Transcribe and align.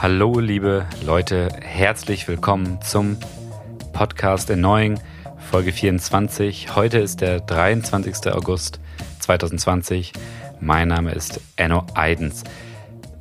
Hallo, 0.00 0.38
liebe 0.38 0.86
Leute, 1.04 1.48
herzlich 1.60 2.28
willkommen 2.28 2.80
zum 2.82 3.16
Podcast 3.92 4.48
Erneuing, 4.48 5.00
Folge 5.50 5.72
24. 5.72 6.76
Heute 6.76 6.98
ist 6.98 7.20
der 7.20 7.40
23. 7.40 8.32
August 8.32 8.78
2020. 9.18 10.12
Mein 10.60 10.86
Name 10.86 11.10
ist 11.10 11.40
Enno 11.56 11.84
Eidens. 11.94 12.44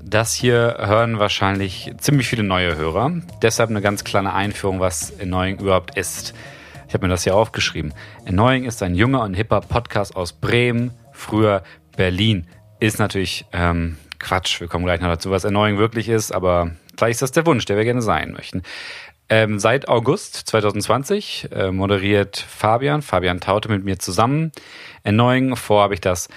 Das 0.03 0.35
hier 0.35 0.77
hören 0.77 1.17
wahrscheinlich 1.17 1.91
ziemlich 1.97 2.27
viele 2.27 2.43
neue 2.43 2.75
Hörer. 2.77 3.11
Deshalb 3.41 3.71
eine 3.71 3.81
ganz 3.81 4.03
kleine 4.03 4.35
Einführung, 4.35 4.79
was 4.79 5.09
Erneuing 5.09 5.57
überhaupt 5.57 5.97
ist. 5.97 6.35
Ich 6.87 6.93
habe 6.93 7.07
mir 7.07 7.09
das 7.09 7.23
hier 7.23 7.35
aufgeschrieben. 7.35 7.91
Erneuing 8.25 8.65
ist 8.65 8.83
ein 8.83 8.93
junger 8.93 9.23
und 9.23 9.33
hipper 9.33 9.61
Podcast 9.61 10.15
aus 10.15 10.31
Bremen, 10.31 10.91
früher 11.11 11.63
Berlin. 11.95 12.47
Ist 12.79 12.99
natürlich 12.99 13.47
ähm, 13.51 13.97
Quatsch, 14.19 14.59
wir 14.59 14.67
kommen 14.67 14.85
gleich 14.85 15.01
noch 15.01 15.09
dazu, 15.09 15.31
was 15.31 15.43
Erneuung 15.43 15.77
wirklich 15.77 16.09
ist, 16.09 16.31
aber 16.31 16.71
vielleicht 16.97 17.15
ist 17.15 17.21
das 17.21 17.31
der 17.31 17.45
Wunsch, 17.45 17.65
der 17.65 17.77
wir 17.77 17.83
gerne 17.83 18.01
sein 18.01 18.31
möchten. 18.31 18.63
Ähm, 19.29 19.59
seit 19.59 19.89
August 19.89 20.35
2020 20.47 21.49
äh, 21.51 21.71
moderiert 21.71 22.37
Fabian, 22.37 23.01
Fabian 23.01 23.41
Taute 23.41 23.69
mit 23.69 23.83
mir 23.83 23.99
zusammen. 23.99 24.51
Erneuung, 25.03 25.57
vor 25.57 25.83
habe 25.83 25.93
ich 25.93 26.01
das 26.01 26.29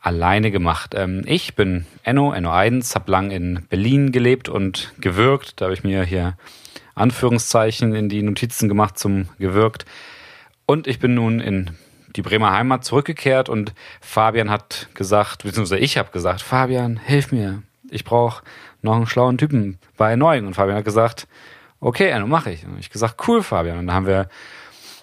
alleine 0.00 0.52
gemacht. 0.52 0.94
Ähm, 0.96 1.22
ich 1.26 1.56
bin 1.56 1.86
Enno, 2.04 2.32
Enno 2.32 2.52
Eidens, 2.52 2.94
habe 2.94 3.10
lang 3.10 3.32
in 3.32 3.66
Berlin 3.68 4.12
gelebt 4.12 4.48
und 4.48 4.92
gewirkt. 5.00 5.60
Da 5.60 5.64
habe 5.64 5.74
ich 5.74 5.82
mir 5.82 6.04
hier 6.04 6.36
Anführungszeichen 6.94 7.94
in 7.94 8.08
die 8.08 8.22
Notizen 8.22 8.68
gemacht 8.68 8.96
zum 8.98 9.28
gewirkt. 9.38 9.84
Und 10.64 10.86
ich 10.86 11.00
bin 11.00 11.14
nun 11.14 11.40
in 11.40 11.70
die 12.16 12.22
Bremer 12.22 12.52
Heimat 12.52 12.84
zurückgekehrt 12.84 13.48
und 13.48 13.74
Fabian 14.00 14.50
hat 14.50 14.88
gesagt, 14.94 15.44
beziehungsweise 15.44 15.80
ich 15.80 15.98
habe 15.98 16.10
gesagt, 16.10 16.42
Fabian, 16.42 16.96
hilf 16.96 17.32
mir. 17.32 17.62
Ich 17.90 18.04
brauche 18.04 18.42
noch 18.82 18.96
einen 18.96 19.06
schlauen 19.06 19.38
Typen 19.38 19.78
bei 19.96 20.10
Erneuung. 20.10 20.46
Und 20.46 20.54
Fabian 20.54 20.78
hat 20.78 20.84
gesagt, 20.84 21.28
okay, 21.80 22.08
Enno, 22.08 22.26
mache 22.26 22.50
ich. 22.50 22.64
Und 22.64 22.78
ich 22.78 22.90
gesagt, 22.90 23.28
cool, 23.28 23.42
Fabian. 23.42 23.78
Und 23.78 23.86
dann 23.86 23.96
haben 23.96 24.06
wir 24.06 24.28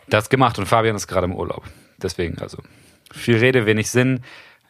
das 0.09 0.30
gemacht 0.30 0.59
und 0.59 0.66
Fabian 0.66 0.95
ist 0.95 1.08
gerade 1.08 1.25
im 1.25 1.36
Urlaub. 1.36 1.64
Deswegen, 2.02 2.39
also 2.39 2.58
viel 3.11 3.38
Rede, 3.38 3.66
wenig 3.66 3.89
Sinn. 3.89 4.22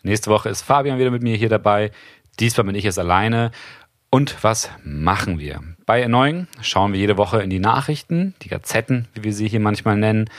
Nächste 0.04 0.30
Woche 0.30 0.50
ist 0.50 0.62
Fabian 0.62 1.00
wieder 1.00 1.12
mit 1.12 1.24
mir 1.24 1.36
hier 1.36 1.50
dabei. 1.50 1.92
Diesmal 2.40 2.66
bin 2.66 2.76
ich 2.76 2.84
jetzt 2.84 3.00
alleine. 3.00 3.52
Und 4.10 4.44
was 4.44 4.70
machen 4.84 5.40
wir? 5.40 5.62
Bei 5.86 6.02
Erneuung 6.02 6.48
schauen 6.62 6.94
wir 6.94 7.00
jede 7.00 7.18
Woche 7.18 7.42
in 7.42 7.50
die 7.50 7.60
Nachrichten, 7.60 8.36
die 8.44 8.50
Gazetten, 8.50 9.08
wie 9.14 9.24
wir 9.24 9.34
sie 9.34 9.48
hier 9.48 9.60
manchmal 9.60 9.98
nennen, 9.98 10.30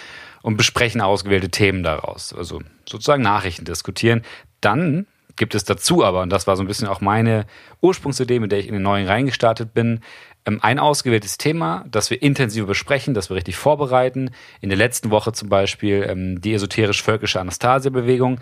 und 0.44 0.58
besprechen 0.58 1.00
ausgewählte 1.00 1.48
Themen 1.48 1.82
daraus. 1.82 2.34
Also 2.34 2.60
sozusagen 2.86 3.22
Nachrichten 3.22 3.64
diskutieren. 3.64 4.20
Dann 4.60 5.06
gibt 5.36 5.54
es 5.54 5.64
dazu 5.64 6.04
aber, 6.04 6.20
und 6.20 6.28
das 6.28 6.46
war 6.46 6.54
so 6.56 6.62
ein 6.62 6.66
bisschen 6.66 6.86
auch 6.86 7.00
meine 7.00 7.46
Ursprungsidee, 7.80 8.40
mit 8.40 8.52
der 8.52 8.58
ich 8.58 8.68
in 8.68 8.74
den 8.74 8.82
neuen 8.82 9.06
reingestartet 9.06 9.72
bin, 9.72 10.00
ähm, 10.44 10.58
ein 10.60 10.78
ausgewähltes 10.78 11.38
Thema, 11.38 11.86
das 11.90 12.10
wir 12.10 12.20
intensiv 12.20 12.66
besprechen, 12.66 13.14
das 13.14 13.30
wir 13.30 13.36
richtig 13.36 13.56
vorbereiten. 13.56 14.32
In 14.60 14.68
der 14.68 14.76
letzten 14.76 15.10
Woche 15.10 15.32
zum 15.32 15.48
Beispiel 15.48 16.06
ähm, 16.06 16.42
die 16.42 16.52
esoterisch-völkische 16.52 17.40
Anastasia-Bewegung. 17.40 18.38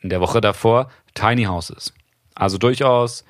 In 0.00 0.08
der 0.08 0.20
Woche 0.20 0.40
davor 0.40 0.90
Tiny 1.14 1.44
Houses. 1.44 1.94
Also 2.34 2.58
durchaus 2.58 3.24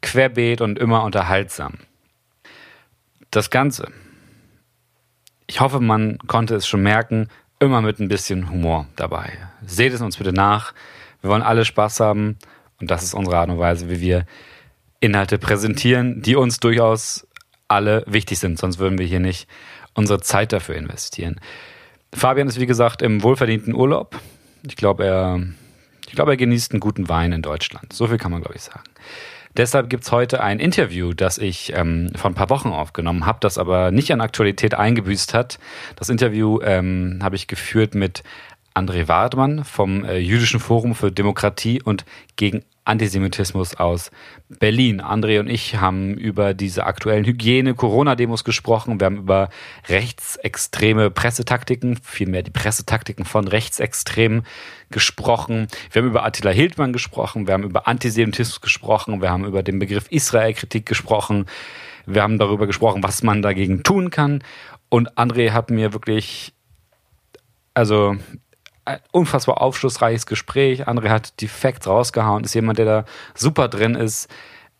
querbeet 0.00 0.62
und 0.62 0.78
immer 0.78 1.04
unterhaltsam. 1.04 1.74
Das 3.30 3.50
Ganze. 3.50 3.92
Ich 5.46 5.60
hoffe, 5.60 5.78
man 5.80 6.16
konnte 6.26 6.54
es 6.54 6.66
schon 6.66 6.82
merken, 6.82 7.28
immer 7.60 7.82
mit 7.82 8.00
ein 8.00 8.08
bisschen 8.08 8.50
Humor 8.50 8.86
dabei. 8.96 9.32
Seht 9.64 9.92
es 9.92 10.00
uns 10.00 10.16
bitte 10.16 10.32
nach. 10.32 10.72
Wir 11.20 11.30
wollen 11.30 11.42
alle 11.42 11.64
Spaß 11.64 12.00
haben 12.00 12.38
und 12.80 12.90
das 12.90 13.04
ist 13.04 13.14
unsere 13.14 13.38
Art 13.38 13.50
und 13.50 13.58
Weise, 13.58 13.90
wie 13.90 14.00
wir 14.00 14.26
Inhalte 14.98 15.38
präsentieren, 15.38 16.22
die 16.22 16.34
uns 16.36 16.58
durchaus 16.60 17.26
alle 17.68 18.02
wichtig 18.06 18.38
sind, 18.38 18.58
sonst 18.58 18.78
würden 18.78 18.98
wir 18.98 19.06
hier 19.06 19.20
nicht 19.20 19.48
unsere 19.94 20.20
Zeit 20.20 20.52
dafür 20.52 20.74
investieren. 20.74 21.40
Fabian 22.12 22.48
ist 22.48 22.58
wie 22.58 22.66
gesagt 22.66 23.02
im 23.02 23.22
wohlverdienten 23.22 23.74
Urlaub. 23.74 24.18
Ich 24.66 24.76
glaube, 24.76 25.04
er, 25.04 25.40
ich 26.06 26.14
glaube, 26.14 26.32
er 26.32 26.36
genießt 26.36 26.72
einen 26.72 26.80
guten 26.80 27.08
Wein 27.08 27.32
in 27.32 27.42
Deutschland. 27.42 27.92
So 27.92 28.08
viel 28.08 28.18
kann 28.18 28.32
man, 28.32 28.40
glaube 28.40 28.56
ich, 28.56 28.62
sagen. 28.62 28.82
Deshalb 29.56 29.90
gibt's 29.90 30.12
heute 30.12 30.42
ein 30.42 30.60
Interview, 30.60 31.12
das 31.12 31.38
ich 31.38 31.72
ähm, 31.74 32.10
vor 32.14 32.30
ein 32.30 32.34
paar 32.34 32.50
Wochen 32.50 32.68
aufgenommen 32.68 33.26
habe, 33.26 33.38
das 33.40 33.58
aber 33.58 33.90
nicht 33.90 34.12
an 34.12 34.20
Aktualität 34.20 34.74
eingebüßt 34.74 35.34
hat. 35.34 35.58
Das 35.96 36.08
Interview 36.08 36.60
ähm, 36.62 37.18
habe 37.22 37.36
ich 37.36 37.48
geführt 37.48 37.94
mit 37.94 38.22
André 38.74 39.08
Wardmann 39.08 39.64
vom 39.64 40.04
äh, 40.04 40.18
Jüdischen 40.18 40.60
Forum 40.60 40.94
für 40.94 41.10
Demokratie 41.10 41.82
und 41.82 42.04
gegen 42.36 42.62
Antisemitismus 42.84 43.74
aus 43.76 44.10
Berlin. 44.48 45.00
André 45.00 45.38
und 45.38 45.48
ich 45.48 45.76
haben 45.76 46.14
über 46.14 46.54
diese 46.54 46.84
aktuellen 46.84 47.24
Hygiene-Corona-Demos 47.24 48.42
gesprochen. 48.42 48.98
Wir 48.98 49.06
haben 49.06 49.18
über 49.18 49.48
rechtsextreme 49.88 51.10
Pressetaktiken, 51.10 51.98
vielmehr 52.02 52.42
die 52.42 52.50
Pressetaktiken 52.50 53.24
von 53.24 53.46
Rechtsextremen 53.46 54.44
gesprochen. 54.90 55.68
Wir 55.92 56.02
haben 56.02 56.08
über 56.08 56.24
Attila 56.24 56.50
Hildmann 56.50 56.92
gesprochen. 56.92 57.46
Wir 57.46 57.54
haben 57.54 57.64
über 57.64 57.86
Antisemitismus 57.86 58.60
gesprochen. 58.60 59.20
Wir 59.20 59.30
haben 59.30 59.44
über 59.44 59.62
den 59.62 59.78
Begriff 59.78 60.06
Israel-Kritik 60.10 60.86
gesprochen. 60.86 61.46
Wir 62.06 62.22
haben 62.22 62.38
darüber 62.38 62.66
gesprochen, 62.66 63.02
was 63.02 63.22
man 63.22 63.42
dagegen 63.42 63.82
tun 63.82 64.10
kann. 64.10 64.42
Und 64.88 65.16
André 65.16 65.50
hat 65.52 65.70
mir 65.70 65.92
wirklich, 65.92 66.52
also 67.74 68.16
unfassbar 69.12 69.60
aufschlussreiches 69.60 70.26
Gespräch. 70.26 70.88
André 70.88 71.08
hat 71.08 71.40
die 71.40 71.48
Facts 71.48 71.86
rausgehauen, 71.86 72.44
ist 72.44 72.54
jemand, 72.54 72.78
der 72.78 72.86
da 72.86 73.04
super 73.34 73.68
drin 73.68 73.94
ist. 73.94 74.28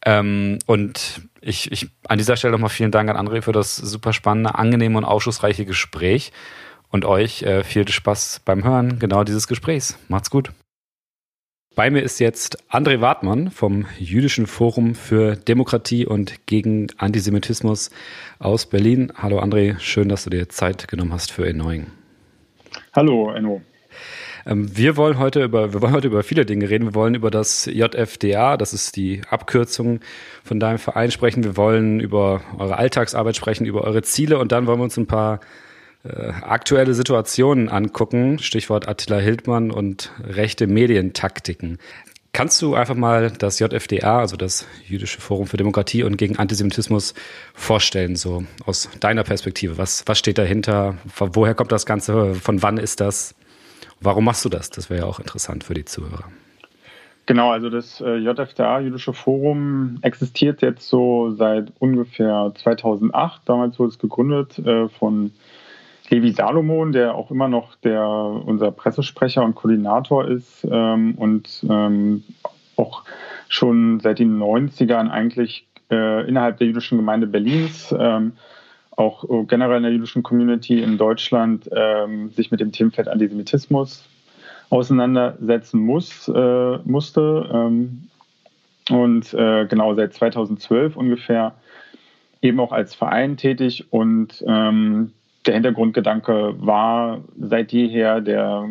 Ähm, 0.05 0.59
und 0.67 1.23
ich, 1.41 1.71
ich 1.73 1.91
an 2.09 2.19
dieser 2.19 2.37
Stelle 2.37 2.53
nochmal 2.53 2.71
vielen 2.71 2.91
Dank 2.91 3.11
an 3.11 3.17
André 3.17 3.43
für 3.43 3.53
das 3.53 3.77
super 3.77 4.13
spannende, 4.13 4.55
angenehme 4.55 4.99
und 4.99 5.05
aufschlussreiche 5.05 5.65
Gespräch. 5.65 6.33
Und 6.89 7.05
euch 7.05 7.43
äh, 7.43 7.63
viel 7.63 7.87
Spaß 7.87 8.43
beim 8.45 8.65
Hören 8.65 8.99
genau 8.99 9.23
dieses 9.23 9.47
Gesprächs. 9.47 9.99
Macht's 10.09 10.31
gut. 10.31 10.51
Bei 11.77 11.89
mir 11.89 12.03
ist 12.03 12.19
jetzt 12.19 12.59
André 12.69 13.01
Wartmann 13.01 13.53
vom 13.53 13.87
Jüdischen 13.99 14.47
Forum 14.47 14.97
für 14.97 15.37
Demokratie 15.37 16.05
und 16.05 16.47
gegen 16.47 16.89
Antisemitismus 16.99 17.91
aus 18.41 18.67
Berlin. 18.67 19.13
Hallo 19.17 19.41
André, 19.41 19.79
schön, 19.79 20.09
dass 20.09 20.25
du 20.25 20.31
dir 20.31 20.49
Zeit 20.49 20.89
genommen 20.89 21.13
hast 21.13 21.31
für 21.31 21.47
Erneuing. 21.47 21.87
Hallo 22.93 23.31
Enno. 23.31 23.63
Ähm, 24.51 24.77
wir 24.77 24.97
wollen 24.97 25.19
heute 25.19 25.45
über, 25.45 25.73
wir 25.73 25.81
wollen 25.81 25.93
heute 25.93 26.09
über 26.09 26.23
viele 26.23 26.45
Dinge 26.45 26.69
reden. 26.69 26.87
Wir 26.87 26.95
wollen 26.95 27.15
über 27.15 27.31
das 27.31 27.67
JFDA, 27.67 28.57
das 28.57 28.75
ist 28.75 28.97
die 28.97 29.23
Abkürzung 29.31 30.01
von 30.45 30.61
deinem 30.61 30.79
Verein 30.79 31.11
sprechen. 31.11 31.45
Wir 31.45 31.57
wollen 31.57 32.01
über 32.01 32.43
eure 32.59 32.77
Alltagsarbeit 32.77 33.37
sprechen, 33.37 33.65
über 33.65 33.85
eure 33.85 34.03
Ziele 34.03 34.39
und 34.39 34.53
dann 34.53 34.67
wollen 34.67 34.81
wir 34.81 34.85
uns 34.85 34.97
ein 34.97 35.07
paar 35.07 35.41
äh, 36.03 36.33
aktuelle 36.43 36.95
Situationen 36.95 37.69
angucken. 37.69 38.39
Stichwort 38.41 38.89
Attila 38.89 39.19
Hildmann 39.19 39.71
und 39.71 40.11
rechte 40.25 40.67
Medientaktiken. 40.67 41.79
Kannst 42.33 42.63
du 42.63 42.77
einfach 42.77 42.95
mal 42.95 43.33
das 43.33 43.59
JFDA, 43.59 44.21
also 44.21 44.37
das 44.37 44.65
Jüdische 44.87 45.21
Forum 45.21 45.49
für 45.49 45.57
Demokratie 45.57 46.05
und 46.05 46.17
gegen 46.17 46.39
Antisemitismus, 46.39 47.15
vorstellen, 47.55 48.15
so 48.15 48.45
aus 48.67 48.89
deiner 49.01 49.25
Perspektive? 49.25 49.79
Was, 49.79 50.05
was 50.07 50.21
steht 50.21 50.39
dahinter? 50.39 50.97
Woher 51.19 51.55
kommt 51.55 51.73
das 51.73 51.87
Ganze? 51.87 52.37
Von 52.37 52.63
wann 52.63 52.79
ist 52.79 53.01
das? 53.01 53.35
Warum 54.01 54.25
machst 54.25 54.45
du 54.45 54.49
das? 54.49 54.71
Das 54.71 54.91
wäre 54.91 55.01
ja 55.01 55.07
auch 55.07 55.19
interessant 55.19 55.65
für 55.65 55.75
die 55.75 55.85
Zuhörer. 55.85 56.25
Genau, 57.27 57.53
also 57.53 57.71
das 57.71 58.01
äh, 58.01 58.17
JFDA, 58.17 58.81
Jüdische 58.81 59.13
Forum, 59.13 59.99
existiert 60.03 60.63
jetzt 60.63 60.89
so 60.89 61.31
seit 61.33 61.73
ungefähr 61.79 62.53
2008. 62.57 63.43
Damals 63.45 63.79
wurde 63.79 63.91
es 63.91 63.99
gegründet 63.99 64.59
äh, 64.59 64.89
von 64.89 65.31
Levi 66.09 66.33
Salomon, 66.33 66.91
der 66.91 67.15
auch 67.15 67.31
immer 67.31 67.47
noch 67.47 67.77
der, 67.77 68.05
unser 68.05 68.73
Pressesprecher 68.73 69.45
und 69.45 69.55
Koordinator 69.55 70.27
ist 70.27 70.67
ähm, 70.69 71.15
und 71.15 71.65
ähm, 71.71 72.25
auch 72.77 73.05
schon 73.49 74.01
seit 74.01 74.19
den 74.19 74.37
90ern 74.39 75.09
eigentlich 75.09 75.69
äh, 75.91 76.27
innerhalb 76.29 76.59
der 76.59 76.67
jüdischen 76.67 76.99
Gemeinde 76.99 77.29
Berlins 77.29 77.95
ähm, 77.97 78.33
auch 79.01 79.25
äh, 79.25 79.45
generell 79.45 79.79
in 79.79 79.83
der 79.83 79.93
jüdischen 79.93 80.23
Community 80.23 80.83
in 80.83 80.99
Deutschland 80.99 81.69
ähm, 81.75 82.31
sich 82.31 82.51
mit 82.51 82.61
dem 82.61 82.71
Themenfeld 82.71 83.09
Antisemitismus 83.09 84.07
auseinandersetzen 84.69 85.81
muss, 85.81 86.29
äh, 86.29 86.79
musste. 86.85 87.49
Ähm, 87.53 88.09
und 88.91 89.33
äh, 89.35 89.67
genau 89.67 89.95
seit 89.95 90.15
2012 90.15 90.97
ungefähr 90.97 91.55
eben 92.43 92.61
auch 92.61 92.73
als 92.73 92.95
Verein 92.95 93.37
tätig. 93.37 93.87
Und 93.91 94.45
ähm, 94.47 95.13
der 95.47 95.55
Hintergrundgedanke 95.55 96.55
war 96.59 97.21
seit 97.39 97.73
jeher 97.73 98.21
der, 98.21 98.69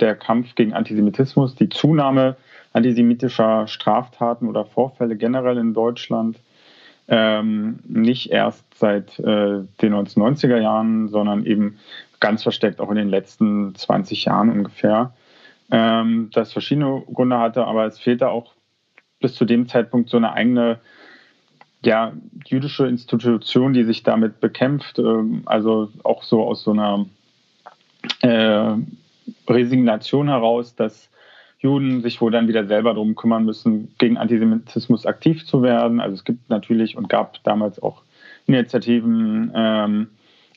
der 0.00 0.14
Kampf 0.16 0.54
gegen 0.54 0.74
Antisemitismus, 0.74 1.54
die 1.54 1.68
Zunahme 1.68 2.36
antisemitischer 2.72 3.66
Straftaten 3.68 4.48
oder 4.48 4.64
Vorfälle 4.64 5.16
generell 5.16 5.58
in 5.58 5.74
Deutschland 5.74 6.38
ähm, 7.08 7.80
nicht 7.86 8.30
erst 8.30 8.64
seit 8.74 9.18
äh, 9.18 9.64
den 9.80 9.94
1990er 9.94 10.58
Jahren, 10.58 11.08
sondern 11.08 11.44
eben 11.44 11.78
ganz 12.20 12.42
versteckt 12.42 12.80
auch 12.80 12.90
in 12.90 12.96
den 12.96 13.08
letzten 13.08 13.74
20 13.74 14.24
Jahren 14.24 14.50
ungefähr. 14.50 15.12
Ähm, 15.70 16.30
das 16.32 16.52
verschiedene 16.52 17.02
Gründe 17.12 17.38
hatte, 17.38 17.66
aber 17.66 17.86
es 17.86 17.98
fehlte 17.98 18.28
auch 18.28 18.52
bis 19.20 19.34
zu 19.34 19.44
dem 19.44 19.68
Zeitpunkt 19.68 20.10
so 20.10 20.16
eine 20.16 20.32
eigene 20.32 20.80
ja, 21.84 22.12
jüdische 22.46 22.86
Institution, 22.86 23.72
die 23.72 23.84
sich 23.84 24.02
damit 24.02 24.40
bekämpft, 24.40 24.98
ähm, 24.98 25.42
also 25.46 25.88
auch 26.04 26.22
so 26.22 26.44
aus 26.44 26.62
so 26.62 26.70
einer 26.72 27.06
äh, 28.20 28.76
Resignation 29.48 30.28
heraus, 30.28 30.76
dass 30.76 31.08
Juden 31.62 32.02
sich 32.02 32.20
wohl 32.20 32.32
dann 32.32 32.48
wieder 32.48 32.66
selber 32.66 32.92
darum 32.92 33.14
kümmern 33.14 33.44
müssen, 33.44 33.94
gegen 33.98 34.18
Antisemitismus 34.18 35.06
aktiv 35.06 35.46
zu 35.46 35.62
werden. 35.62 36.00
Also 36.00 36.14
es 36.14 36.24
gibt 36.24 36.50
natürlich 36.50 36.96
und 36.96 37.08
gab 37.08 37.42
damals 37.44 37.80
auch 37.80 38.02
Initiativen, 38.46 39.52
ähm, 39.54 40.08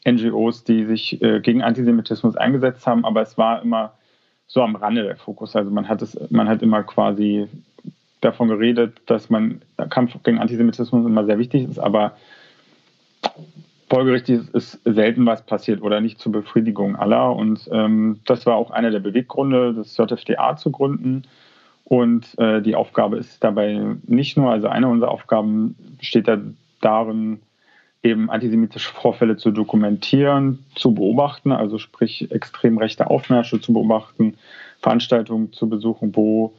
NGOs, 0.07 0.63
die 0.63 0.85
sich 0.85 1.21
äh, 1.21 1.39
gegen 1.41 1.61
Antisemitismus 1.61 2.35
eingesetzt 2.35 2.85
haben, 2.87 3.05
aber 3.05 3.21
es 3.21 3.37
war 3.37 3.61
immer 3.61 3.93
so 4.47 4.61
am 4.61 4.75
Rande 4.75 5.03
der 5.03 5.15
Fokus. 5.15 5.55
Also 5.55 5.71
man 5.71 5.87
hat 5.87 6.01
es, 6.01 6.17
man 6.29 6.47
hat 6.47 6.61
immer 6.61 6.83
quasi 6.83 7.47
davon 8.21 8.47
geredet, 8.47 9.01
dass 9.05 9.29
man 9.29 9.61
Kampf 9.89 10.15
gegen 10.23 10.39
Antisemitismus 10.39 11.05
immer 11.05 11.25
sehr 11.25 11.37
wichtig 11.37 11.69
ist, 11.69 11.79
aber 11.79 12.15
folgerichtig 13.89 14.41
ist 14.53 14.79
selten 14.83 15.25
was 15.25 15.45
passiert 15.45 15.81
oder 15.81 16.01
nicht 16.01 16.19
zur 16.19 16.31
Befriedigung 16.31 16.95
aller. 16.95 17.35
Und 17.35 17.69
ähm, 17.71 18.19
das 18.25 18.45
war 18.45 18.55
auch 18.55 18.71
einer 18.71 18.91
der 18.91 18.99
Beweggründe, 18.99 19.73
das 19.73 19.95
JFDA 19.97 20.57
zu 20.57 20.71
gründen. 20.71 21.23
Und 21.83 22.37
äh, 22.39 22.61
die 22.61 22.75
Aufgabe 22.75 23.17
ist 23.17 23.43
dabei 23.43 23.95
nicht 24.07 24.37
nur, 24.37 24.51
also 24.51 24.67
eine 24.67 24.87
unserer 24.87 25.11
Aufgaben 25.11 25.75
besteht 25.99 26.27
da 26.27 26.39
darin, 26.81 27.41
eben 28.01 28.29
antisemitische 28.29 28.91
Vorfälle 28.93 29.37
zu 29.37 29.51
dokumentieren, 29.51 30.63
zu 30.75 30.93
beobachten, 30.93 31.51
also 31.51 31.77
sprich 31.79 32.31
extrem 32.31 32.77
rechte 32.77 33.09
Aufmärsche 33.09 33.59
zu 33.59 33.73
beobachten, 33.73 34.35
Veranstaltungen 34.79 35.53
zu 35.53 35.67
besuchen, 35.67 36.15
wo 36.15 36.53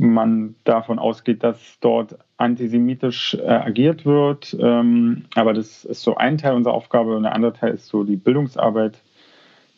man 0.00 0.54
davon 0.64 0.98
ausgeht, 0.98 1.44
dass 1.44 1.78
dort 1.80 2.16
antisemitisch 2.38 3.34
äh, 3.34 3.46
agiert 3.46 4.06
wird. 4.06 4.56
Ähm, 4.58 5.26
aber 5.34 5.52
das 5.52 5.84
ist 5.84 6.02
so 6.02 6.16
ein 6.16 6.38
Teil 6.38 6.54
unserer 6.54 6.72
Aufgabe 6.72 7.14
und 7.14 7.24
der 7.24 7.34
andere 7.34 7.52
Teil 7.52 7.74
ist 7.74 7.86
so 7.86 8.02
die 8.02 8.16
Bildungsarbeit, 8.16 8.98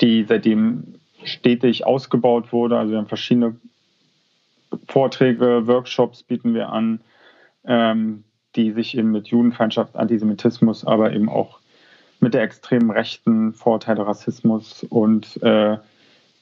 die 0.00 0.24
seitdem 0.24 0.94
stetig 1.24 1.84
ausgebaut 1.84 2.52
wurde. 2.52 2.78
Also 2.78 2.92
wir 2.92 2.98
haben 2.98 3.08
verschiedene 3.08 3.56
Vorträge, 4.86 5.66
Workshops 5.66 6.22
bieten 6.22 6.54
wir 6.54 6.68
an, 6.68 7.00
ähm, 7.64 8.22
die 8.54 8.70
sich 8.70 8.96
eben 8.96 9.10
mit 9.10 9.28
Judenfeindschaft, 9.28 9.96
Antisemitismus, 9.96 10.86
aber 10.86 11.12
eben 11.12 11.28
auch 11.28 11.58
mit 12.20 12.34
der 12.34 12.42
extremen 12.42 12.92
Rechten, 12.92 13.54
Vorurteile, 13.54 14.06
Rassismus 14.06 14.84
und 14.84 15.42
äh, 15.42 15.78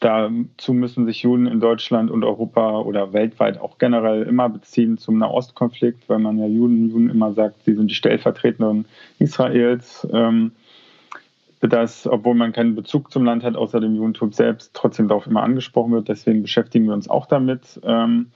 dazu 0.00 0.73
müssen 0.73 1.06
sich 1.06 1.23
Juden 1.23 1.47
in 1.47 1.61
Deutschland 1.61 2.11
und 2.11 2.25
Europa 2.25 2.81
oder 2.81 3.12
weltweit 3.12 3.61
auch 3.61 3.79
generell 3.79 4.23
immer 4.23 4.49
beziehen 4.49 4.99
zum 4.99 5.19
Nahostkonflikt, 5.19 6.08
weil 6.08 6.19
man 6.19 6.38
ja 6.38 6.47
Juden, 6.47 6.91
Juden 6.91 7.11
immer 7.11 7.32
sagt, 7.32 7.64
sie 7.64 7.75
sind 7.75 7.91
die 7.91 7.94
Stellvertretenden 7.94 8.87
Israels. 9.19 10.06
Ähm, 10.12 10.52
dass, 11.62 12.06
obwohl 12.06 12.35
man 12.35 12.52
keinen 12.52 12.75
Bezug 12.75 13.12
zum 13.12 13.23
Land 13.23 13.44
hat, 13.44 13.55
außer 13.55 13.81
dem 13.81 13.94
Judentum 13.94 14.32
selbst, 14.32 14.70
trotzdem 14.73 15.08
darauf 15.08 15.26
immer 15.26 15.43
angesprochen 15.43 15.93
wird. 15.93 16.08
Deswegen 16.08 16.41
beschäftigen 16.41 16.87
wir 16.87 16.94
uns 16.94 17.11
auch 17.11 17.26
damit. 17.26 17.79
Ähm, 17.85 18.31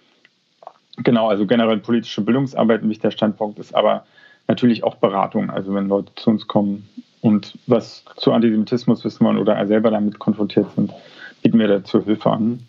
Genau, 0.99 1.29
also 1.29 1.47
generell 1.47 1.79
politische 1.79 2.21
Bildungsarbeit 2.21 2.83
ein 2.83 2.89
wichtiger 2.89 3.11
Standpunkt 3.11 3.59
ist 3.59 3.75
aber 3.75 4.05
natürlich 4.47 4.85
auch 4.85 4.97
Beratung. 4.97 5.51
Also 5.51 5.75
wenn 5.75 5.89
Leute 5.89 6.15
zu 6.15 6.31
uns 6.31 6.47
kommen 6.47 6.89
und 7.21 7.59
was 7.67 8.05
zu 8.17 8.33
Antisemitismus 8.33 9.05
wissen 9.05 9.25
wollen 9.27 9.39
oder 9.39 9.67
selber 9.67 9.91
damit 9.91 10.19
konfrontiert 10.19 10.71
sind, 10.77 10.93
bieten 11.45 11.61
wir 11.61 11.69
dazu 11.69 12.05
Hilfe 12.05 12.31
an. 12.31 12.67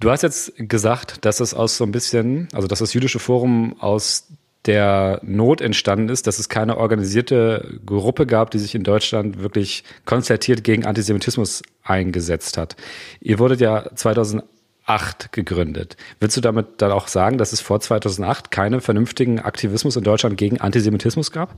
Du 0.00 0.10
hast 0.10 0.22
jetzt 0.22 0.52
gesagt, 0.56 1.24
dass 1.24 1.38
es 1.38 1.54
aus 1.54 1.76
so 1.76 1.84
ein 1.84 1.92
bisschen, 1.92 2.48
also 2.52 2.66
dass 2.66 2.80
das 2.80 2.94
jüdische 2.94 3.20
Forum 3.20 3.76
aus 3.78 4.28
der 4.66 5.20
Not 5.22 5.60
entstanden 5.60 6.08
ist, 6.08 6.26
dass 6.26 6.40
es 6.40 6.48
keine 6.48 6.76
organisierte 6.76 7.80
Gruppe 7.86 8.26
gab, 8.26 8.50
die 8.50 8.58
sich 8.58 8.74
in 8.74 8.82
Deutschland 8.82 9.40
wirklich 9.40 9.84
konzertiert 10.04 10.64
gegen 10.64 10.84
Antisemitismus 10.84 11.62
eingesetzt 11.84 12.58
hat. 12.58 12.76
Ihr 13.20 13.38
wurdet 13.38 13.60
ja 13.60 13.94
2000 13.94 14.42
2008 14.88 15.32
gegründet. 15.32 15.96
Willst 16.18 16.36
du 16.36 16.40
damit 16.40 16.66
dann 16.78 16.92
auch 16.92 17.08
sagen, 17.08 17.38
dass 17.38 17.52
es 17.52 17.60
vor 17.60 17.80
2008 17.80 18.50
keinen 18.50 18.80
vernünftigen 18.80 19.38
Aktivismus 19.38 19.96
in 19.96 20.04
Deutschland 20.04 20.38
gegen 20.38 20.60
Antisemitismus 20.60 21.30
gab? 21.30 21.54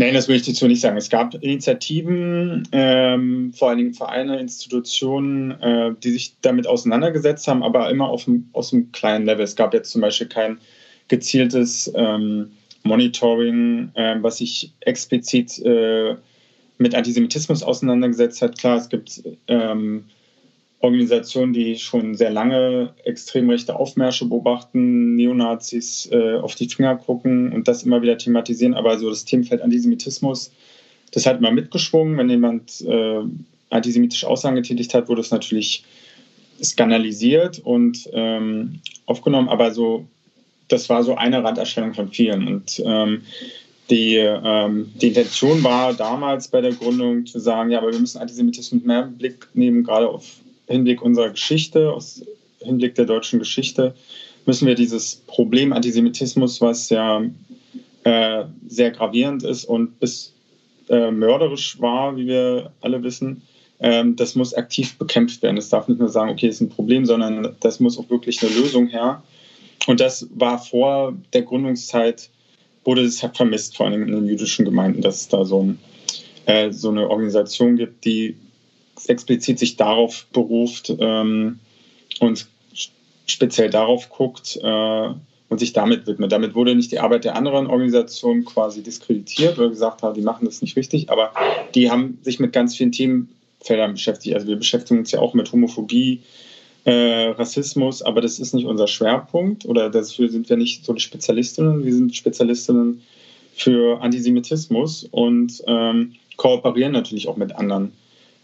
Nein, 0.00 0.14
das 0.14 0.28
will 0.28 0.36
ich 0.36 0.46
dazu 0.46 0.66
nicht 0.66 0.80
sagen. 0.80 0.96
Es 0.96 1.10
gab 1.10 1.34
Initiativen, 1.34 2.66
ähm, 2.72 3.52
vor 3.52 3.68
allen 3.68 3.76
Dingen 3.76 3.92
Vereine, 3.92 4.40
Institutionen, 4.40 5.50
äh, 5.60 5.92
die 6.02 6.12
sich 6.12 6.36
damit 6.40 6.66
auseinandergesetzt 6.66 7.46
haben, 7.46 7.62
aber 7.62 7.90
immer 7.90 8.08
auf 8.08 8.24
dem, 8.24 8.48
aus 8.54 8.72
einem 8.72 8.92
kleinen 8.92 9.26
Level. 9.26 9.44
Es 9.44 9.56
gab 9.56 9.74
jetzt 9.74 9.90
zum 9.90 10.00
Beispiel 10.00 10.28
kein 10.28 10.56
gezieltes 11.08 11.92
ähm, 11.94 12.50
Monitoring, 12.82 13.90
äh, 13.92 14.16
was 14.22 14.38
sich 14.38 14.72
explizit 14.80 15.58
äh, 15.66 16.16
mit 16.78 16.94
Antisemitismus 16.94 17.62
auseinandergesetzt 17.62 18.40
hat. 18.40 18.58
Klar, 18.58 18.78
es 18.78 18.88
gibt 18.88 19.22
ähm, 19.48 20.06
Organisationen, 20.80 21.52
die 21.52 21.76
schon 21.76 22.14
sehr 22.14 22.30
lange 22.30 22.94
extrem 23.04 23.50
rechte 23.50 23.76
Aufmärsche 23.76 24.24
beobachten, 24.24 25.14
Neonazis 25.14 26.08
äh, 26.10 26.36
auf 26.36 26.54
die 26.54 26.68
Finger 26.68 26.96
gucken 26.96 27.52
und 27.52 27.68
das 27.68 27.82
immer 27.82 28.00
wieder 28.00 28.16
thematisieren. 28.16 28.74
Aber 28.74 28.98
so 28.98 29.10
das 29.10 29.26
Themenfeld 29.26 29.60
Antisemitismus, 29.60 30.52
das 31.12 31.26
hat 31.26 31.38
immer 31.38 31.50
mitgeschwungen. 31.50 32.16
Wenn 32.16 32.30
jemand 32.30 32.80
äh, 32.80 33.20
antisemitische 33.68 34.26
Aussagen 34.26 34.56
getätigt 34.56 34.94
hat, 34.94 35.08
wurde 35.08 35.20
es 35.20 35.30
natürlich 35.30 35.84
skandalisiert 36.62 37.58
und 37.58 38.08
ähm, 38.14 38.80
aufgenommen. 39.04 39.50
Aber 39.50 39.72
so, 39.72 40.06
das 40.68 40.88
war 40.88 41.02
so 41.02 41.14
eine 41.14 41.44
Randerscheinung 41.44 41.92
von 41.92 42.08
vielen. 42.08 42.48
Und 42.48 42.82
ähm, 42.86 43.20
die, 43.90 44.16
ähm, 44.16 44.92
die 44.94 45.08
Intention 45.08 45.62
war 45.62 45.92
damals 45.92 46.48
bei 46.48 46.62
der 46.62 46.72
Gründung 46.72 47.26
zu 47.26 47.38
sagen, 47.38 47.70
ja, 47.70 47.78
aber 47.78 47.92
wir 47.92 47.98
müssen 47.98 48.18
Antisemitismus 48.18 48.82
mehr 48.82 49.02
im 49.02 49.18
Blick 49.18 49.46
nehmen, 49.52 49.84
gerade 49.84 50.08
auf 50.08 50.24
Hinblick 50.70 51.02
unserer 51.02 51.30
Geschichte, 51.30 51.92
aus 51.92 52.22
Hinblick 52.60 52.94
der 52.94 53.06
deutschen 53.06 53.38
Geschichte, 53.38 53.94
müssen 54.46 54.66
wir 54.66 54.74
dieses 54.74 55.16
Problem 55.26 55.72
Antisemitismus, 55.72 56.60
was 56.60 56.88
ja 56.90 57.22
äh, 58.04 58.44
sehr 58.66 58.90
gravierend 58.90 59.42
ist 59.42 59.64
und 59.64 59.98
bis 60.00 60.32
äh, 60.88 61.10
mörderisch 61.10 61.80
war, 61.80 62.16
wie 62.16 62.26
wir 62.26 62.72
alle 62.80 63.02
wissen, 63.02 63.42
ähm, 63.80 64.16
das 64.16 64.34
muss 64.34 64.54
aktiv 64.54 64.96
bekämpft 64.98 65.42
werden. 65.42 65.56
Es 65.56 65.70
darf 65.70 65.88
nicht 65.88 65.98
nur 65.98 66.08
sagen, 66.08 66.30
okay, 66.30 66.46
das 66.46 66.56
ist 66.56 66.62
ein 66.62 66.68
Problem, 66.68 67.06
sondern 67.06 67.56
das 67.60 67.80
muss 67.80 67.98
auch 67.98 68.08
wirklich 68.10 68.42
eine 68.42 68.54
Lösung 68.54 68.88
her. 68.88 69.22
Und 69.86 70.00
das 70.00 70.28
war 70.34 70.58
vor 70.58 71.16
der 71.32 71.42
Gründungszeit, 71.42 72.28
wurde 72.84 73.02
es 73.02 73.22
halt 73.22 73.36
vermisst, 73.36 73.76
vor 73.76 73.86
allem 73.86 74.02
in 74.02 74.12
den 74.12 74.26
jüdischen 74.26 74.64
Gemeinden, 74.64 75.00
dass 75.00 75.22
es 75.22 75.28
da 75.28 75.44
so, 75.44 75.74
äh, 76.46 76.70
so 76.70 76.90
eine 76.90 77.08
Organisation 77.08 77.76
gibt, 77.76 78.04
die 78.04 78.36
explizit 79.08 79.58
sich 79.58 79.76
darauf 79.76 80.26
beruft 80.32 80.92
ähm, 80.98 81.58
und 82.18 82.46
speziell 83.26 83.70
darauf 83.70 84.08
guckt 84.10 84.58
äh, 84.62 85.08
und 85.48 85.58
sich 85.58 85.72
damit 85.72 86.06
widmet. 86.06 86.32
Damit 86.32 86.54
wurde 86.54 86.74
nicht 86.74 86.92
die 86.92 87.00
Arbeit 87.00 87.24
der 87.24 87.36
anderen 87.36 87.66
Organisationen 87.66 88.44
quasi 88.44 88.82
diskreditiert 88.82 89.58
oder 89.58 89.68
gesagt 89.68 90.02
die 90.16 90.22
machen 90.22 90.44
das 90.44 90.62
nicht 90.62 90.76
richtig, 90.76 91.10
aber 91.10 91.32
die 91.74 91.90
haben 91.90 92.18
sich 92.22 92.38
mit 92.38 92.52
ganz 92.52 92.76
vielen 92.76 92.92
Themenfeldern 92.92 93.92
beschäftigt. 93.92 94.34
Also 94.34 94.46
wir 94.46 94.56
beschäftigen 94.56 95.00
uns 95.00 95.10
ja 95.10 95.20
auch 95.20 95.34
mit 95.34 95.50
Homophobie, 95.52 96.20
äh, 96.84 97.28
Rassismus, 97.30 98.02
aber 98.02 98.20
das 98.20 98.38
ist 98.38 98.54
nicht 98.54 98.66
unser 98.66 98.86
Schwerpunkt 98.86 99.66
oder 99.66 99.90
dafür 99.90 100.28
sind 100.28 100.48
wir 100.48 100.56
nicht 100.56 100.84
so 100.84 100.92
die 100.92 101.00
Spezialistinnen. 101.00 101.84
Wir 101.84 101.92
sind 101.92 102.16
Spezialistinnen 102.16 103.02
für 103.54 104.00
Antisemitismus 104.00 105.06
und 105.10 105.62
ähm, 105.66 106.14
kooperieren 106.36 106.92
natürlich 106.92 107.28
auch 107.28 107.36
mit 107.36 107.54
anderen 107.56 107.92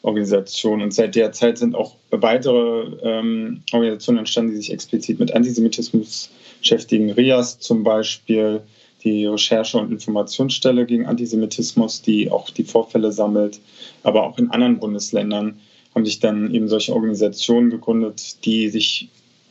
Organisation. 0.06 0.82
Und 0.82 0.94
seit 0.94 1.14
der 1.14 1.32
Zeit 1.32 1.58
sind 1.58 1.74
auch 1.74 1.96
weitere 2.10 2.96
ähm, 3.02 3.62
Organisationen 3.72 4.20
entstanden, 4.20 4.52
die 4.52 4.58
sich 4.58 4.72
explizit 4.72 5.18
mit 5.18 5.32
Antisemitismus 5.34 6.30
beschäftigen. 6.60 7.10
RIAS 7.10 7.58
zum 7.58 7.82
Beispiel, 7.82 8.62
die 9.02 9.26
Recherche- 9.26 9.78
und 9.78 9.92
Informationsstelle 9.92 10.86
gegen 10.86 11.06
Antisemitismus, 11.06 12.02
die 12.02 12.30
auch 12.30 12.50
die 12.50 12.64
Vorfälle 12.64 13.12
sammelt. 13.12 13.60
Aber 14.02 14.24
auch 14.24 14.38
in 14.38 14.50
anderen 14.50 14.78
Bundesländern 14.78 15.60
haben 15.94 16.04
sich 16.04 16.20
dann 16.20 16.54
eben 16.54 16.68
solche 16.68 16.92
Organisationen 16.92 17.70
gegründet, 17.70 18.44
die 18.44 18.68
sich 18.68 19.08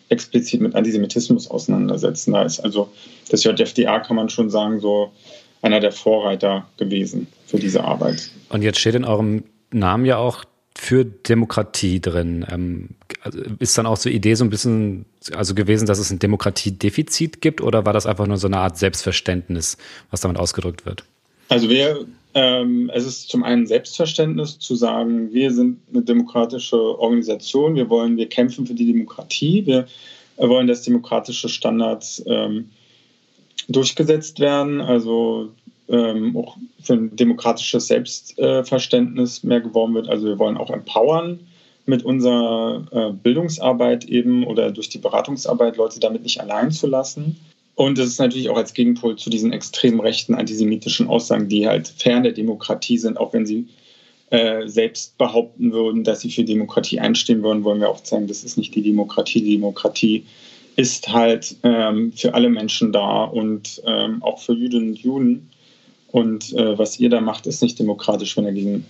explizit 0.10 0.62
mit 0.62 0.76
Antisemitismus 0.76 1.50
auseinandersetzen. 1.50 2.34
Da 2.34 2.44
ist 2.44 2.60
also 2.60 2.90
das 3.30 3.44
JFDA, 3.44 4.00
kann 4.00 4.16
man 4.16 4.30
schon 4.30 4.50
sagen, 4.50 4.80
so 4.80 5.12
einer 5.62 5.80
der 5.80 5.92
Vorreiter 5.92 6.68
gewesen 6.78 7.28
für 7.48 7.58
diese 7.58 7.84
Arbeit. 7.84 8.30
Und 8.50 8.62
jetzt 8.62 8.80
steht 8.80 8.96
in 8.96 9.04
eurem 9.04 9.44
Namen 9.72 10.06
ja 10.06 10.18
auch 10.18 10.46
für 10.78 11.06
Demokratie 11.06 12.02
drin. 12.02 12.46
Ähm, 12.50 12.90
also 13.22 13.40
ist 13.60 13.78
dann 13.78 13.86
auch 13.86 13.98
so 13.98 14.10
Idee 14.10 14.36
so 14.36 14.44
ein 14.44 14.50
bisschen 14.50 15.06
also 15.34 15.56
gewesen, 15.56 15.86
dass 15.86 16.00
es 16.00 16.12
ein 16.12 16.20
Demokratiedefizit 16.20 17.42
gibt 17.42 17.62
oder 17.62 17.86
war 17.86 17.94
das 17.94 18.06
einfach 18.06 18.28
nur 18.28 18.38
so 18.38 18.48
eine 18.48 18.58
Art 18.58 18.78
Selbstverständnis, 18.78 19.78
was 20.12 20.22
damit 20.22 20.38
ausgedrückt 20.38 20.86
wird? 20.86 21.06
Also 21.48 21.70
wir, 21.70 22.06
ähm, 22.34 22.92
es 22.94 23.06
ist 23.06 23.30
zum 23.30 23.44
einen 23.44 23.68
Selbstverständnis 23.68 24.60
zu 24.60 24.76
sagen, 24.76 25.34
wir 25.34 25.52
sind 25.54 25.80
eine 25.94 26.04
demokratische 26.04 26.78
Organisation, 27.00 27.76
wir 27.76 27.90
wollen, 27.90 28.18
wir 28.18 28.28
kämpfen 28.28 28.68
für 28.68 28.74
die 28.74 28.88
Demokratie, 28.88 29.66
wir 29.66 29.88
wollen, 30.38 30.68
dass 30.68 30.82
demokratische 30.82 31.48
Standards 31.48 32.22
ähm, 32.28 32.70
durchgesetzt 33.70 34.40
werden. 34.40 34.82
Also 34.82 35.52
ähm, 35.90 36.36
auch 36.38 36.58
für 36.82 36.94
ein 36.94 37.16
demokratisches 37.16 37.88
Selbstverständnis 37.88 39.44
mehr 39.44 39.62
geworben 39.62 39.94
wird. 39.94 40.10
Also 40.10 40.28
wir 40.28 40.40
wollen 40.40 40.58
auch 40.58 40.72
empowern 40.72 41.40
mit 41.86 42.04
unserer 42.04 42.86
äh, 42.92 43.14
Bildungsarbeit 43.14 44.06
eben 44.06 44.46
oder 44.46 44.72
durch 44.72 44.90
die 44.90 44.98
Beratungsarbeit 44.98 45.78
Leute 45.78 46.00
damit 46.00 46.24
nicht 46.24 46.42
allein 46.42 46.72
zu 46.72 46.88
lassen. 46.88 47.38
Und 47.76 48.00
es 48.00 48.08
ist 48.08 48.20
natürlich 48.20 48.50
auch 48.50 48.58
als 48.58 48.74
Gegenpol 48.74 49.18
zu 49.18 49.30
diesen 49.30 49.52
extrem 49.52 50.00
rechten 50.00 50.34
antisemitischen 50.34 51.08
Aussagen, 51.08 51.50
die 51.50 51.68
halt 51.68 51.88
fern 51.88 52.24
der 52.24 52.32
Demokratie 52.32 52.98
sind, 52.98 53.18
auch 53.18 53.34
wenn 53.34 53.46
sie 53.46 53.68
äh, 54.32 54.68
selbst 54.68 55.18
behaupten 55.18 55.72
würden, 55.72 56.04
dass 56.04 56.22
sie 56.22 56.32
für 56.32 56.44
Demokratie 56.44 57.00
einstehen 57.00 57.44
würden, 57.44 57.64
wollen 57.64 57.82
wir 57.82 57.90
auch 57.90 58.04
sagen, 58.04 58.28
das 58.28 58.44
ist 58.44 58.58
nicht 58.58 58.74
die 58.74 58.82
Demokratie. 58.82 59.42
Die 59.42 59.56
Demokratie 59.56 60.26
ist 60.78 61.10
halt 61.10 61.56
ähm, 61.64 62.12
für 62.14 62.34
alle 62.34 62.50
Menschen 62.50 62.92
da 62.92 63.26
und 63.26 63.82
ähm, 63.86 64.24
auch 64.24 64.40
für 64.40 64.54
Jüdinnen 64.54 64.90
und 64.90 65.00
Juden. 65.00 65.50
Und 66.16 66.54
äh, 66.54 66.80
was 66.80 66.98
ihr 66.98 67.10
da 67.10 67.20
macht, 67.20 67.46
ist 67.46 67.62
nicht 67.62 67.78
demokratisch, 67.78 68.38
wenn 68.38 68.46
er 68.46 68.54
gegen, 68.54 68.86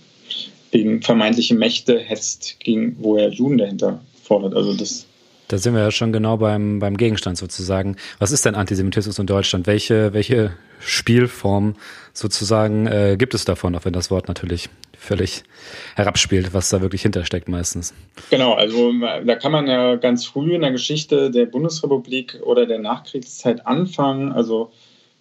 gegen 0.70 1.02
vermeintliche 1.02 1.56
Mächte 1.56 1.98
hetzt, 1.98 2.60
gegen, 2.60 2.96
wo 3.00 3.16
er 3.16 3.30
Juden 3.30 3.58
dahinter 3.58 4.00
fordert. 4.22 4.54
Also 4.54 4.74
das 4.74 5.06
da 5.48 5.58
sind 5.58 5.74
wir 5.74 5.80
ja 5.80 5.90
schon 5.90 6.12
genau 6.12 6.36
beim, 6.36 6.78
beim 6.78 6.96
Gegenstand 6.96 7.36
sozusagen. 7.36 7.96
Was 8.20 8.30
ist 8.30 8.44
denn 8.44 8.54
Antisemitismus 8.54 9.18
in 9.18 9.26
Deutschland? 9.26 9.66
Welche, 9.66 10.12
welche 10.12 10.52
Spielform 10.78 11.74
sozusagen 12.12 12.86
äh, 12.86 13.16
gibt 13.18 13.34
es 13.34 13.44
davon, 13.44 13.74
auch 13.74 13.84
wenn 13.84 13.92
das 13.92 14.10
Wort 14.10 14.28
natürlich 14.28 14.68
völlig 14.96 15.42
herabspielt, 15.96 16.54
was 16.54 16.68
da 16.68 16.80
wirklich 16.80 17.02
hintersteckt 17.02 17.48
meistens? 17.48 17.92
Genau, 18.30 18.54
also 18.54 18.92
da 19.24 19.34
kann 19.34 19.50
man 19.50 19.66
ja 19.66 19.96
ganz 19.96 20.26
früh 20.26 20.54
in 20.54 20.62
der 20.62 20.72
Geschichte 20.72 21.30
der 21.32 21.46
Bundesrepublik 21.46 22.40
oder 22.44 22.66
der 22.66 22.78
Nachkriegszeit 22.78 23.66
anfangen. 23.66 24.32
Also 24.32 24.70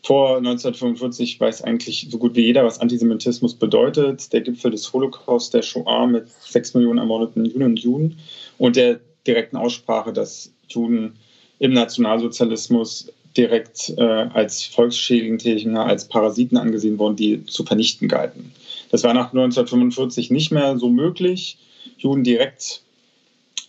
vor 0.06 0.38
1945 0.38 1.40
weiß 1.40 1.64
eigentlich 1.64 2.08
so 2.12 2.20
gut 2.20 2.36
wie 2.36 2.46
jeder, 2.46 2.64
was 2.64 2.80
Antisemitismus 2.80 3.56
bedeutet. 3.56 4.32
Der 4.34 4.42
Gipfel 4.42 4.70
des 4.70 4.94
Holocaust, 4.94 5.52
der 5.56 5.64
Shoah 5.64 6.06
mit 6.06 6.30
sechs 6.30 6.76
Millionen 6.76 7.00
ermordeten 7.00 7.44
Juden 7.46 7.64
und 7.64 7.80
Juden 7.80 8.18
und 8.60 8.76
der 8.76 9.00
direkten 9.26 9.58
Aussprache, 9.58 10.14
dass 10.14 10.54
Juden 10.68 11.14
im 11.58 11.74
Nationalsozialismus 11.74 13.12
direkt 13.36 13.96
äh, 13.98 14.04
als 14.04 14.64
Volksschädigende, 14.66 15.82
als 15.82 16.08
Parasiten 16.08 16.58
angesehen 16.58 17.00
wurden, 17.00 17.16
die 17.16 17.44
zu 17.48 17.64
vernichten 17.64 18.08
galten. 18.08 18.52
Das 18.92 19.04
war 19.04 19.14
nach 19.16 19.34
1945 19.34 20.30
nicht 20.30 20.52
mehr 20.52 20.78
so 20.78 20.90
möglich, 20.90 21.58
Juden 21.98 22.24
direkt 22.24 22.84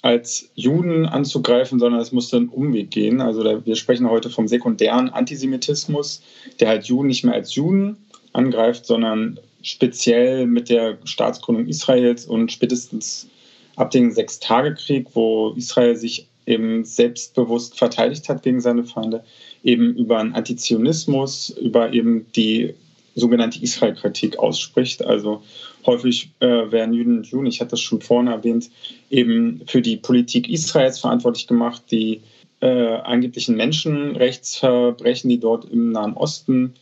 als 0.06 0.50
Juden 0.54 1.04
anzugreifen, 1.04 1.80
sondern 1.80 2.00
es 2.00 2.12
musste 2.12 2.36
einen 2.36 2.48
Umweg 2.48 2.92
gehen. 2.92 3.20
Also 3.20 3.42
da, 3.42 3.66
wir 3.66 3.74
sprechen 3.74 4.08
heute 4.08 4.30
vom 4.30 4.46
sekundären 4.46 5.10
Antisemitismus, 5.10 6.22
der 6.60 6.68
halt 6.68 6.84
Juden 6.84 7.08
nicht 7.08 7.24
mehr 7.24 7.34
als 7.34 7.56
Juden 7.56 7.96
angreift, 8.32 8.86
sondern 8.86 9.40
speziell 9.62 10.46
mit 10.46 10.68
der 10.68 10.98
Staatsgründung 11.02 11.66
Israels 11.66 12.24
und 12.24 12.52
spätestens 12.52 13.26
ab 13.74 13.90
dem 13.90 14.12
Sechstagekrieg, 14.12 15.08
wo 15.14 15.52
Israel 15.56 15.96
sich 15.96 16.28
eben 16.46 16.84
selbstbewusst 16.84 17.76
verteidigt 17.76 18.28
hat 18.28 18.44
gegen 18.44 18.60
seine 18.60 18.84
Feinde, 18.84 19.24
eben 19.64 19.96
über 19.96 20.20
einen 20.20 20.34
Antizionismus, 20.34 21.50
über 21.60 21.92
eben 21.92 22.26
die 22.36 22.74
sogenannte 23.16 23.60
Israel-Kritik 23.60 24.38
ausspricht. 24.38 25.04
Also 25.04 25.42
häufig 25.84 26.30
äh, 26.40 26.46
werden 26.46 26.94
Juden 26.94 27.18
und 27.18 27.26
Juden, 27.26 27.46
ich 27.46 27.60
hatte 27.60 27.70
das 27.70 27.80
schon 27.80 28.00
vorhin 28.00 28.28
erwähnt, 28.28 28.70
eben 29.10 29.62
für 29.66 29.82
die 29.82 29.96
Politik 29.96 30.48
Israels 30.48 31.00
verantwortlich 31.00 31.46
gemacht, 31.46 31.82
die 31.90 32.20
äh, 32.60 32.68
angeblichen 32.68 33.56
Menschenrechtsverbrechen, 33.56 35.30
die 35.30 35.40
dort 35.40 35.64
im 35.64 35.92
Nahen 35.92 36.14
Osten 36.14 36.74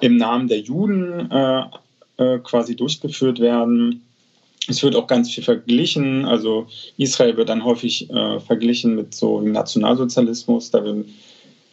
im 0.00 0.16
Namen 0.16 0.48
der 0.48 0.60
Juden 0.60 1.30
äh, 1.30 1.62
äh 2.18 2.38
quasi 2.40 2.76
durchgeführt 2.76 3.40
werden. 3.40 4.02
Es 4.68 4.82
wird 4.82 4.96
auch 4.96 5.06
ganz 5.06 5.32
viel 5.32 5.44
verglichen. 5.44 6.24
Also 6.24 6.66
Israel 6.96 7.36
wird 7.36 7.48
dann 7.48 7.64
häufig 7.64 8.10
äh, 8.10 8.40
verglichen 8.40 8.96
mit 8.96 9.14
so 9.14 9.40
dem 9.40 9.52
Nationalsozialismus. 9.52 10.70
Da 10.70 10.84
werden 10.84 11.14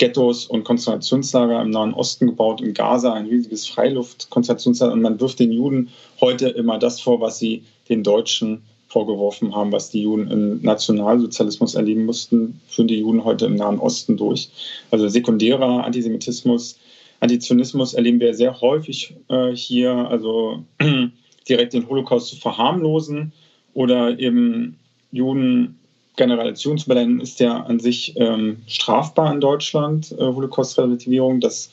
Ghettos 0.03 0.47
und 0.47 0.65
Konzentrationslager 0.65 1.61
im 1.61 1.69
Nahen 1.69 1.93
Osten 1.93 2.27
gebaut, 2.27 2.59
in 2.59 2.73
Gaza 2.73 3.13
ein 3.13 3.25
riesiges 3.25 3.65
Freiluftkonzentrationslager. 3.67 4.91
Und 4.91 5.01
man 5.01 5.17
wirft 5.21 5.39
den 5.39 5.53
Juden 5.53 5.91
heute 6.19 6.49
immer 6.49 6.77
das 6.77 6.99
vor, 6.99 7.21
was 7.21 7.39
sie 7.39 7.63
den 7.87 8.03
Deutschen 8.03 8.63
vorgeworfen 8.89 9.55
haben, 9.55 9.71
was 9.71 9.91
die 9.91 10.01
Juden 10.01 10.29
im 10.29 10.61
Nationalsozialismus 10.61 11.75
erleben 11.75 12.03
mussten, 12.03 12.59
führen 12.67 12.89
die 12.89 12.99
Juden 12.99 13.23
heute 13.23 13.45
im 13.45 13.55
Nahen 13.55 13.79
Osten 13.79 14.17
durch. 14.17 14.49
Also 14.91 15.07
sekundärer 15.07 15.85
Antisemitismus, 15.85 16.77
Antizionismus 17.21 17.93
erleben 17.93 18.19
wir 18.19 18.33
sehr 18.33 18.59
häufig 18.59 19.15
äh, 19.29 19.55
hier, 19.55 19.93
also 19.93 20.65
direkt 21.47 21.71
den 21.71 21.87
Holocaust 21.87 22.27
zu 22.27 22.35
verharmlosen 22.35 23.31
oder 23.73 24.19
eben 24.19 24.77
Juden 25.13 25.79
Generation 26.15 26.77
zu 26.77 26.87
benennen, 26.87 27.19
ist 27.19 27.39
ja 27.39 27.63
an 27.63 27.79
sich 27.79 28.13
ähm, 28.17 28.57
strafbar 28.67 29.33
in 29.33 29.41
Deutschland, 29.41 30.11
äh, 30.11 30.21
Holocaust-Relativierung. 30.21 31.39
Das 31.39 31.71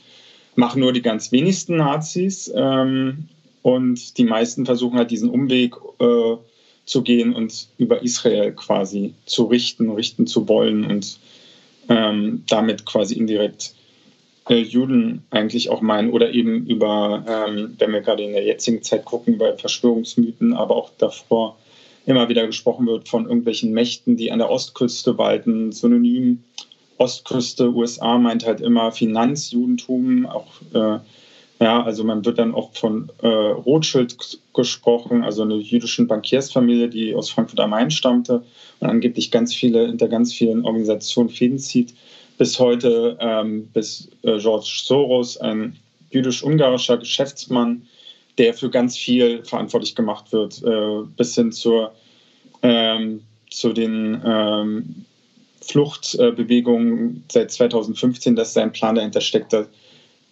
machen 0.55 0.81
nur 0.81 0.93
die 0.93 1.03
ganz 1.03 1.31
wenigsten 1.33 1.77
Nazis. 1.77 2.51
Ähm, 2.55 3.29
und 3.63 4.17
die 4.17 4.25
meisten 4.25 4.65
versuchen 4.65 4.99
halt 4.99 5.11
diesen 5.11 5.29
Umweg 5.29 5.75
äh, 5.99 6.37
zu 6.87 7.03
gehen 7.03 7.35
und 7.35 7.69
über 7.79 8.03
Israel 8.03 8.53
quasi 8.53 9.15
zu 9.27 9.45
richten, 9.45 9.91
richten 9.91 10.27
zu 10.27 10.49
wollen 10.49 10.85
und 10.85 11.19
ähm, 11.89 12.45
damit 12.49 12.87
quasi 12.87 13.15
indirekt 13.15 13.75
äh, 14.49 14.57
Juden 14.57 15.25
eigentlich 15.31 15.71
auch 15.71 15.83
meinen 15.83 16.11
oder 16.11 16.33
eben 16.33 16.67
über, 16.67 17.25
ähm, 17.29 17.77
wenn 17.79 17.93
wir 17.93 18.01
gerade 18.01 18.23
in 18.23 18.33
der 18.33 18.45
jetzigen 18.45 18.83
Zeit 18.83 19.05
gucken, 19.05 19.39
bei 19.39 19.57
Verschwörungsmythen, 19.57 20.55
aber 20.55 20.75
auch 20.77 20.91
davor 20.99 21.57
immer 22.11 22.29
wieder 22.29 22.47
gesprochen 22.47 22.87
wird 22.87 23.09
von 23.09 23.25
irgendwelchen 23.25 23.73
Mächten, 23.73 24.17
die 24.17 24.31
an 24.31 24.39
der 24.39 24.51
Ostküste 24.51 25.17
walten. 25.19 25.73
Synonym 25.73 26.43
Ostküste 26.99 27.73
USA 27.73 28.19
meint 28.19 28.45
halt 28.45 28.61
immer 28.61 28.93
Finanzjudentum, 28.93 30.27
auch 30.27 30.49
äh, 30.75 30.99
ja, 31.61 31.83
also 31.83 32.05
man 32.05 32.25
wird 32.25 32.39
dann 32.39 32.55
oft 32.55 32.79
von 32.79 33.11
äh, 33.21 33.27
Rothschild 33.27 34.17
gesprochen, 34.55 35.23
also 35.23 35.43
einer 35.43 35.57
jüdischen 35.57 36.07
Bankiersfamilie, 36.07 36.89
die 36.89 37.15
aus 37.15 37.31
Frankfurt 37.31 37.61
am 37.61 37.71
Main 37.71 37.91
stammte 37.91 38.43
und 38.81 38.89
angeblich 38.89 39.31
ganz 39.31 39.55
viele, 39.55 39.87
hinter 39.87 40.09
ganz 40.09 40.33
vielen 40.33 40.65
Organisationen 40.65 41.29
Fäden 41.29 41.59
zieht. 41.59 41.95
Bis 42.39 42.59
heute, 42.59 43.19
ähm, 43.21 43.69
bis 43.75 44.09
äh, 44.23 44.39
George 44.39 44.81
Soros, 44.85 45.37
ein 45.37 45.77
jüdisch-ungarischer 46.11 46.97
Geschäftsmann, 46.97 47.83
der 48.41 48.55
für 48.55 48.71
ganz 48.71 48.97
viel 48.97 49.45
verantwortlich 49.45 49.95
gemacht 49.95 50.33
wird, 50.33 50.63
äh, 50.65 51.07
bis 51.15 51.35
hin 51.35 51.53
zur, 51.53 51.93
ähm, 52.63 53.21
zu 53.51 53.75
den 53.75 54.19
ähm, 54.25 55.05
Fluchtbewegungen 55.61 57.23
seit 57.31 57.51
2015, 57.51 58.37
dass 58.37 58.55
sein 58.55 58.73
Plan 58.73 58.95
dahinter 58.95 59.21
steckt, 59.21 59.55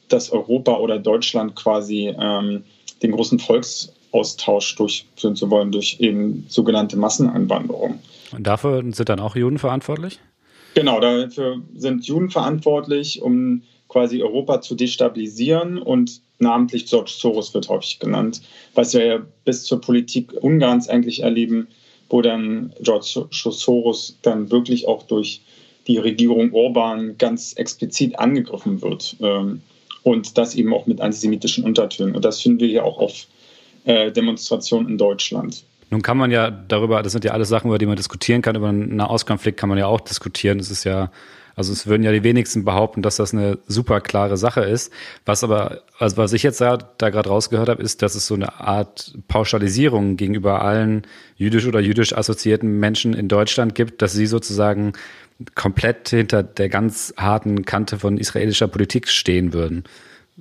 dass 0.08 0.32
Europa 0.32 0.78
oder 0.78 0.98
Deutschland 0.98 1.54
quasi 1.54 2.14
ähm, 2.18 2.64
den 3.02 3.12
großen 3.12 3.38
Volksaustausch 3.40 4.74
durchführen 4.76 5.36
zu 5.36 5.50
wollen 5.50 5.70
durch 5.70 5.98
eben 6.00 6.46
sogenannte 6.48 6.96
Masseneinwanderung. 6.96 7.98
Und 8.32 8.46
dafür 8.46 8.82
sind 8.90 9.10
dann 9.10 9.20
auch 9.20 9.36
Juden 9.36 9.58
verantwortlich? 9.58 10.18
Genau, 10.72 10.98
dafür 10.98 11.60
sind 11.76 12.06
Juden 12.06 12.30
verantwortlich, 12.30 13.20
um 13.20 13.64
quasi 13.98 14.22
Europa 14.22 14.60
zu 14.60 14.76
destabilisieren 14.76 15.76
und 15.76 16.20
namentlich 16.38 16.86
George 16.86 17.10
Soros 17.12 17.52
wird 17.52 17.68
häufig 17.68 17.98
genannt, 17.98 18.42
was 18.74 18.94
wir 18.94 19.04
ja 19.04 19.18
bis 19.44 19.64
zur 19.64 19.80
Politik 19.80 20.32
Ungarns 20.40 20.88
eigentlich 20.88 21.24
erleben, 21.24 21.66
wo 22.08 22.22
dann 22.22 22.72
George 22.80 23.26
Soros 23.32 24.16
dann 24.22 24.52
wirklich 24.52 24.86
auch 24.86 25.02
durch 25.02 25.40
die 25.88 25.98
Regierung 25.98 26.52
Orban 26.52 27.18
ganz 27.18 27.54
explizit 27.54 28.20
angegriffen 28.20 28.80
wird. 28.82 29.16
Ähm, 29.20 29.62
und 30.04 30.38
das 30.38 30.54
eben 30.54 30.72
auch 30.72 30.86
mit 30.86 31.00
antisemitischen 31.00 31.64
Untertönen. 31.64 32.14
Und 32.14 32.24
das 32.24 32.40
finden 32.40 32.60
wir 32.60 32.68
ja 32.68 32.82
auch 32.84 32.98
auf 32.98 33.26
äh, 33.84 34.12
Demonstrationen 34.12 34.88
in 34.90 34.96
Deutschland. 34.96 35.64
Nun 35.90 36.02
kann 36.02 36.18
man 36.18 36.30
ja 36.30 36.52
darüber, 36.52 37.02
das 37.02 37.12
sind 37.12 37.24
ja 37.24 37.32
alles 37.32 37.48
Sachen, 37.48 37.66
über 37.66 37.78
die 37.78 37.86
man 37.86 37.96
diskutieren 37.96 38.42
kann, 38.42 38.54
über 38.54 38.68
einen 38.68 38.94
Nahostkonflikt 38.94 39.58
kann 39.58 39.68
man 39.68 39.76
ja 39.76 39.88
auch 39.88 40.00
diskutieren. 40.00 40.60
Es 40.60 40.70
ist 40.70 40.84
ja 40.84 41.10
also 41.58 41.72
es 41.72 41.88
würden 41.88 42.04
ja 42.04 42.12
die 42.12 42.22
wenigsten 42.22 42.64
behaupten, 42.64 43.02
dass 43.02 43.16
das 43.16 43.34
eine 43.34 43.58
super 43.66 44.00
klare 44.00 44.36
Sache 44.36 44.60
ist. 44.60 44.92
Was 45.26 45.42
aber, 45.42 45.82
also 45.98 46.16
was 46.16 46.32
ich 46.32 46.44
jetzt 46.44 46.60
da, 46.60 46.76
da 46.76 47.10
gerade 47.10 47.28
rausgehört 47.28 47.68
habe, 47.68 47.82
ist, 47.82 48.00
dass 48.02 48.14
es 48.14 48.28
so 48.28 48.34
eine 48.34 48.60
Art 48.60 49.12
Pauschalisierung 49.26 50.16
gegenüber 50.16 50.62
allen 50.62 51.02
jüdisch 51.36 51.66
oder 51.66 51.80
jüdisch 51.80 52.12
assoziierten 52.12 52.78
Menschen 52.78 53.12
in 53.12 53.26
Deutschland 53.26 53.74
gibt, 53.74 54.02
dass 54.02 54.12
sie 54.12 54.26
sozusagen 54.26 54.92
komplett 55.56 56.10
hinter 56.10 56.44
der 56.44 56.68
ganz 56.68 57.12
harten 57.16 57.64
Kante 57.64 57.98
von 57.98 58.18
israelischer 58.18 58.68
Politik 58.68 59.08
stehen 59.08 59.52
würden. 59.52 59.82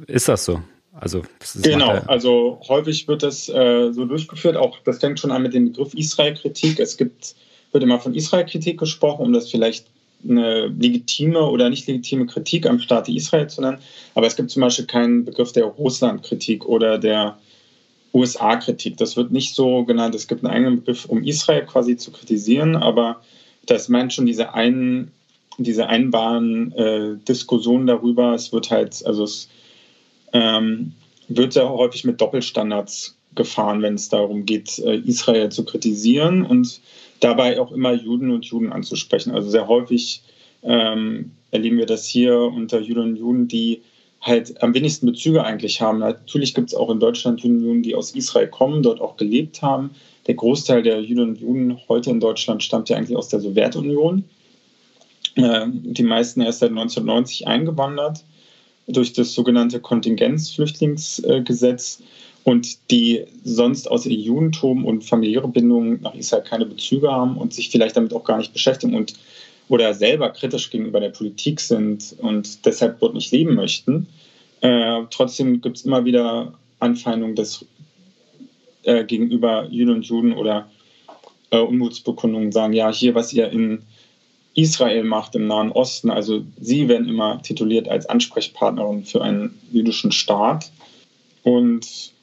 Ist 0.05 0.27
das 0.27 0.45
so? 0.45 0.61
Also 0.93 1.23
genau, 1.63 1.93
also 2.05 2.61
häufig 2.67 3.07
wird 3.07 3.23
das 3.23 3.49
äh, 3.49 3.91
so 3.91 4.05
durchgeführt. 4.05 4.55
Auch 4.55 4.77
das 4.85 4.99
fängt 4.99 5.19
schon 5.19 5.31
an 5.31 5.41
mit 5.41 5.55
dem 5.55 5.71
Begriff 5.71 5.95
Israel-Kritik. 5.95 6.79
Es 6.79 6.95
gibt 6.95 7.33
wird 7.71 7.83
immer 7.83 7.99
von 7.99 8.13
Israel-Kritik 8.13 8.79
gesprochen, 8.79 9.25
um 9.25 9.33
das 9.33 9.49
vielleicht 9.49 9.87
eine 10.23 10.67
legitime 10.67 11.45
oder 11.45 11.69
nicht 11.69 11.87
legitime 11.87 12.25
Kritik 12.25 12.65
am 12.65 12.79
Staat 12.79 13.09
Israel 13.09 13.47
zu 13.47 13.61
nennen. 13.61 13.79
Aber 14.15 14.27
es 14.27 14.35
gibt 14.35 14.49
zum 14.51 14.61
Beispiel 14.61 14.85
keinen 14.85 15.25
Begriff 15.25 15.51
der 15.51 15.65
Russland-Kritik 15.65 16.65
oder 16.65 16.97
der 16.97 17.37
USA-Kritik. 18.13 18.97
Das 18.97 19.15
wird 19.15 19.31
nicht 19.31 19.53
so 19.55 19.85
genannt. 19.85 20.15
Es 20.15 20.27
gibt 20.27 20.43
einen 20.43 20.53
eigenen 20.53 20.75
Begriff, 20.77 21.05
um 21.05 21.23
Israel 21.23 21.65
quasi 21.65 21.97
zu 21.97 22.11
kritisieren, 22.11 22.75
aber 22.75 23.21
das 23.65 23.89
meint 23.89 24.13
schon 24.13 24.25
diese 24.25 24.53
einen 24.53 25.11
diese 25.57 25.87
einbaren 25.87 26.71
äh, 26.73 27.17
Diskussion 27.27 27.87
darüber. 27.87 28.33
Es 28.33 28.53
wird 28.53 28.69
halt, 28.69 29.03
also 29.05 29.23
es 29.23 29.49
ähm, 30.33 30.93
wird 31.27 31.53
sehr 31.53 31.69
häufig 31.69 32.03
mit 32.03 32.21
Doppelstandards 32.21 33.17
gefahren, 33.35 33.81
wenn 33.81 33.95
es 33.95 34.09
darum 34.09 34.45
geht, 34.45 34.79
äh, 34.79 34.97
Israel 34.97 35.49
zu 35.49 35.65
kritisieren 35.65 36.45
und 36.45 36.79
dabei 37.19 37.59
auch 37.59 37.71
immer 37.71 37.93
Juden 37.93 38.31
und 38.31 38.45
Juden 38.45 38.71
anzusprechen. 38.71 39.33
Also 39.33 39.49
sehr 39.49 39.67
häufig 39.67 40.21
ähm, 40.63 41.31
erleben 41.51 41.77
wir 41.77 41.85
das 41.85 42.05
hier 42.05 42.39
unter 42.39 42.79
Juden 42.79 43.01
und 43.01 43.17
Juden, 43.17 43.47
die 43.47 43.81
halt 44.21 44.61
am 44.63 44.73
wenigsten 44.73 45.05
Bezüge 45.05 45.43
eigentlich 45.43 45.81
haben. 45.81 45.99
Natürlich 45.99 46.53
gibt 46.53 46.69
es 46.69 46.75
auch 46.75 46.89
in 46.89 46.99
Deutschland 46.99 47.41
Juden 47.41 47.57
und 47.57 47.63
Juden, 47.63 47.83
die 47.83 47.95
aus 47.95 48.11
Israel 48.11 48.47
kommen, 48.47 48.83
dort 48.83 49.01
auch 49.01 49.17
gelebt 49.17 49.61
haben. 49.61 49.91
Der 50.25 50.35
Großteil 50.35 50.83
der 50.83 51.01
Juden 51.01 51.29
und 51.29 51.39
Juden 51.39 51.79
heute 51.87 52.09
in 52.09 52.19
Deutschland 52.19 52.63
stammt 52.63 52.89
ja 52.89 52.97
eigentlich 52.97 53.17
aus 53.17 53.29
der 53.29 53.39
Sowjetunion. 53.39 54.25
Äh, 55.35 55.67
die 55.69 56.03
meisten 56.03 56.41
erst 56.41 56.59
seit 56.59 56.71
1990 56.71 57.47
eingewandert 57.47 58.25
durch 58.87 59.13
das 59.13 59.33
sogenannte 59.33 59.79
Kontingenzflüchtlingsgesetz 59.79 62.01
und 62.47 62.91
die 62.91 63.25
sonst 63.43 63.91
außer 63.91 64.09
ihr 64.09 64.19
Judentum 64.19 64.85
und 64.85 65.03
familiäre 65.03 65.49
Bindungen 65.49 65.99
nach 66.01 66.15
Israel 66.15 66.43
keine 66.43 66.65
Bezüge 66.65 67.11
haben 67.11 67.35
und 67.35 67.53
sich 67.53 67.69
vielleicht 67.69 67.97
damit 67.97 68.13
auch 68.13 68.23
gar 68.23 68.37
nicht 68.37 68.53
beschäftigen 68.53 68.95
und 68.95 69.15
oder 69.67 69.93
selber 69.93 70.29
kritisch 70.29 70.69
gegenüber 70.69 71.01
der 71.01 71.09
Politik 71.09 71.59
sind 71.59 72.15
und 72.19 72.65
deshalb 72.65 73.01
dort 73.01 73.15
nicht 73.15 73.33
leben 73.33 73.53
möchten. 73.55 74.07
Äh, 74.61 75.01
trotzdem 75.09 75.59
gibt 75.59 75.75
es 75.75 75.83
immer 75.83 76.05
wieder 76.05 76.53
Anfeindungen 76.79 77.35
des, 77.35 77.65
äh, 78.83 79.03
gegenüber 79.03 79.67
Juden 79.69 79.95
und 79.95 80.05
Juden 80.05 80.31
oder 80.31 80.69
äh, 81.49 81.59
Unmutsbekundungen 81.59 82.53
sagen, 82.53 82.71
ja, 82.71 82.89
hier, 82.93 83.13
was 83.13 83.33
ihr 83.33 83.49
in 83.49 83.81
Israel 84.53 85.03
macht 85.03 85.35
im 85.35 85.47
Nahen 85.47 85.73
Osten. 85.73 86.09
Also 86.09 86.45
sie 86.61 86.87
werden 86.87 87.09
immer 87.09 87.41
tituliert 87.41 87.89
als 87.89 88.05
Ansprechpartnerin 88.05 89.03
für 89.03 89.21
einen 89.21 89.59
jüdischen 89.69 90.13
Staat. 90.13 90.71
Und 91.43 92.15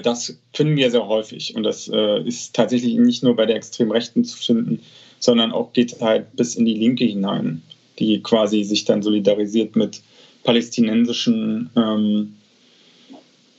das 0.00 0.38
finden 0.54 0.76
wir 0.76 0.90
sehr 0.90 1.06
häufig. 1.06 1.54
Und 1.54 1.62
das 1.62 1.88
äh, 1.88 2.22
ist 2.22 2.54
tatsächlich 2.54 2.94
nicht 2.94 3.22
nur 3.22 3.36
bei 3.36 3.46
der 3.46 3.56
extremen 3.56 3.92
Rechten 3.92 4.24
zu 4.24 4.36
finden, 4.36 4.80
sondern 5.18 5.52
auch 5.52 5.72
geht 5.72 6.00
halt 6.00 6.34
bis 6.36 6.54
in 6.54 6.64
die 6.64 6.74
Linke 6.74 7.04
hinein, 7.04 7.62
die 7.98 8.22
quasi 8.22 8.64
sich 8.64 8.84
dann 8.84 9.02
solidarisiert 9.02 9.76
mit 9.76 10.00
palästinensischen 10.44 11.70
ähm, 11.76 12.36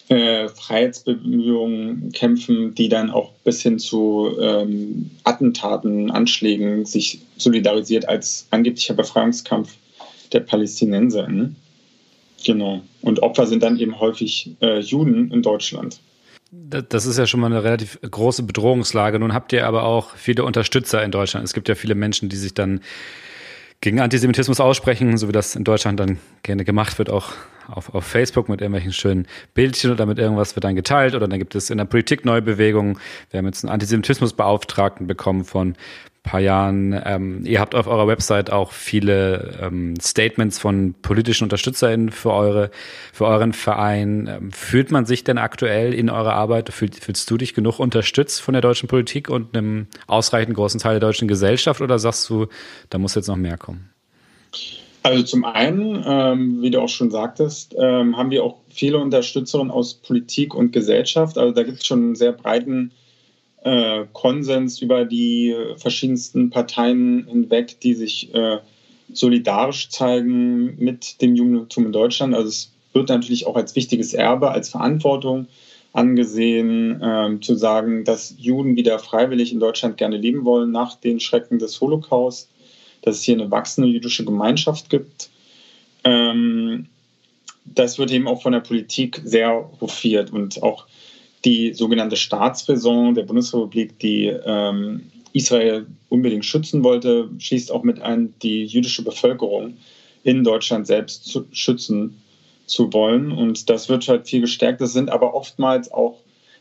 äh, 0.09 0.47
Freiheitsbemühungen 0.47 2.11
kämpfen, 2.13 2.73
die 2.73 2.89
dann 2.89 3.09
auch 3.09 3.33
bis 3.43 3.61
hin 3.61 3.77
zu 3.77 4.37
ähm, 4.39 5.11
Attentaten, 5.23 6.09
Anschlägen 6.09 6.85
sich 6.85 7.19
solidarisiert 7.35 8.07
als 8.07 8.47
angeblicher 8.51 8.93
Befreiungskampf 8.93 9.75
der 10.31 10.39
Palästinenser. 10.39 11.27
Genau. 12.45 12.81
Und 13.01 13.21
Opfer 13.21 13.47
sind 13.47 13.63
dann 13.63 13.77
eben 13.79 13.99
häufig 13.99 14.51
äh, 14.61 14.79
Juden 14.79 15.31
in 15.31 15.41
Deutschland. 15.41 15.99
Das 16.59 17.05
ist 17.05 17.17
ja 17.17 17.27
schon 17.27 17.39
mal 17.39 17.47
eine 17.47 17.63
relativ 17.63 17.99
große 18.01 18.43
Bedrohungslage. 18.43 19.19
Nun 19.19 19.33
habt 19.33 19.53
ihr 19.53 19.67
aber 19.67 19.83
auch 19.83 20.15
viele 20.15 20.43
Unterstützer 20.43 21.03
in 21.03 21.11
Deutschland. 21.11 21.45
Es 21.45 21.53
gibt 21.53 21.69
ja 21.69 21.75
viele 21.75 21.95
Menschen, 21.95 22.29
die 22.29 22.35
sich 22.35 22.53
dann 22.53 22.81
gegen 23.79 23.99
Antisemitismus 23.99 24.59
aussprechen, 24.59 25.17
so 25.17 25.27
wie 25.27 25.31
das 25.31 25.55
in 25.55 25.63
Deutschland 25.63 25.99
dann 25.99 26.17
gerne 26.41 26.65
gemacht 26.65 26.97
wird, 26.97 27.11
auch 27.11 27.33
auf, 27.67 27.93
auf 27.93 28.05
Facebook 28.05 28.49
mit 28.49 28.61
irgendwelchen 28.61 28.91
schönen 28.91 29.27
Bildchen 29.53 29.91
oder 29.91 30.05
mit 30.05 30.17
irgendwas 30.17 30.55
wird 30.55 30.63
dann 30.63 30.75
geteilt 30.75 31.13
oder 31.13 31.27
dann 31.27 31.37
gibt 31.37 31.53
es 31.53 31.69
in 31.69 31.77
der 31.77 31.85
Politik 31.85 32.25
neue 32.25 32.41
Bewegungen. 32.41 32.97
Wir 33.29 33.37
haben 33.37 33.45
jetzt 33.45 33.63
einen 33.63 33.73
Antisemitismusbeauftragten 33.73 35.05
bekommen 35.05 35.45
von 35.45 35.75
paar 36.27 36.41
Jahren. 36.41 36.99
Ähm, 37.05 37.41
ihr 37.45 37.59
habt 37.59 37.73
auf 37.73 37.87
eurer 37.87 38.07
Website 38.07 38.51
auch 38.51 38.71
viele 38.71 39.57
ähm, 39.61 39.95
Statements 39.99 40.59
von 40.59 40.93
politischen 41.01 41.45
UnterstützerInnen 41.45 42.11
für 42.11 42.33
eure, 42.33 42.69
für 43.13 43.25
euren 43.25 43.53
Verein. 43.53 44.27
Ähm, 44.27 44.51
fühlt 44.51 44.91
man 44.91 45.05
sich 45.05 45.23
denn 45.23 45.37
aktuell 45.37 45.93
in 45.93 46.09
eurer 46.09 46.33
Arbeit, 46.33 46.69
fühl, 46.69 46.91
fühlst 46.91 47.31
du 47.31 47.37
dich 47.37 47.53
genug 47.53 47.79
unterstützt 47.79 48.41
von 48.41 48.53
der 48.53 48.61
deutschen 48.61 48.89
Politik 48.89 49.29
und 49.29 49.57
einem 49.57 49.87
ausreichend 50.05 50.55
großen 50.55 50.79
Teil 50.79 50.99
der 50.99 51.07
deutschen 51.07 51.27
Gesellschaft 51.27 51.81
oder 51.81 51.97
sagst 51.97 52.29
du, 52.29 52.47
da 52.89 52.97
muss 52.97 53.15
jetzt 53.15 53.27
noch 53.27 53.37
mehr 53.37 53.57
kommen? 53.57 53.89
Also 55.03 55.23
zum 55.23 55.45
einen, 55.45 56.03
ähm, 56.05 56.61
wie 56.61 56.69
du 56.69 56.81
auch 56.81 56.89
schon 56.89 57.09
sagtest, 57.09 57.73
ähm, 57.79 58.17
haben 58.17 58.29
wir 58.29 58.43
auch 58.43 58.57
viele 58.67 58.97
Unterstützerinnen 58.97 59.71
aus 59.71 59.93
Politik 59.93 60.53
und 60.53 60.73
Gesellschaft. 60.73 61.37
Also 61.37 61.53
da 61.53 61.63
gibt 61.63 61.77
es 61.77 61.85
schon 61.85 61.99
einen 61.99 62.15
sehr 62.15 62.33
breiten 62.33 62.91
äh, 63.67 64.05
Konsens 64.13 64.81
über 64.81 65.05
die 65.05 65.55
verschiedensten 65.77 66.49
Parteien 66.49 67.25
hinweg, 67.27 67.79
die 67.81 67.93
sich 67.93 68.33
äh, 68.33 68.59
solidarisch 69.11 69.89
zeigen 69.89 70.77
mit 70.77 71.21
dem 71.21 71.35
Judentum 71.35 71.87
in 71.87 71.91
Deutschland. 71.91 72.35
Also 72.35 72.49
es 72.49 72.71
wird 72.93 73.09
natürlich 73.09 73.45
auch 73.47 73.55
als 73.55 73.75
wichtiges 73.75 74.13
Erbe, 74.13 74.51
als 74.51 74.69
Verantwortung 74.69 75.47
angesehen, 75.93 77.01
äh, 77.01 77.39
zu 77.41 77.55
sagen, 77.55 78.03
dass 78.03 78.35
Juden 78.37 78.75
wieder 78.75 78.99
freiwillig 78.99 79.51
in 79.51 79.59
Deutschland 79.59 79.97
gerne 79.97 80.17
leben 80.17 80.45
wollen 80.45 80.71
nach 80.71 80.95
den 80.95 81.19
Schrecken 81.19 81.59
des 81.59 81.79
Holocaust 81.81 82.49
dass 83.07 83.17
es 83.17 83.23
hier 83.23 83.35
eine 83.35 83.49
wachsende 83.49 83.89
jüdische 83.89 84.25
Gemeinschaft 84.25 84.89
gibt. 84.89 85.29
Ähm, 86.03 86.87
das 87.65 87.99
wird 87.99 88.11
eben 88.11 88.27
auch 88.27 88.41
von 88.41 88.53
der 88.53 88.59
Politik 88.59 89.21
sehr 89.23 89.69
hofiert 89.81 90.31
und 90.31 90.61
auch 90.63 90.85
die 91.47 91.73
sogenannte 91.73 92.17
Staatsräson 92.17 93.15
der 93.15 93.23
Bundesrepublik, 93.23 93.97
die 93.99 94.25
ähm, 94.25 95.03
Israel 95.31 95.85
unbedingt 96.09 96.43
schützen 96.43 96.83
wollte, 96.83 97.29
schließt 97.39 97.71
auch 97.71 97.83
mit 97.83 98.01
ein, 98.01 98.33
die 98.43 98.65
jüdische 98.65 99.01
Bevölkerung 99.01 99.77
in 100.25 100.43
Deutschland 100.43 100.87
selbst 100.87 101.23
zu 101.25 101.45
schützen 101.53 102.21
zu 102.65 102.91
wollen. 102.91 103.31
Und 103.31 103.69
das 103.69 103.87
wird 103.87 104.05
halt 104.09 104.27
viel 104.27 104.41
gestärkt. 104.41 104.81
Das 104.81 104.91
sind 104.91 105.09
aber 105.09 105.33
oftmals 105.33 105.89
auch 105.91 106.17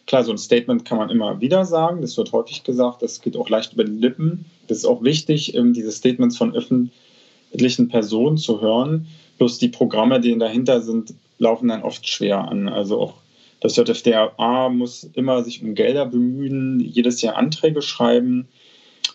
Klar, 0.07 0.23
so 0.23 0.31
ein 0.31 0.39
Statement 0.39 0.85
kann 0.85 0.99
man 0.99 1.11
immer 1.11 1.41
wieder 1.41 1.65
sagen, 1.65 2.01
das 2.01 2.17
wird 2.17 2.31
häufig 2.31 2.63
gesagt, 2.63 3.03
das 3.03 3.21
geht 3.21 3.37
auch 3.37 3.49
leicht 3.49 3.73
über 3.73 3.83
die 3.83 3.91
Lippen. 3.91 4.45
Das 4.69 4.79
ist 4.79 4.85
auch 4.85 5.03
wichtig, 5.03 5.57
ähm, 5.57 5.73
diese 5.73 5.91
Statements 5.91 6.37
von 6.37 6.55
öffentlichen 6.55 7.89
Personen 7.89 8.37
zu 8.37 8.61
hören. 8.61 9.09
Bloß 9.39 9.59
die 9.59 9.67
Programme, 9.67 10.21
die 10.21 10.39
dahinter 10.39 10.81
sind, 10.81 11.13
laufen 11.39 11.67
dann 11.67 11.83
oft 11.83 12.07
schwer 12.07 12.47
an. 12.47 12.69
Also 12.69 13.01
auch 13.01 13.15
das 13.61 13.77
JFDA 13.77 14.69
muss 14.69 15.05
immer 15.15 15.43
sich 15.43 15.63
um 15.63 15.75
Gelder 15.75 16.07
bemühen, 16.07 16.81
jedes 16.81 17.23
Jahr 17.23 17.37
Anträge 17.37 17.83
schreiben, 17.83 18.49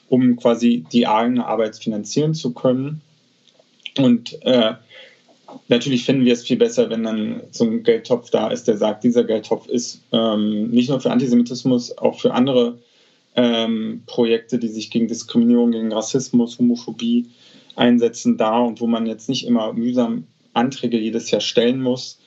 um 0.10 0.36
quasi 0.36 0.86
die 0.92 1.08
eigene 1.08 1.46
Arbeit 1.46 1.78
finanzieren 1.78 2.34
zu 2.34 2.54
können. 2.54 3.02
Und 3.98 4.42
äh, 4.44 4.74
natürlich 5.68 6.06
finden 6.06 6.26
wir 6.26 6.34
es 6.34 6.44
viel 6.44 6.58
besser, 6.58 6.90
wenn 6.90 7.04
dann 7.04 7.42
so 7.52 7.66
ein 7.66 7.84
Geldtopf 7.84 8.30
da 8.30 8.50
ist, 8.50 8.68
der 8.68 8.78
sagt, 8.78 9.04
dieser 9.04 9.24
Geldtopf 9.24 9.68
ist 9.68 10.02
ähm, 10.12 10.70
nicht 10.70 10.90
nur 10.90 11.00
für 11.00 11.12
Antisemitismus, 11.12 11.98
auch 11.98 12.20
für 12.20 12.34
andere 12.34 12.80
ähm, 13.36 14.04
Projekte, 14.06 14.60
die 14.60 14.68
sich 14.68 14.90
gegen 14.90 15.08
Diskriminierung, 15.08 15.72
gegen 15.72 15.94
Rassismus, 15.94 16.58
Homophobie 16.58 17.28
einsetzen, 17.76 18.38
da 18.38 18.60
und 18.60 18.82
wo 18.82 18.88
man 18.88 19.06
jetzt 19.06 19.30
nicht 19.30 19.46
immer 19.46 19.74
mühsam 19.74 20.26
Anträge 20.54 21.00
jedes 21.00 21.32
Jahr 21.32 21.42
stellen 21.42 21.82
muss, 21.82 22.21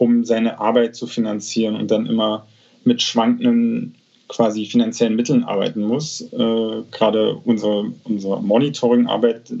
um 0.00 0.24
seine 0.24 0.58
Arbeit 0.58 0.96
zu 0.96 1.06
finanzieren 1.06 1.76
und 1.76 1.90
dann 1.90 2.06
immer 2.06 2.46
mit 2.84 3.02
schwankenden 3.02 3.94
quasi 4.28 4.64
finanziellen 4.64 5.14
Mitteln 5.14 5.44
arbeiten 5.44 5.82
muss. 5.82 6.22
Äh, 6.32 6.82
gerade 6.90 7.34
unsere, 7.44 7.92
unsere 8.04 8.42
Monitoring-Arbeit 8.42 9.52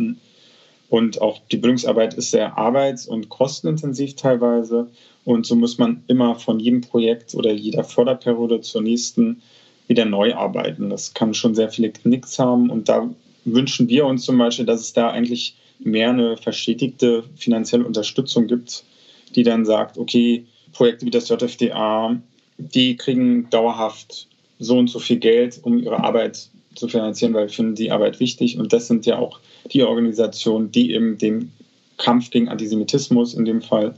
und 0.88 1.20
auch 1.20 1.40
die 1.52 1.58
Bildungsarbeit 1.58 2.14
ist 2.14 2.30
sehr 2.30 2.56
arbeits- 2.56 3.06
und 3.06 3.28
kostenintensiv 3.28 4.16
teilweise. 4.16 4.88
Und 5.26 5.44
so 5.44 5.56
muss 5.56 5.76
man 5.76 6.04
immer 6.06 6.36
von 6.36 6.58
jedem 6.58 6.80
Projekt 6.80 7.34
oder 7.34 7.52
jeder 7.52 7.84
Förderperiode 7.84 8.62
zur 8.62 8.80
nächsten 8.80 9.42
wieder 9.88 10.06
neu 10.06 10.34
arbeiten. 10.34 10.88
Das 10.88 11.12
kann 11.12 11.34
schon 11.34 11.54
sehr 11.54 11.68
viele 11.68 11.90
Knicks 11.90 12.38
haben. 12.38 12.70
Und 12.70 12.88
da 12.88 13.10
wünschen 13.44 13.90
wir 13.90 14.06
uns 14.06 14.24
zum 14.24 14.38
Beispiel, 14.38 14.64
dass 14.64 14.80
es 14.80 14.94
da 14.94 15.10
eigentlich 15.10 15.54
mehr 15.80 16.10
eine 16.10 16.38
verstetigte 16.38 17.24
finanzielle 17.36 17.84
Unterstützung 17.84 18.46
gibt, 18.46 18.84
die 19.34 19.42
dann 19.42 19.64
sagt, 19.64 19.98
okay, 19.98 20.46
Projekte 20.72 21.06
wie 21.06 21.10
das 21.10 21.28
JFDA, 21.28 22.20
die 22.58 22.96
kriegen 22.96 23.48
dauerhaft 23.50 24.28
so 24.58 24.78
und 24.78 24.88
so 24.88 24.98
viel 24.98 25.18
Geld, 25.18 25.60
um 25.62 25.78
ihre 25.78 26.02
Arbeit 26.02 26.48
zu 26.74 26.88
finanzieren, 26.88 27.34
weil 27.34 27.46
wir 27.46 27.52
finden 27.52 27.74
die 27.74 27.90
Arbeit 27.90 28.20
wichtig. 28.20 28.58
Und 28.58 28.72
das 28.72 28.86
sind 28.86 29.06
ja 29.06 29.18
auch 29.18 29.40
die 29.72 29.82
Organisationen, 29.82 30.70
die 30.70 30.92
eben 30.92 31.18
den 31.18 31.52
Kampf 31.96 32.30
gegen 32.30 32.48
Antisemitismus 32.48 33.34
in 33.34 33.44
dem 33.44 33.62
Fall 33.62 33.94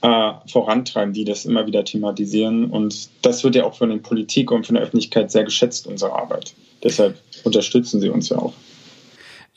äh, 0.00 0.32
vorantreiben, 0.46 1.12
die 1.12 1.24
das 1.24 1.44
immer 1.44 1.66
wieder 1.66 1.84
thematisieren. 1.84 2.70
Und 2.70 3.08
das 3.22 3.44
wird 3.44 3.56
ja 3.56 3.64
auch 3.64 3.74
von 3.74 3.90
der 3.90 3.96
Politik 3.98 4.50
und 4.50 4.66
von 4.66 4.74
der 4.74 4.84
Öffentlichkeit 4.84 5.30
sehr 5.30 5.44
geschätzt, 5.44 5.86
unsere 5.86 6.12
Arbeit. 6.12 6.54
Deshalb 6.82 7.18
unterstützen 7.44 8.00
sie 8.00 8.08
uns 8.08 8.28
ja 8.28 8.38
auch. 8.38 8.54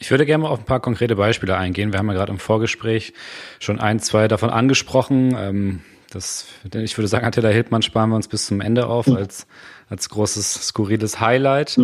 Ich 0.01 0.09
würde 0.09 0.25
gerne 0.25 0.43
mal 0.43 0.49
auf 0.49 0.57
ein 0.57 0.65
paar 0.65 0.79
konkrete 0.79 1.15
Beispiele 1.15 1.55
eingehen. 1.55 1.93
Wir 1.93 1.99
haben 1.99 2.07
ja 2.07 2.15
gerade 2.15 2.31
im 2.31 2.39
Vorgespräch 2.39 3.13
schon 3.59 3.79
ein, 3.79 3.99
zwei 3.99 4.27
davon 4.27 4.49
angesprochen. 4.49 5.35
Ähm, 5.37 5.81
das, 6.09 6.47
ich 6.73 6.97
würde 6.97 7.07
sagen, 7.07 7.23
Attila 7.23 7.49
Hildmann 7.49 7.83
sparen 7.83 8.09
wir 8.09 8.15
uns 8.15 8.27
bis 8.27 8.47
zum 8.47 8.61
Ende 8.61 8.87
auf 8.87 9.07
als, 9.07 9.45
als 9.89 10.09
großes, 10.09 10.53
skurriles 10.69 11.19
Highlight. 11.19 11.79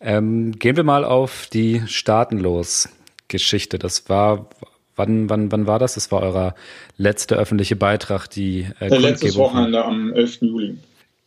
Ähm, 0.00 0.52
gehen 0.52 0.76
wir 0.76 0.84
mal 0.84 1.04
auf 1.04 1.48
die 1.52 1.82
Staatenlos-Geschichte. 1.88 3.80
Das 3.80 4.08
war, 4.08 4.48
wann, 4.94 5.28
wann, 5.28 5.50
wann 5.50 5.66
war 5.66 5.80
das? 5.80 5.94
Das 5.94 6.12
war 6.12 6.22
euer 6.22 6.54
letzter 6.98 7.34
öffentliche 7.34 7.74
Beitrag, 7.74 8.28
die 8.28 8.68
äh, 8.78 8.90
Der 8.90 9.00
letztes 9.00 9.34
Wochenende 9.34 9.84
am 9.84 10.12
11. 10.12 10.42
Juli. 10.42 10.78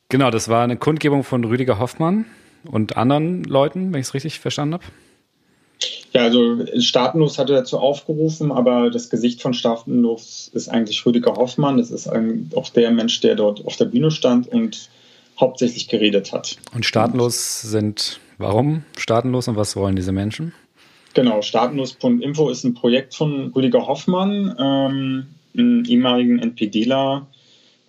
Genau, 0.07 0.31
das 0.31 0.47
war 0.47 0.63
eine 0.63 0.77
Kundgebung 0.77 1.25
von 1.25 1.43
Rüdiger 1.43 1.79
Hoffmann 1.79 2.23
und 2.63 2.95
anderen 2.95 3.43
Leuten, 3.43 3.91
wenn 3.91 3.99
ich 3.99 4.07
es 4.07 4.13
richtig 4.13 4.39
verstanden 4.39 4.75
habe. 4.75 4.85
Ja, 6.13 6.21
also 6.21 6.63
Staatenlos 6.79 7.39
hatte 7.39 7.53
dazu 7.53 7.79
aufgerufen, 7.79 8.51
aber 8.51 8.91
das 8.91 9.09
Gesicht 9.09 9.41
von 9.41 9.53
Staatenlos 9.53 10.51
ist 10.53 10.69
eigentlich 10.69 11.03
Rüdiger 11.05 11.33
Hoffmann. 11.33 11.77
Das 11.77 11.89
ist 11.89 12.07
auch 12.07 12.69
der 12.69 12.91
Mensch, 12.91 13.19
der 13.21 13.35
dort 13.35 13.65
auf 13.65 13.77
der 13.77 13.85
Bühne 13.85 14.11
stand 14.11 14.47
und 14.47 14.89
hauptsächlich 15.39 15.87
geredet 15.87 16.31
hat. 16.31 16.57
Und 16.75 16.85
Staatenlos 16.85 17.61
sind, 17.61 18.19
warum 18.37 18.83
Staatenlos 18.95 19.47
und 19.47 19.55
was 19.55 19.75
wollen 19.75 19.95
diese 19.95 20.11
Menschen? 20.11 20.53
Genau, 21.15 21.41
Staatenlos.info 21.41 22.49
ist 22.49 22.63
ein 22.63 22.75
Projekt 22.75 23.15
von 23.15 23.51
Rüdiger 23.55 23.87
Hoffmann, 23.87 24.55
ähm, 24.59 25.25
einem 25.55 25.85
ehemaligen 25.85 26.39
NPDler, 26.39 27.27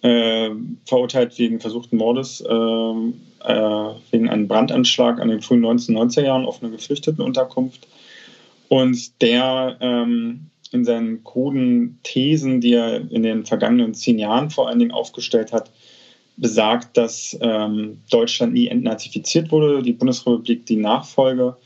äh, 0.03 0.51
verurteilt 0.85 1.39
wegen 1.39 1.61
versuchten 1.61 1.97
Mordes, 1.97 2.43
äh, 2.43 2.53
äh, 2.53 3.95
wegen 4.11 4.29
einem 4.29 4.49
Brandanschlag 4.49 5.21
an 5.21 5.29
den 5.29 5.41
frühen 5.41 5.65
1990er 5.65 6.23
Jahren 6.23 6.45
auf 6.45 6.63
einer 6.63 6.73
Geflüchtetenunterkunft. 6.73 7.87
Und 8.69 9.21
der 9.23 9.77
ähm, 9.81 10.51
in 10.73 10.85
seinen 10.85 11.23
kruden 11.23 12.01
Thesen, 12.03 12.61
die 12.61 12.75
er 12.75 13.11
in 13.11 13.23
den 13.23 13.47
vergangenen 13.47 13.95
zehn 13.95 14.19
Jahren 14.19 14.51
vor 14.51 14.69
allen 14.69 14.81
Dingen 14.81 14.91
aufgestellt 14.91 15.53
hat, 15.53 15.71
besagt, 16.37 16.97
dass 16.97 17.39
ähm, 17.41 17.99
Deutschland 18.11 18.55
nie 18.55 18.67
entnazifiziert 18.67 19.53
wurde, 19.53 19.83
die 19.83 19.93
Bundesrepublik 19.93 20.67
die 20.67 20.77
Nachfolge 20.77 21.57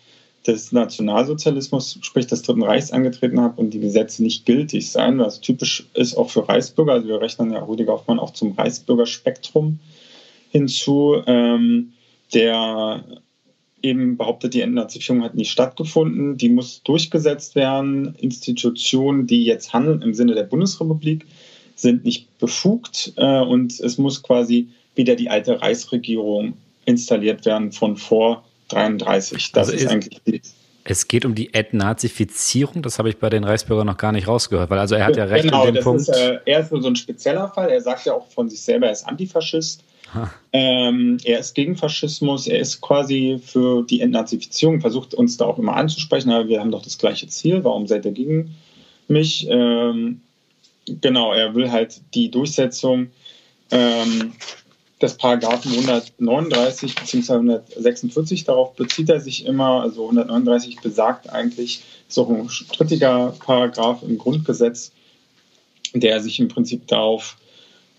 des 0.47 0.73
Nationalsozialismus, 0.73 1.99
sprich 2.03 2.27
des 2.27 2.43
Dritten 2.43 2.63
Reichs, 2.63 2.91
angetreten 2.91 3.41
hat 3.41 3.59
und 3.59 3.71
die 3.71 3.81
Gesetze 3.81 4.23
nicht 4.23 4.47
gültig 4.47 4.91
seien, 4.91 5.19
was 5.19 5.41
typisch 5.41 5.87
ist 5.95 6.17
auch 6.17 6.31
für 6.31 6.49
Reichsbürger. 6.49 6.93
Also 6.93 7.09
wir 7.09 7.21
rechnen 7.21 7.53
ja 7.53 7.63
Rüdiger 7.63 7.93
Hoffmann 7.93 8.19
auch 8.19 8.33
zum 8.33 8.53
Reichsbürgerspektrum 8.53 9.79
hinzu, 10.51 11.23
ähm, 11.27 11.93
der 12.35 13.05
eben 13.83 14.17
behauptet, 14.17 14.55
die 14.55 14.61
Entnazifizierung 14.61 15.23
hat 15.23 15.35
nicht 15.35 15.51
stattgefunden, 15.51 16.37
die 16.37 16.49
muss 16.49 16.83
durchgesetzt 16.83 17.55
werden. 17.55 18.15
Institutionen, 18.19 19.27
die 19.27 19.45
jetzt 19.45 19.73
handeln 19.73 20.03
im 20.03 20.15
Sinne 20.15 20.35
der 20.35 20.45
Bundesrepublik, 20.45 21.27
sind 21.77 22.05
nicht 22.05 22.39
befugt 22.39 23.13
äh, 23.17 23.41
und 23.41 23.79
es 23.79 23.99
muss 23.99 24.23
quasi 24.23 24.69
wieder 24.95 25.15
die 25.15 25.31
alte 25.31 25.61
Reichsregierung 25.61 26.55
installiert 26.85 27.47
werden 27.47 27.73
von 27.73 27.97
vor 27.97 28.45
33. 28.69 29.53
Das 29.53 29.69
also 29.69 29.77
ist, 29.77 29.85
ist 29.85 29.91
eigentlich 29.91 30.21
die 30.27 30.41
es 30.91 31.07
geht 31.07 31.27
um 31.27 31.35
die 31.35 31.53
Entnazifizierung, 31.53 32.81
das 32.81 32.99
habe 32.99 33.11
ich 33.11 33.19
bei 33.19 33.29
den 33.29 33.45
Reichsbürgern 33.45 33.87
noch 33.87 33.99
gar 33.99 34.13
nicht 34.13 34.27
rausgehört, 34.27 34.71
weil 34.71 34.79
also 34.79 34.95
er 34.95 35.05
hat 35.05 35.17
ja 35.17 35.25
recht 35.25 35.45
genau, 35.45 35.67
in 35.67 35.75
dem 35.75 35.85
Punkt. 35.85 36.01
Ist, 36.01 36.09
äh, 36.09 36.39
er 36.47 36.61
ist 36.61 36.73
nur 36.73 36.81
so 36.81 36.89
ein 36.89 36.97
spezieller 36.97 37.49
Fall. 37.49 37.69
Er 37.69 37.83
sagt 37.83 38.07
ja 38.07 38.15
auch 38.15 38.27
von 38.29 38.49
sich 38.49 38.63
selber, 38.63 38.87
er 38.87 38.93
ist 38.93 39.07
Antifaschist. 39.07 39.85
Ähm, 40.53 41.19
er 41.25 41.39
ist 41.39 41.55
gegen 41.55 41.77
Faschismus, 41.77 42.47
er 42.47 42.59
ist 42.59 42.81
quasi 42.81 43.39
für 43.43 43.83
die 43.83 44.01
Entnazifizierung, 44.01 44.81
versucht 44.81 45.15
uns 45.15 45.37
da 45.37 45.45
auch 45.45 45.59
immer 45.59 45.77
anzusprechen, 45.77 46.31
aber 46.31 46.49
wir 46.49 46.61
haben 46.61 46.71
doch 46.71 46.83
das 46.83 46.99
gleiche 46.99 47.29
Ziel, 47.29 47.65
warum 47.65 47.87
seid 47.87 48.07
ihr 48.07 48.13
gegen 48.13 48.55
mich? 49.09 49.47
Ähm, 49.51 50.21
genau, 50.87 51.33
er 51.33 51.55
will 51.55 51.71
halt 51.71 52.01
die 52.15 52.31
Durchsetzung 52.31 53.09
ähm, 53.71 54.33
des 55.01 55.17
Paragraphen 55.17 55.73
139 55.73 56.95
bzw. 56.95 57.33
146, 57.33 58.45
darauf 58.45 58.75
bezieht 58.75 59.09
er 59.09 59.21
sich 59.21 59.47
immer. 59.47 59.83
Also 59.83 60.05
139 60.05 60.81
besagt 60.81 61.31
eigentlich, 61.31 61.83
ist 62.09 62.19
auch 62.19 62.29
ein 62.31 62.49
strittiger 62.49 63.35
Paragraph 63.39 64.03
im 64.03 64.19
Grundgesetz, 64.19 64.93
der 65.93 66.21
sich 66.21 66.41
im 66.41 66.49
Prinzip 66.49 66.87
darauf 66.89 67.37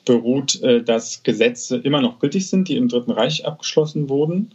beruht, 0.10 0.60
äh, 0.64 0.82
dass 0.82 1.22
Gesetze 1.22 1.78
immer 1.78 2.02
noch 2.02 2.18
gültig 2.18 2.50
sind, 2.50 2.68
die 2.68 2.78
im 2.78 2.88
Dritten 2.88 3.12
Reich 3.12 3.46
abgeschlossen 3.46 4.10
wurden. 4.10 4.50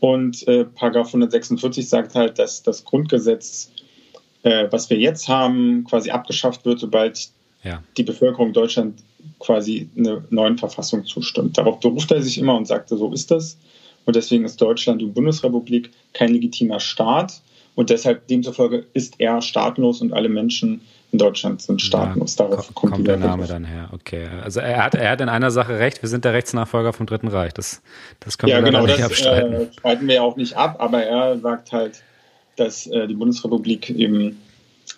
Und 0.00 0.46
äh, 0.46 0.66
Paragraph 0.66 1.06
146 1.06 1.88
sagt 1.88 2.14
halt, 2.14 2.38
dass 2.38 2.62
das 2.62 2.84
Grundgesetz, 2.84 3.72
äh, 4.42 4.66
was 4.70 4.90
wir 4.90 4.98
jetzt 4.98 5.28
haben, 5.28 5.84
quasi 5.88 6.10
abgeschafft 6.10 6.66
wird, 6.66 6.80
sobald 6.80 7.30
ja. 7.64 7.82
die 7.96 8.02
Bevölkerung 8.02 8.52
Deutschland 8.52 9.02
quasi 9.38 9.88
einer 9.96 10.22
neuen 10.28 10.58
Verfassung 10.58 11.06
zustimmt. 11.06 11.56
Darauf 11.56 11.80
beruft 11.80 12.10
er 12.12 12.20
sich 12.20 12.36
immer 12.36 12.54
und 12.54 12.66
sagte, 12.66 12.98
so 12.98 13.10
ist 13.12 13.30
das. 13.30 13.56
Und 14.04 14.14
deswegen 14.14 14.44
ist 14.44 14.60
Deutschland 14.60 15.00
die 15.00 15.06
Bundesrepublik 15.06 15.90
kein 16.12 16.34
legitimer 16.34 16.80
Staat. 16.80 17.40
Und 17.74 17.88
deshalb 17.88 18.26
demzufolge 18.26 18.84
ist 18.92 19.14
er 19.18 19.40
staatenlos 19.40 20.02
und 20.02 20.12
alle 20.12 20.28
Menschen 20.28 20.82
in 21.12 21.18
Deutschland 21.18 21.60
sind 21.60 21.82
staatenlos. 21.82 22.36
Ja, 22.38 22.48
Darauf 22.48 22.74
kommt, 22.74 22.94
kommt 22.94 23.06
der 23.06 23.18
Name 23.18 23.46
dann 23.46 23.64
her. 23.64 23.90
Okay. 23.92 24.28
Also 24.42 24.60
er 24.60 24.82
hat, 24.82 24.94
er 24.94 25.10
hat 25.10 25.20
in 25.20 25.28
einer 25.28 25.50
Sache 25.50 25.78
recht, 25.78 26.02
wir 26.02 26.08
sind 26.08 26.24
der 26.24 26.32
Rechtsnachfolger 26.32 26.94
vom 26.94 27.04
Dritten 27.04 27.28
Reich. 27.28 27.52
Das, 27.52 27.82
das 28.20 28.38
können 28.38 28.50
ja, 28.50 28.56
wir 28.56 28.64
genau, 28.64 28.86
nicht 28.86 28.98
das, 28.98 29.06
abstreiten. 29.06 29.52
Äh, 29.52 29.72
streiten 29.72 30.08
wir 30.08 30.22
auch 30.22 30.36
nicht 30.36 30.56
ab, 30.56 30.76
aber 30.78 31.04
er 31.04 31.38
sagt 31.38 31.70
halt, 31.70 32.02
dass 32.56 32.86
äh, 32.86 33.06
die 33.06 33.14
Bundesrepublik 33.14 33.90
eben 33.90 34.40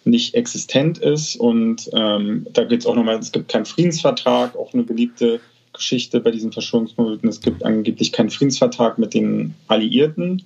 nicht 0.05 0.35
existent 0.35 0.98
ist. 0.98 1.35
Und 1.35 1.90
ähm, 1.92 2.46
da 2.53 2.62
geht 2.62 2.81
es 2.81 2.87
auch 2.87 2.94
nochmal, 2.94 3.18
es 3.18 3.33
gibt 3.33 3.48
keinen 3.48 3.66
Friedensvertrag, 3.66 4.57
auch 4.57 4.72
eine 4.72 4.85
beliebte 4.85 5.40
Geschichte 5.72 6.20
bei 6.20 6.31
diesen 6.31 6.53
Verschwörungsmythen. 6.53 7.29
Es 7.29 7.40
gibt 7.40 7.64
angeblich 7.64 8.12
keinen 8.12 8.31
Friedensvertrag 8.31 8.98
mit 8.98 9.14
den 9.14 9.55
Alliierten, 9.66 10.44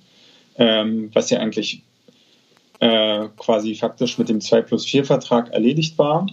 ähm, 0.57 1.11
was 1.13 1.29
ja 1.29 1.39
eigentlich 1.39 1.83
äh, 2.79 3.27
quasi 3.37 3.75
faktisch 3.75 4.17
mit 4.17 4.29
dem 4.29 4.41
2 4.41 4.61
plus 4.61 4.85
4 4.85 5.05
Vertrag 5.05 5.51
erledigt 5.51 5.97
war. 5.97 6.27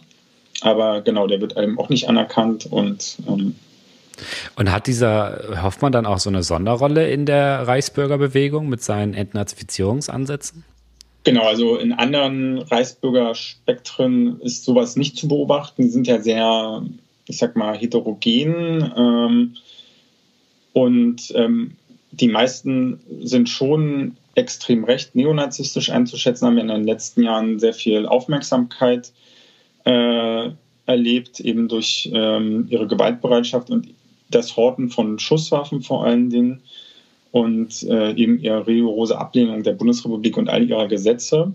Aber 0.63 1.03
genau, 1.03 1.27
der 1.27 1.41
wird 1.41 1.57
eben 1.57 1.79
auch 1.79 1.89
nicht 1.89 2.09
anerkannt 2.09 2.67
und 2.67 3.19
ähm, 3.29 3.57
und 4.57 4.73
hat 4.73 4.87
dieser 4.87 5.63
Hoffmann 5.63 5.93
dann 5.93 6.07
auch 6.07 6.19
so 6.19 6.31
eine 6.31 6.43
Sonderrolle 6.43 7.11
in 7.11 7.27
der 7.27 7.67
Reichsbürgerbewegung 7.67 8.69
mit 8.69 8.83
seinen 8.83 9.13
Entnazifizierungsansätzen? 9.15 10.65
Genau, 11.25 11.43
also 11.43 11.77
in 11.77 11.93
anderen 11.93 12.59
Reichsbürgerspektren 12.59 14.41
ist 14.41 14.65
sowas 14.65 14.97
nicht 14.97 15.17
zu 15.17 15.29
beobachten. 15.29 15.83
Die 15.83 15.89
sind 15.89 16.07
ja 16.07 16.21
sehr, 16.21 16.83
ich 17.27 17.37
sag 17.37 17.57
mal, 17.57 17.77
heterogen. 17.77 18.93
Ähm, 18.97 19.57
und 20.73 21.33
ähm, 21.35 21.73
die 22.13 22.29
meisten 22.29 23.01
sind 23.23 23.49
schon 23.49 24.17
extrem 24.37 24.85
recht 24.85 25.15
neonazistisch 25.15 25.91
einzuschätzen, 25.91 26.47
haben 26.47 26.59
in 26.59 26.69
den 26.69 26.85
letzten 26.85 27.23
Jahren 27.23 27.59
sehr 27.59 27.75
viel 27.75 28.07
Aufmerksamkeit 28.07 29.13
äh, 29.85 30.51
erlebt, 30.87 31.41
eben 31.41 31.69
durch 31.69 32.11
ähm, 32.13 32.67
ihre 32.71 32.87
Gewaltbereitschaft 32.87 33.71
und 33.71 33.89
das 34.31 34.57
Horten 34.57 34.91
von 34.91 35.19
Schusswaffen 35.19 35.83
vor 35.83 36.05
allen 36.05 36.31
Dingen 36.31 36.63
und 37.33 37.83
äh, 37.85 38.13
eben 38.13 38.39
ihre 38.39 38.67
rigorose 38.67 39.19
Ablehnung 39.19 39.63
der 39.63 39.73
Bundesrepublik 39.73 40.37
und 40.37 40.49
all 40.49 40.69
ihrer 40.69 40.87
Gesetze. 40.87 41.53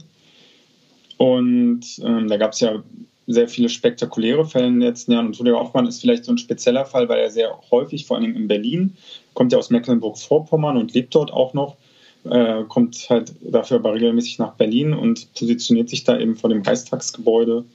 Und 1.18 1.82
ähm, 2.04 2.28
da 2.28 2.38
gab 2.38 2.54
es 2.54 2.62
ja 2.62 2.84
sehr 3.28 3.48
viele 3.48 3.70
spektakuläre 3.70 4.46
Fälle 4.46 4.68
in 4.68 4.80
den 4.80 4.88
letzten 4.88 5.12
Jahren. 5.12 5.28
Und 5.28 5.38
Julia 5.38 5.54
Hoffmann 5.54 5.88
ist 5.88 6.02
vielleicht 6.02 6.26
so 6.26 6.32
ein 6.32 6.38
spezieller 6.38 6.86
Fall, 6.86 7.08
weil 7.10 7.20
er 7.20 7.30
sehr 7.30 7.58
häufig, 7.70 8.06
vor 8.06 8.18
allem 8.18 8.36
in 8.36 8.48
Berlin, 8.48 8.96
kommt 9.34 9.52
ja 9.52 9.60
aus 9.60 9.70
Mecklenburg-Vorpommern 9.70 10.78
und 10.78 10.94
lebt 10.94 11.14
dort 11.14 11.32
auch 11.32 11.54
noch, 11.54 11.78
äh, 12.26 12.64
kommt 12.68 13.10
halt 13.10 13.34
dafür 13.42 13.78
aber 13.78 13.94
regelmäßig 13.94 14.40
nach 14.40 14.54
Berlin 14.54 14.94
und 14.94 15.34
positioniert 15.34 15.90
sich 15.90 16.04
da 16.04 16.20
eben 16.20 16.36
vor 16.36 16.50
dem 16.50 16.62
Reichstagsgebäude, 16.62 17.66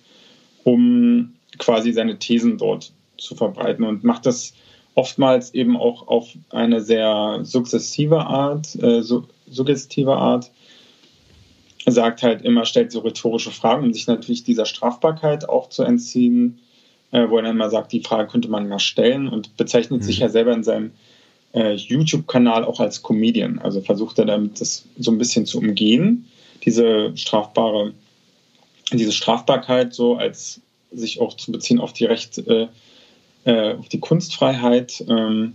um 0.65 1.35
quasi 1.59 1.93
seine 1.93 2.19
Thesen 2.19 2.59
dort 2.59 2.93
zu 3.19 3.35
verbreiten 3.35 3.85
und 3.85 4.05
macht 4.05 4.27
das 4.27 4.53
oftmals 4.95 5.55
eben 5.55 5.77
auch 5.77 6.09
auf 6.09 6.31
eine 6.51 6.81
sehr 6.81 7.41
sukzessive 7.43 8.27
Art, 8.27 8.75
äh, 8.83 9.03
su 9.03 9.25
suggestive 9.49 10.17
Art, 10.17 10.51
sagt 11.87 12.25
halt 12.25 12.43
immer, 12.43 12.65
stellt 12.65 12.91
so 12.91 13.01
rhetorische 13.01 13.53
Fragen, 13.53 13.85
um 13.85 13.93
sich 13.93 14.09
natürlich 14.09 14.43
dieser 14.43 14.67
Strafbarkeit 14.67 15.49
auch 15.49 15.69
zu 15.69 15.85
entziehen, 15.85 16.59
äh, 17.13 17.29
wo 17.29 17.37
er 17.37 17.45
dann 17.45 17.57
mal 17.57 17.71
sagt, 17.71 17.93
die 17.93 18.01
Frage 18.01 18.29
könnte 18.29 18.49
man 18.49 18.69
mal 18.69 18.81
stellen 18.81 19.29
und 19.29 19.57
bezeichnet 19.57 20.01
mhm. 20.01 20.05
sich 20.05 20.19
ja 20.19 20.29
selber 20.29 20.53
in 20.53 20.65
seinem 20.65 20.91
äh, 21.53 21.75
YouTube-Kanal 21.75 22.65
auch 22.65 22.81
als 22.81 23.03
Comedian. 23.03 23.59
Also 23.59 23.81
versucht 23.81 24.19
er 24.19 24.27
damit 24.27 24.61
das 24.61 24.85
so 24.99 25.11
ein 25.11 25.19
bisschen 25.19 25.47
zu 25.47 25.59
umgehen, 25.59 26.27
diese 26.65 27.17
strafbare, 27.17 27.93
diese 28.93 29.13
Strafbarkeit 29.13 29.95
so 29.95 30.17
als 30.17 30.61
sich 30.93 31.21
auch 31.21 31.37
zu 31.37 31.53
beziehen 31.53 31.81
auf 31.81 31.93
die 31.93 32.05
Recht, 32.05 32.39
äh, 32.39 32.69
äh, 33.45 33.75
auf 33.75 33.89
die 33.89 34.01
Kunstfreiheit. 34.01 35.05
Ähm, 35.09 35.55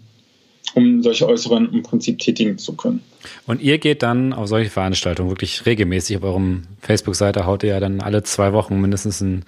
um 0.73 1.03
solche 1.03 1.27
Äußerungen 1.27 1.73
im 1.73 1.83
Prinzip 1.83 2.19
tätigen 2.19 2.57
zu 2.57 2.73
können. 2.73 3.01
Und 3.45 3.61
ihr 3.61 3.77
geht 3.77 4.03
dann 4.03 4.33
auf 4.33 4.47
solche 4.47 4.69
Veranstaltungen 4.69 5.29
wirklich 5.29 5.65
regelmäßig. 5.65 6.17
Auf 6.17 6.23
eurem 6.23 6.63
Facebook-Seite 6.79 7.45
haut 7.45 7.63
ihr 7.63 7.69
ja 7.69 7.79
dann 7.79 8.01
alle 8.01 8.23
zwei 8.23 8.53
Wochen 8.53 8.79
mindestens 8.79 9.21
ein, 9.21 9.45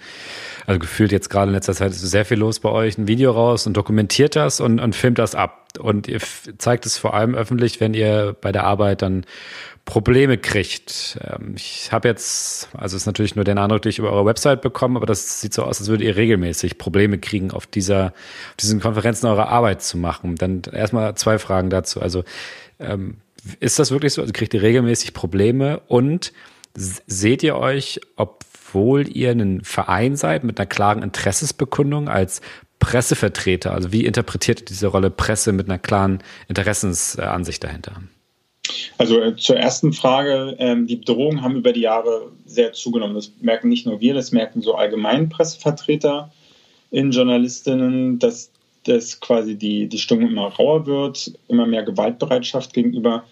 also 0.65 0.79
gefühlt 0.79 1.11
jetzt 1.11 1.29
gerade 1.29 1.49
in 1.49 1.53
letzter 1.53 1.73
Zeit 1.73 1.91
ist 1.91 2.01
sehr 2.01 2.25
viel 2.25 2.37
los 2.37 2.59
bei 2.59 2.69
euch, 2.69 2.97
ein 2.97 3.07
Video 3.07 3.31
raus 3.31 3.67
und 3.67 3.75
dokumentiert 3.75 4.35
das 4.35 4.59
und, 4.59 4.79
und 4.79 4.95
filmt 4.95 5.19
das 5.19 5.35
ab. 5.35 5.67
Und 5.79 6.07
ihr 6.07 6.19
zeigt 6.57 6.85
es 6.85 6.97
vor 6.97 7.13
allem 7.13 7.35
öffentlich, 7.35 7.79
wenn 7.79 7.93
ihr 7.93 8.35
bei 8.39 8.51
der 8.51 8.63
Arbeit 8.63 9.01
dann 9.01 9.25
Probleme 9.85 10.37
kriegt. 10.37 11.19
Ähm, 11.21 11.55
ich 11.55 11.91
habe 11.91 12.07
jetzt, 12.07 12.69
also 12.73 12.95
ist 12.95 13.05
natürlich 13.05 13.35
nur 13.35 13.43
den 13.43 13.57
Eindruck, 13.57 13.81
den 13.81 13.89
ich 13.89 13.99
über 13.99 14.11
eure 14.11 14.25
Website 14.25 14.61
bekommen, 14.61 14.95
aber 14.95 15.05
das 15.05 15.41
sieht 15.41 15.53
so 15.53 15.63
aus, 15.63 15.79
als 15.79 15.89
würdet 15.89 16.05
ihr 16.05 16.15
regelmäßig 16.15 16.77
Probleme 16.77 17.17
kriegen, 17.17 17.51
auf 17.51 17.65
dieser, 17.65 18.07
auf 18.07 18.57
diesen 18.59 18.79
Konferenzen 18.79 19.27
eure 19.27 19.49
Arbeit 19.49 19.81
zu 19.81 19.97
machen. 19.97 20.35
Dann 20.35 20.61
erstmal 20.71 21.15
zwei 21.15 21.37
Fragen 21.37 21.69
dazu. 21.69 22.01
Also 22.01 22.23
ähm, 22.79 23.17
ist 23.59 23.79
das 23.79 23.91
wirklich 23.91 24.13
so? 24.13 24.21
Also 24.21 24.31
kriegt 24.31 24.53
ihr 24.53 24.61
regelmäßig 24.61 25.13
Probleme 25.13 25.81
und 25.87 26.31
seht 26.75 27.43
ihr 27.43 27.57
euch, 27.57 27.99
obwohl 28.73 29.07
ihr 29.07 29.31
ein 29.31 29.61
Verein 29.63 30.15
seid 30.15 30.43
mit 30.43 30.59
einer 30.59 30.65
klaren 30.65 31.03
Interessensbekundung 31.03 32.09
als 32.09 32.41
Pressevertreter? 32.79 33.71
Also 33.71 33.91
wie 33.91 34.05
interpretiert 34.05 34.69
diese 34.69 34.87
Rolle 34.87 35.11
Presse 35.11 35.53
mit 35.53 35.69
einer 35.69 35.77
klaren 35.77 36.23
Interessensansicht 36.47 37.63
dahinter? 37.63 38.01
Also 38.97 39.21
äh, 39.21 39.35
zur 39.35 39.57
ersten 39.57 39.93
Frage, 39.93 40.55
ähm, 40.57 40.87
die 40.87 40.95
Bedrohungen 40.95 41.43
haben 41.43 41.57
über 41.57 41.71
die 41.71 41.81
Jahre 41.81 42.31
sehr 42.45 42.73
zugenommen. 42.73 43.13
Das 43.13 43.31
merken 43.41 43.69
nicht 43.69 43.85
nur 43.85 44.01
wir, 44.01 44.15
das 44.15 44.31
merken 44.31 44.61
so 44.61 44.73
allgemein 44.73 45.29
Pressevertreter 45.29 46.31
in 46.89 47.11
Journalistinnen, 47.11 48.17
dass, 48.17 48.49
dass 48.85 49.19
quasi 49.19 49.55
die, 49.55 49.87
die 49.87 49.99
Stimmung 49.99 50.29
immer 50.29 50.47
rauer 50.47 50.87
wird, 50.87 51.33
immer 51.47 51.67
mehr 51.67 51.83
Gewaltbereitschaft 51.83 52.73
gegenüber 52.73 53.23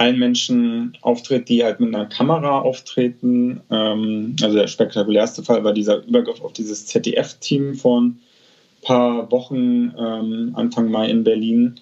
allen 0.00 0.18
Menschen 0.18 0.96
auftritt, 1.02 1.48
die 1.48 1.62
halt 1.62 1.80
mit 1.80 1.94
einer 1.94 2.06
Kamera 2.06 2.60
auftreten. 2.60 3.60
Ähm, 3.70 4.36
also 4.42 4.56
der 4.56 4.66
spektakulärste 4.66 5.42
Fall 5.42 5.62
war 5.62 5.72
dieser 5.72 6.04
Übergriff 6.04 6.40
auf 6.40 6.52
dieses 6.52 6.86
ZDF-Team 6.86 7.74
vor 7.74 8.00
ein 8.00 8.20
paar 8.82 9.30
Wochen, 9.30 9.92
ähm, 9.98 10.52
Anfang 10.54 10.90
Mai 10.90 11.10
in 11.10 11.24
Berlin 11.24 11.80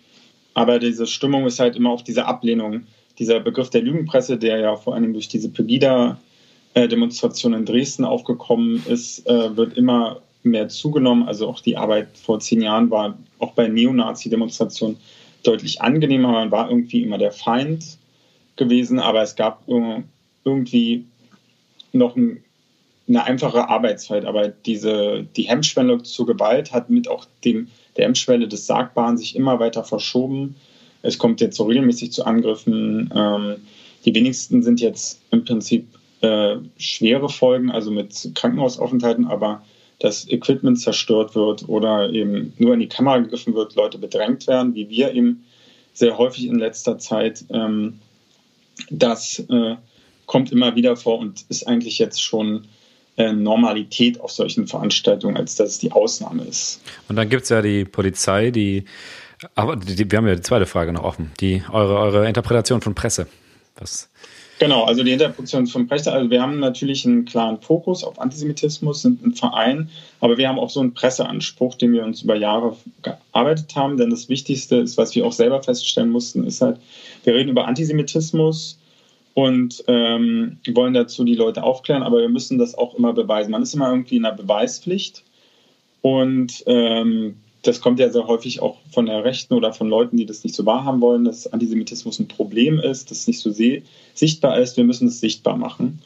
aber 0.58 0.80
diese 0.80 1.06
Stimmung 1.06 1.46
ist 1.46 1.60
halt 1.60 1.76
immer 1.76 1.90
auf 1.90 2.02
diese 2.02 2.26
Ablehnung. 2.26 2.82
Dieser 3.20 3.38
Begriff 3.38 3.70
der 3.70 3.82
Lügenpresse, 3.82 4.38
der 4.38 4.58
ja 4.58 4.74
vor 4.74 4.96
allem 4.96 5.12
durch 5.12 5.28
diese 5.28 5.50
Pegida-Demonstration 5.50 7.54
in 7.54 7.64
Dresden 7.64 8.04
aufgekommen 8.04 8.84
ist, 8.88 9.24
äh, 9.28 9.56
wird 9.56 9.78
immer 9.78 10.20
mehr 10.42 10.68
zugenommen. 10.68 11.28
Also 11.28 11.46
auch 11.46 11.60
die 11.60 11.76
Arbeit 11.76 12.08
vor 12.18 12.40
zehn 12.40 12.60
Jahren 12.60 12.90
war 12.90 13.16
auch 13.38 13.52
bei 13.52 13.68
Neonazi-Demonstrationen 13.68 14.96
deutlich 15.44 15.80
angenehmer. 15.80 16.32
Man 16.32 16.50
war 16.50 16.68
irgendwie 16.68 17.04
immer 17.04 17.18
der 17.18 17.30
Feind 17.30 17.97
gewesen, 18.58 18.98
aber 18.98 19.22
es 19.22 19.36
gab 19.36 19.62
irgendwie 20.44 21.06
noch 21.92 22.16
eine 22.16 23.24
einfache 23.24 23.68
Arbeitszeit. 23.68 24.24
Aber 24.26 24.48
diese, 24.48 25.26
die 25.36 25.44
Hemmschwelle 25.44 26.02
zur 26.02 26.26
Gewalt 26.26 26.72
hat 26.72 26.90
mit 26.90 27.08
auch 27.08 27.26
dem 27.44 27.68
der 27.96 28.04
Hemmschwelle 28.04 28.46
des 28.46 28.66
Sagbaren 28.66 29.18
sich 29.18 29.34
immer 29.34 29.58
weiter 29.58 29.82
verschoben. 29.82 30.54
Es 31.02 31.18
kommt 31.18 31.40
jetzt 31.40 31.56
so 31.56 31.64
regelmäßig 31.64 32.12
zu 32.12 32.24
Angriffen. 32.24 33.10
Ähm, 33.14 33.56
die 34.04 34.14
wenigsten 34.14 34.62
sind 34.62 34.80
jetzt 34.80 35.20
im 35.30 35.44
Prinzip 35.44 35.88
äh, 36.20 36.56
schwere 36.76 37.28
Folgen, 37.28 37.70
also 37.70 37.90
mit 37.90 38.30
Krankenhausaufenthalten, 38.34 39.26
aber 39.26 39.62
dass 39.98 40.28
Equipment 40.28 40.78
zerstört 40.78 41.34
wird 41.34 41.68
oder 41.68 42.10
eben 42.12 42.52
nur 42.58 42.74
in 42.74 42.80
die 42.80 42.88
Kamera 42.88 43.18
gegriffen 43.18 43.54
wird, 43.54 43.74
Leute 43.74 43.98
bedrängt 43.98 44.46
werden, 44.46 44.74
wie 44.76 44.88
wir 44.88 45.12
eben 45.12 45.44
sehr 45.92 46.18
häufig 46.18 46.46
in 46.46 46.58
letzter 46.58 46.98
Zeit. 46.98 47.44
Ähm, 47.50 47.98
das 48.90 49.38
äh, 49.50 49.76
kommt 50.26 50.52
immer 50.52 50.76
wieder 50.76 50.96
vor 50.96 51.18
und 51.18 51.44
ist 51.48 51.66
eigentlich 51.66 51.98
jetzt 51.98 52.22
schon 52.22 52.66
äh, 53.16 53.32
Normalität 53.32 54.20
auf 54.20 54.30
solchen 54.30 54.66
Veranstaltungen, 54.66 55.36
als 55.36 55.56
dass 55.56 55.70
es 55.70 55.78
die 55.78 55.92
Ausnahme 55.92 56.44
ist. 56.44 56.80
Und 57.08 57.16
dann 57.16 57.28
gibt 57.28 57.42
es 57.44 57.48
ja 57.48 57.62
die 57.62 57.84
Polizei, 57.84 58.50
die, 58.50 58.84
aber 59.54 59.76
die, 59.76 60.10
wir 60.10 60.18
haben 60.18 60.28
ja 60.28 60.34
die 60.34 60.42
zweite 60.42 60.66
Frage 60.66 60.92
noch 60.92 61.02
offen, 61.02 61.32
die 61.40 61.62
eure, 61.72 61.98
eure 61.98 62.28
Interpretation 62.28 62.80
von 62.80 62.94
Presse. 62.94 63.26
Was? 63.76 64.08
Genau, 64.58 64.84
also 64.84 65.04
die 65.04 65.12
Interpretation 65.12 65.68
von 65.68 65.86
Presse, 65.86 66.12
also 66.12 66.30
wir 66.30 66.42
haben 66.42 66.58
natürlich 66.58 67.06
einen 67.06 67.24
klaren 67.24 67.60
Fokus 67.60 68.02
auf 68.02 68.20
Antisemitismus, 68.20 69.02
sind 69.02 69.24
ein 69.24 69.34
Verein, 69.34 69.88
aber 70.20 70.36
wir 70.36 70.48
haben 70.48 70.58
auch 70.58 70.70
so 70.70 70.80
einen 70.80 70.94
Presseanspruch, 70.94 71.76
den 71.76 71.92
wir 71.92 72.02
uns 72.02 72.22
über 72.22 72.34
Jahre 72.34 72.76
gearbeitet 73.02 73.76
haben, 73.76 73.96
denn 73.96 74.10
das 74.10 74.28
Wichtigste 74.28 74.76
ist, 74.76 74.98
was 74.98 75.14
wir 75.14 75.24
auch 75.24 75.32
selber 75.32 75.62
feststellen 75.62 76.10
mussten, 76.10 76.44
ist 76.44 76.60
halt, 76.60 76.78
wir 77.22 77.34
reden 77.34 77.50
über 77.50 77.68
Antisemitismus, 77.68 78.78
und 79.38 79.84
ähm, 79.86 80.58
wollen 80.72 80.94
dazu 80.94 81.22
die 81.22 81.36
Leute 81.36 81.62
aufklären, 81.62 82.02
aber 82.02 82.18
wir 82.18 82.28
müssen 82.28 82.58
das 82.58 82.76
auch 82.76 82.96
immer 82.96 83.12
beweisen. 83.12 83.52
Man 83.52 83.62
ist 83.62 83.72
immer 83.72 83.88
irgendwie 83.88 84.16
in 84.16 84.24
einer 84.24 84.34
Beweispflicht 84.34 85.22
und 86.02 86.64
ähm, 86.66 87.36
das 87.62 87.80
kommt 87.80 87.98
ja 87.98 88.08
sehr 88.10 88.26
häufig 88.26 88.62
auch 88.62 88.76
von 88.90 89.06
der 89.06 89.24
Rechten 89.24 89.54
oder 89.54 89.72
von 89.72 89.88
Leuten, 89.88 90.16
die 90.16 90.26
das 90.26 90.44
nicht 90.44 90.54
so 90.54 90.64
wahrhaben 90.64 91.00
wollen, 91.00 91.24
dass 91.24 91.52
Antisemitismus 91.52 92.18
ein 92.18 92.28
Problem 92.28 92.78
ist, 92.78 93.10
das 93.10 93.26
nicht 93.26 93.40
so 93.40 93.52
sichtbar 94.14 94.58
ist. 94.58 94.76
Wir 94.76 94.84
müssen 94.84 95.08
es 95.08 95.20
sichtbar 95.20 95.56
machen. 95.56 96.00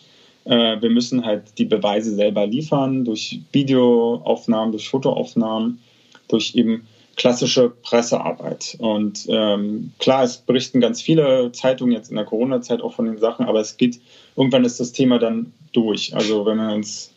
Äh, 0.44 0.80
wir 0.80 0.90
müssen 0.90 1.24
halt 1.24 1.58
die 1.58 1.64
Beweise 1.64 2.14
selber 2.14 2.46
liefern 2.46 3.04
durch 3.04 3.40
Videoaufnahmen, 3.52 4.72
durch 4.72 4.88
Fotoaufnahmen, 4.88 5.78
durch 6.28 6.54
eben 6.54 6.86
klassische 7.16 7.70
Pressearbeit. 7.70 8.76
Und 8.78 9.26
ähm, 9.28 9.92
klar, 9.98 10.24
es 10.24 10.38
berichten 10.38 10.80
ganz 10.80 11.02
viele 11.02 11.52
Zeitungen 11.52 11.92
jetzt 11.92 12.10
in 12.10 12.16
der 12.16 12.24
Corona-Zeit 12.24 12.80
auch 12.80 12.94
von 12.94 13.04
den 13.04 13.18
Sachen, 13.18 13.46
aber 13.46 13.60
es 13.60 13.76
geht, 13.76 14.00
irgendwann 14.36 14.64
ist 14.64 14.80
das 14.80 14.92
Thema 14.92 15.18
dann 15.18 15.52
durch. 15.72 16.14
Also 16.14 16.46
wenn 16.46 16.56
wir 16.56 16.74
uns 16.74 17.11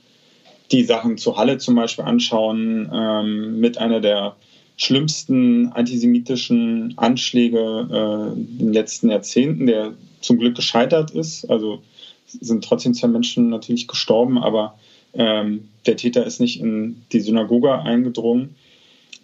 die 0.72 0.84
Sachen 0.84 1.18
zu 1.18 1.38
Halle 1.38 1.58
zum 1.58 1.76
Beispiel 1.76 2.06
anschauen, 2.06 2.90
ähm, 2.94 3.60
mit 3.60 3.78
einer 3.78 4.00
der 4.02 4.36
schlimmsten 4.78 5.72
antisemitischen 5.72 6.94
Anschläge 6.98 7.88
äh, 7.90 8.40
in 8.40 8.58
den 8.58 8.74
letzten 8.74 9.10
Jahrzehnten, 9.10 9.68
der 9.68 9.94
zum 10.22 10.38
Glück 10.38 10.56
gescheitert 10.56 11.12
ist. 11.12 11.50
Also 11.50 11.82
sind 12.26 12.64
trotzdem 12.64 12.94
zwei 12.94 13.08
Menschen 13.08 13.50
natürlich 13.50 13.88
gestorben, 13.88 14.38
aber 14.38 14.78
ähm, 15.14 15.70
der 15.86 15.96
Täter 15.96 16.26
ist 16.26 16.42
nicht 16.42 16.60
in 16.60 17.04
die 17.12 17.22
Synagoge 17.22 17.74
eingedrungen. 17.80 18.56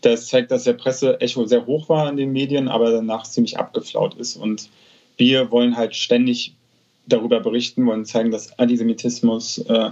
Das 0.01 0.27
zeigt, 0.27 0.51
dass 0.51 0.63
der 0.63 0.73
Presseecho 0.73 1.45
sehr 1.45 1.65
hoch 1.65 1.89
war 1.89 2.10
in 2.10 2.17
den 2.17 2.32
Medien, 2.32 2.67
aber 2.69 2.91
danach 2.91 3.23
ziemlich 3.23 3.58
abgeflaut 3.58 4.15
ist. 4.15 4.36
Und 4.36 4.69
wir 5.17 5.51
wollen 5.51 5.75
halt 5.75 5.95
ständig 5.95 6.56
darüber 7.08 7.39
berichten, 7.39 7.86
wollen 7.86 8.06
zeigen, 8.06 8.32
dass 8.32 8.58
Antisemitismus 8.58 9.60
äh, 9.60 9.91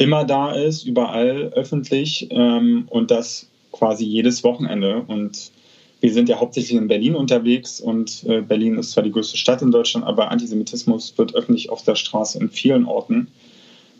immer 0.00 0.24
da 0.24 0.52
ist, 0.52 0.84
überall 0.84 1.52
öffentlich 1.54 2.28
ähm, 2.30 2.86
und 2.88 3.10
das 3.10 3.46
quasi 3.70 4.06
jedes 4.06 4.42
Wochenende. 4.42 5.02
Und 5.06 5.52
wir 6.00 6.12
sind 6.12 6.30
ja 6.30 6.40
hauptsächlich 6.40 6.78
in 6.78 6.88
Berlin 6.88 7.14
unterwegs 7.14 7.82
und 7.82 8.24
äh, 8.24 8.40
Berlin 8.40 8.78
ist 8.78 8.92
zwar 8.92 9.04
die 9.04 9.12
größte 9.12 9.36
Stadt 9.36 9.60
in 9.60 9.70
Deutschland, 9.70 10.06
aber 10.06 10.30
Antisemitismus 10.30 11.18
wird 11.18 11.34
öffentlich 11.34 11.68
auf 11.68 11.82
der 11.82 11.96
Straße 11.96 12.38
in 12.38 12.48
vielen 12.48 12.86
Orten 12.86 13.28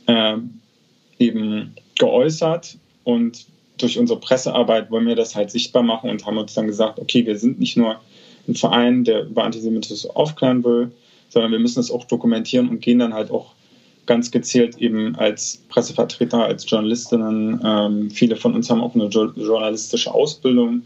äh, 0.07 0.39
eben 1.19 1.75
geäußert 1.99 2.79
und 3.05 3.45
durch 3.77 3.99
unsere 3.99 4.21
Pressearbeit 4.21 4.91
wollen 4.91 5.07
wir 5.07 5.17
das 5.17 5.35
halt 5.35 5.51
sichtbar 5.51 5.83
machen 5.83 6.09
und 6.09 6.25
haben 6.25 6.39
uns 6.39 6.55
dann 6.55 6.67
gesagt, 6.67 6.99
okay, 6.99 7.27
wir 7.27 7.39
sind 7.39 7.61
nicht 7.61 7.77
nur 7.77 8.01
ein 8.49 8.55
Verein, 8.55 9.05
der 9.05 9.25
über 9.25 9.45
Antisemitismus 9.45 10.07
aufklären 10.07 10.65
will, 10.65 10.93
sondern 11.29 11.53
wir 11.53 11.59
müssen 11.59 11.81
es 11.81 11.91
auch 11.91 12.05
dokumentieren 12.05 12.71
und 12.71 12.81
gehen 12.81 12.99
dann 12.99 13.13
halt 13.13 13.31
auch 13.31 13.53
ganz 14.07 14.31
gezielt 14.31 14.79
eben 14.79 15.17
als 15.17 15.63
Pressevertreter, 15.69 16.45
als 16.45 16.69
Journalistinnen. 16.69 17.61
Ähm, 17.65 18.11
viele 18.11 18.37
von 18.37 18.55
uns 18.55 18.71
haben 18.71 18.81
auch 18.81 18.95
eine 18.95 19.07
journalistische 19.07 20.13
Ausbildung 20.13 20.83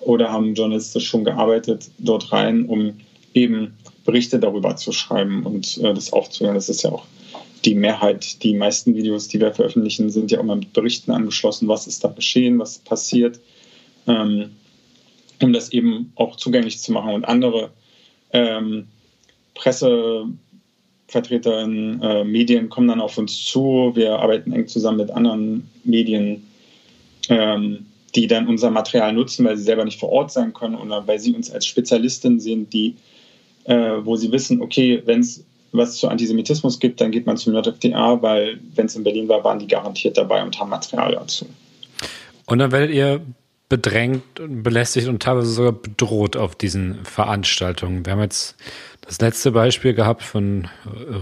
oder 0.00 0.30
haben 0.30 0.54
journalistisch 0.54 1.08
schon 1.08 1.24
gearbeitet 1.24 1.90
dort 1.98 2.32
rein, 2.32 2.66
um 2.66 2.94
eben 3.34 3.74
Berichte 4.04 4.38
darüber 4.38 4.76
zu 4.76 4.92
schreiben 4.92 5.44
und 5.44 5.78
äh, 5.78 5.94
das 5.94 6.12
aufzuhören. 6.12 6.54
Das 6.54 6.68
ist 6.68 6.82
ja 6.82 6.90
auch 6.90 7.04
die 7.64 7.74
Mehrheit, 7.74 8.42
die 8.42 8.54
meisten 8.54 8.94
Videos, 8.94 9.28
die 9.28 9.40
wir 9.40 9.52
veröffentlichen, 9.52 10.10
sind 10.10 10.30
ja 10.30 10.40
immer 10.40 10.56
mit 10.56 10.72
Berichten 10.72 11.10
angeschlossen, 11.10 11.68
was 11.68 11.86
ist 11.86 12.02
da 12.02 12.08
geschehen, 12.08 12.58
was 12.58 12.78
passiert, 12.78 13.40
ähm, 14.06 14.52
um 15.42 15.52
das 15.52 15.72
eben 15.72 16.12
auch 16.16 16.36
zugänglich 16.36 16.80
zu 16.80 16.92
machen. 16.92 17.14
Und 17.14 17.24
andere 17.24 17.70
ähm, 18.32 18.86
Pressevertreterinnen, 21.10 22.02
äh, 22.02 22.24
Medien 22.24 22.68
kommen 22.68 22.88
dann 22.88 23.00
auf 23.00 23.18
uns 23.18 23.44
zu. 23.44 23.92
Wir 23.94 24.18
arbeiten 24.18 24.52
eng 24.52 24.66
zusammen 24.68 24.98
mit 24.98 25.10
anderen 25.10 25.68
Medien, 25.84 26.46
ähm, 27.28 27.86
die 28.14 28.26
dann 28.26 28.48
unser 28.48 28.70
Material 28.70 29.12
nutzen, 29.12 29.44
weil 29.44 29.56
sie 29.56 29.64
selber 29.64 29.84
nicht 29.84 29.98
vor 29.98 30.10
Ort 30.10 30.32
sein 30.32 30.52
können 30.52 30.76
oder 30.76 31.06
weil 31.06 31.18
sie 31.18 31.34
uns 31.34 31.50
als 31.50 31.66
Spezialistin 31.66 32.40
sehen, 32.40 32.68
die, 32.70 32.96
äh, 33.64 33.96
wo 34.02 34.16
sie 34.16 34.32
wissen, 34.32 34.60
okay, 34.62 35.02
wenn 35.04 35.20
es 35.20 35.44
was 35.72 35.96
zu 35.96 36.08
Antisemitismus 36.08 36.80
gibt, 36.80 37.00
dann 37.00 37.12
geht 37.12 37.26
man 37.26 37.36
zum 37.36 37.54
JFDA, 37.54 38.20
weil 38.22 38.58
wenn 38.74 38.86
es 38.86 38.96
in 38.96 39.04
Berlin 39.04 39.28
war, 39.28 39.44
waren 39.44 39.60
die 39.60 39.68
garantiert 39.68 40.18
dabei 40.18 40.42
und 40.42 40.58
haben 40.58 40.70
Material 40.70 41.12
dazu. 41.12 41.46
Und 42.46 42.58
dann 42.58 42.72
werdet 42.72 42.90
ihr 42.90 43.20
bedrängt, 43.68 44.24
belästigt 44.34 45.06
und 45.06 45.22
teilweise 45.22 45.52
sogar 45.52 45.70
bedroht 45.70 46.36
auf 46.36 46.56
diesen 46.56 47.04
Veranstaltungen. 47.04 48.04
Wir 48.04 48.14
haben 48.14 48.20
jetzt 48.20 48.56
das 49.10 49.20
letzte 49.20 49.50
Beispiel 49.50 49.92
gehabt 49.92 50.22
von 50.22 50.68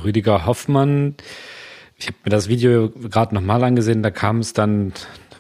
Rüdiger 0.05 0.44
Hoffmann. 0.44 1.14
Ich 1.96 2.07
habe 2.09 2.18
mir 2.22 2.31
das 2.31 2.46
Video 2.46 2.90
gerade 2.90 3.35
nochmal 3.35 3.64
angesehen, 3.64 4.03
da 4.03 4.11
kam 4.11 4.40
es 4.40 4.53
dann, 4.53 4.92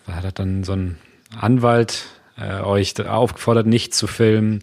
da 0.06 0.14
hat 0.14 0.38
dann 0.38 0.64
so 0.64 0.72
ein 0.72 0.96
Anwalt 1.38 2.06
äh, 2.38 2.62
euch 2.62 2.98
aufgefordert, 3.06 3.66
nicht 3.66 3.92
zu 3.94 4.06
filmen 4.06 4.62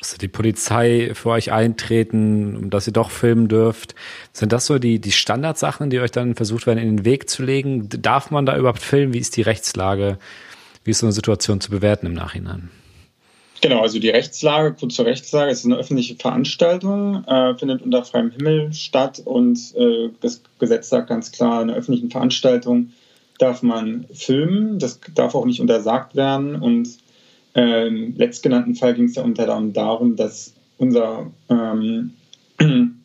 musste 0.00 0.18
die 0.18 0.28
Polizei 0.28 1.10
für 1.12 1.28
euch 1.28 1.52
eintreten, 1.52 2.56
um 2.56 2.70
dass 2.70 2.86
ihr 2.86 2.92
doch 2.94 3.10
filmen 3.10 3.48
dürft. 3.48 3.94
Sind 4.32 4.50
das 4.50 4.64
so 4.64 4.78
die, 4.78 4.98
die 4.98 5.12
Standardsachen, 5.12 5.90
die 5.90 6.00
euch 6.00 6.10
dann 6.10 6.34
versucht 6.34 6.66
werden, 6.66 6.78
in 6.78 6.96
den 6.96 7.04
Weg 7.04 7.28
zu 7.28 7.42
legen? 7.42 7.86
Darf 7.90 8.30
man 8.30 8.46
da 8.46 8.56
überhaupt 8.56 8.80
filmen? 8.80 9.12
Wie 9.12 9.18
ist 9.18 9.36
die 9.36 9.42
Rechtslage? 9.42 10.18
Wie 10.84 10.92
ist 10.92 11.00
so 11.00 11.06
eine 11.06 11.12
Situation 11.12 11.60
zu 11.60 11.70
bewerten 11.70 12.06
im 12.06 12.14
Nachhinein? 12.14 12.70
Genau, 13.60 13.82
also 13.82 13.98
die 13.98 14.08
Rechtslage, 14.08 14.74
kurz 14.78 14.94
zur 14.94 15.04
Rechtslage, 15.04 15.50
es 15.50 15.60
ist 15.60 15.66
eine 15.66 15.76
öffentliche 15.76 16.16
Veranstaltung, 16.16 17.24
äh, 17.26 17.54
findet 17.56 17.82
unter 17.82 18.04
freiem 18.04 18.30
Himmel 18.30 18.72
statt 18.72 19.20
und 19.24 19.58
äh, 19.76 20.08
das 20.20 20.42
Gesetz 20.58 20.88
sagt 20.88 21.08
ganz 21.08 21.30
klar, 21.30 21.62
in 21.62 21.68
einer 21.68 21.78
öffentlichen 21.78 22.10
Veranstaltung 22.10 22.92
darf 23.38 23.62
man 23.62 24.06
filmen, 24.14 24.78
das 24.78 25.00
darf 25.14 25.34
auch 25.34 25.44
nicht 25.44 25.60
untersagt 25.60 26.16
werden 26.16 26.56
und 26.56 26.88
ähm, 27.54 28.14
letztgenannten 28.16 28.74
Fall 28.76 28.94
ging 28.94 29.06
es 29.06 29.16
ja 29.16 29.24
unter 29.24 29.42
anderem 29.42 29.72
darum, 29.72 30.16
dass 30.16 30.54
unser 30.78 31.30
ähm, 31.48 32.14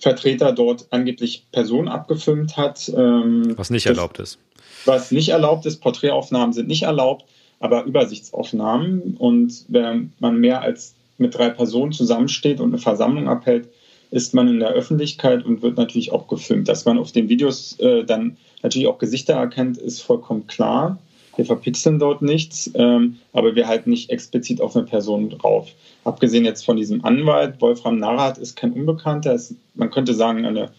Vertreter 0.00 0.52
dort 0.52 0.86
angeblich 0.90 1.46
Personen 1.52 1.88
abgefilmt 1.88 2.56
hat. 2.56 2.88
Ähm, 2.88 3.54
was 3.56 3.70
nicht 3.70 3.86
erlaubt 3.86 4.18
ist. 4.18 4.38
Was 4.84 5.12
nicht 5.12 5.28
erlaubt 5.28 5.66
ist. 5.66 5.80
Porträtaufnahmen 5.80 6.52
sind 6.52 6.66
nicht 6.66 6.82
erlaubt, 6.82 7.24
aber 7.62 7.84
Übersichtsaufnahmen. 7.84 9.16
Und 9.18 9.64
wenn 9.68 10.12
man 10.18 10.38
mehr 10.38 10.60
als 10.60 10.94
mit 11.16 11.36
drei 11.36 11.48
Personen 11.48 11.92
zusammensteht 11.92 12.60
und 12.60 12.70
eine 12.70 12.78
Versammlung 12.78 13.28
abhält, 13.28 13.68
ist 14.10 14.34
man 14.34 14.48
in 14.48 14.58
der 14.58 14.70
Öffentlichkeit 14.70 15.44
und 15.44 15.62
wird 15.62 15.78
natürlich 15.78 16.12
auch 16.12 16.28
gefilmt. 16.28 16.68
Dass 16.68 16.84
man 16.84 16.98
auf 16.98 17.12
den 17.12 17.28
Videos 17.28 17.78
äh, 17.78 18.04
dann 18.04 18.36
natürlich 18.62 18.88
auch 18.88 18.98
Gesichter 18.98 19.34
erkennt, 19.34 19.78
ist 19.78 20.02
vollkommen 20.02 20.46
klar. 20.46 20.98
Wir 21.36 21.46
verpixeln 21.46 21.98
dort 21.98 22.20
nichts, 22.20 22.70
ähm, 22.74 23.16
aber 23.32 23.54
wir 23.54 23.66
halten 23.66 23.88
nicht 23.88 24.10
explizit 24.10 24.60
auf 24.60 24.76
eine 24.76 24.84
Person 24.84 25.30
drauf. 25.30 25.70
Abgesehen 26.04 26.44
jetzt 26.44 26.64
von 26.64 26.76
diesem 26.76 27.04
Anwalt, 27.04 27.60
Wolfram 27.60 27.98
Narrat 27.98 28.36
ist 28.36 28.54
kein 28.54 28.72
Unbekannter, 28.72 29.32
ist, 29.32 29.54
man 29.74 29.90
könnte 29.90 30.12
sagen, 30.12 30.44
eine 30.44 30.72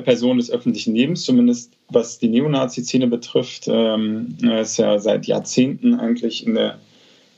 Person 0.00 0.38
des 0.38 0.50
öffentlichen 0.50 0.94
Lebens, 0.94 1.24
zumindest 1.24 1.72
was 1.88 2.18
die 2.18 2.28
Neonazi-Szene 2.28 3.06
betrifft. 3.06 3.68
Ähm, 3.68 4.36
er 4.42 4.62
ist 4.62 4.78
ja 4.78 4.98
seit 4.98 5.26
Jahrzehnten 5.26 5.94
eigentlich 5.94 6.46
in 6.46 6.54
der 6.54 6.78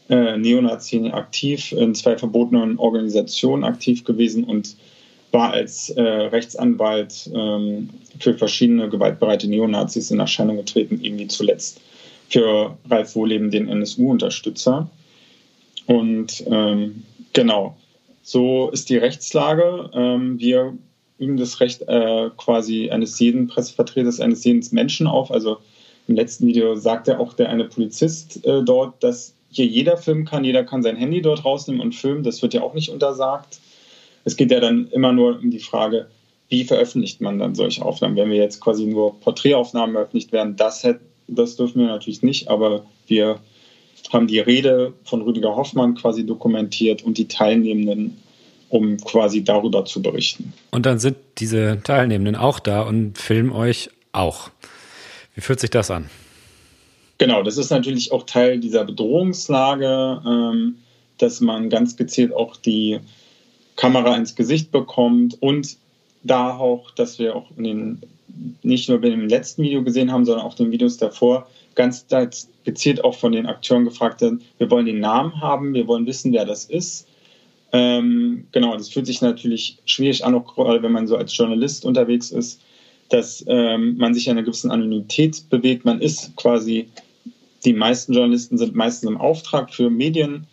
äh, 0.08 0.36
Neonazi-Szene 0.36 1.12
aktiv, 1.12 1.72
in 1.72 1.94
zwei 1.94 2.16
verbotenen 2.16 2.78
Organisationen 2.78 3.64
aktiv 3.64 4.04
gewesen 4.04 4.44
und 4.44 4.76
war 5.32 5.52
als 5.52 5.90
äh, 5.90 6.00
Rechtsanwalt 6.00 7.28
ähm, 7.34 7.90
für 8.20 8.34
verschiedene 8.34 8.88
gewaltbereite 8.88 9.48
Neonazis 9.48 10.12
in 10.12 10.20
Erscheinung 10.20 10.56
getreten, 10.56 11.00
irgendwie 11.02 11.26
zuletzt 11.26 11.80
für 12.28 12.76
Ralf 12.88 13.16
Wohleben, 13.16 13.50
den 13.50 13.68
NSU-Unterstützer. 13.68 14.88
Und 15.86 16.44
ähm, 16.46 17.02
genau, 17.32 17.76
so 18.22 18.70
ist 18.70 18.88
die 18.88 18.96
Rechtslage. 18.96 19.90
Ähm, 19.92 20.38
wir 20.38 20.74
üben 21.18 21.37
das 21.37 21.61
Recht 21.61 21.83
äh, 21.83 22.31
quasi 22.37 22.90
eines 22.90 23.18
jeden 23.18 23.46
Pressevertreters, 23.46 24.20
eines 24.20 24.44
jeden 24.44 24.66
Menschen 24.72 25.07
auf. 25.07 25.31
Also 25.31 25.59
im 26.09 26.16
letzten 26.16 26.46
Video 26.46 26.74
sagte 26.74 27.18
auch 27.18 27.35
der 27.35 27.48
eine 27.50 27.64
Polizist 27.64 28.44
äh, 28.44 28.62
dort, 28.62 29.03
dass 29.03 29.35
hier 29.50 29.66
jeder 29.66 29.96
filmen 29.96 30.24
kann, 30.24 30.44
jeder 30.44 30.64
kann 30.64 30.83
sein 30.83 30.96
Handy 30.96 31.22
dort 31.22 31.44
rausnehmen 31.44 31.81
und 31.81 31.94
filmen. 31.94 32.24
Das 32.24 32.42
wird 32.42 32.55
ja 32.55 32.62
auch 32.62 32.74
nicht 32.74 32.90
untersagt. 32.90 33.61
Es 34.24 34.37
geht 34.37 34.50
ja 34.50 34.61
dann 34.61 34.88
immer 34.88 35.12
nur 35.12 35.38
um 35.38 35.50
die 35.50 35.61
Frage, 35.61 36.09
wie 36.48 36.64
veröffentlicht 36.64 37.20
man 37.20 37.38
dann 37.38 37.55
solche 37.55 37.85
Aufnahmen? 37.85 38.16
Wenn 38.16 38.31
wir 38.31 38.37
jetzt 38.37 38.61
quasi 38.61 38.85
nur 38.85 39.18
Porträtaufnahmen 39.20 39.94
veröffentlicht 39.94 40.33
werden, 40.33 40.57
das 40.57 40.83
hätte 40.83 41.00
das 41.27 41.57
dürfen 41.57 41.81
wir 41.81 41.88
natürlich 41.88 42.22
nicht, 42.22 42.48
aber 42.48 42.85
wir 43.07 43.40
haben 44.12 44.27
die 44.27 44.40
Rede 44.40 44.92
von 45.05 45.22
Rüdiger 45.22 45.57
Hoffmann 45.57 45.94
quasi 45.94 46.27
dokumentiert 46.27 47.03
und 47.03 47.18
die 47.18 47.29
Teilnehmenden, 47.29 48.18
um 48.74 48.96
quasi 48.96 49.44
darüber 49.44 49.84
zu 49.84 50.02
berichten. 50.02 50.52
Und 50.72 50.84
dann 50.84 50.98
sind 50.98 51.16
diese 51.38 51.80
Teilnehmenden 51.84 52.34
auch 52.34 52.58
da 52.58 52.82
und 52.82 53.16
filmen 53.16 53.52
euch 53.52 53.88
auch. 54.10 54.50
Wie 55.37 55.40
fühlt 55.40 55.60
sich 55.60 55.70
das 55.70 55.92
an? 55.92 56.10
Genau, 57.18 57.44
das 57.44 57.56
ist 57.56 57.70
natürlich 57.70 58.10
auch 58.10 58.24
Teil 58.26 58.58
dieser 58.58 58.84
Bedrohungslage, 58.84 60.20
ähm, 60.26 60.74
dass 61.18 61.40
man 61.40 61.70
ganz 61.70 61.96
gezielt 61.96 62.34
auch 62.34 62.56
die 62.56 62.98
Kamera 63.76 64.16
ins 64.16 64.34
Gesicht 64.34 64.72
bekommt 64.72 65.40
und 65.40 65.76
da 66.24 66.56
auch, 66.56 66.90
dass 66.90 67.20
wir 67.20 67.37
auch 67.37 67.46
in 67.56 67.64
den 67.64 68.02
nicht 68.64 68.88
nur 68.88 69.00
im 69.04 69.28
letzten 69.28 69.62
Video 69.62 69.84
gesehen 69.84 70.10
haben, 70.10 70.24
sondern 70.24 70.44
auch 70.44 70.54
den 70.54 70.72
Videos 70.72 70.96
davor, 70.96 71.46
ganz 71.76 72.06
gezielt 72.64 73.04
auch 73.04 73.14
von 73.14 73.30
den 73.30 73.46
Akteuren 73.46 73.84
gefragt 73.84 74.22
haben, 74.22 74.40
wir 74.58 74.68
wollen 74.68 74.87
den 74.87 74.98
Namen 74.98 75.40
haben, 75.40 75.74
wir 75.74 75.87
wollen 75.87 76.06
wissen, 76.06 76.32
wer 76.32 76.44
das 76.44 76.64
ist. 76.64 77.06
Ähm, 77.74 78.46
genau, 78.52 78.76
das 78.76 78.88
fühlt 78.88 79.06
sich 79.06 79.20
natürlich 79.20 79.78
schwierig 79.84 80.24
an, 80.24 80.37
auch 80.37 80.54
gerade 80.54 80.80
wenn 80.84 80.92
man 80.92 81.08
so 81.08 81.16
als 81.16 81.37
Journalist 81.37 81.84
unterwegs 81.84 82.30
ist, 82.30 82.60
dass 83.08 83.44
ähm, 83.48 83.96
man 83.98 84.14
sich 84.14 84.28
in 84.28 84.30
einer 84.30 84.44
gewissen 84.44 84.70
Anonymität 84.70 85.50
bewegt. 85.50 85.84
Man 85.84 86.00
ist 86.00 86.37
quasi, 86.37 86.88
die 87.64 87.72
meisten 87.72 88.12
Journalisten 88.12 88.58
sind 88.58 88.76
meistens 88.76 89.10
im 89.10 89.16
Auftrag 89.16 89.74
für 89.74 89.90
Medien, 89.90 90.46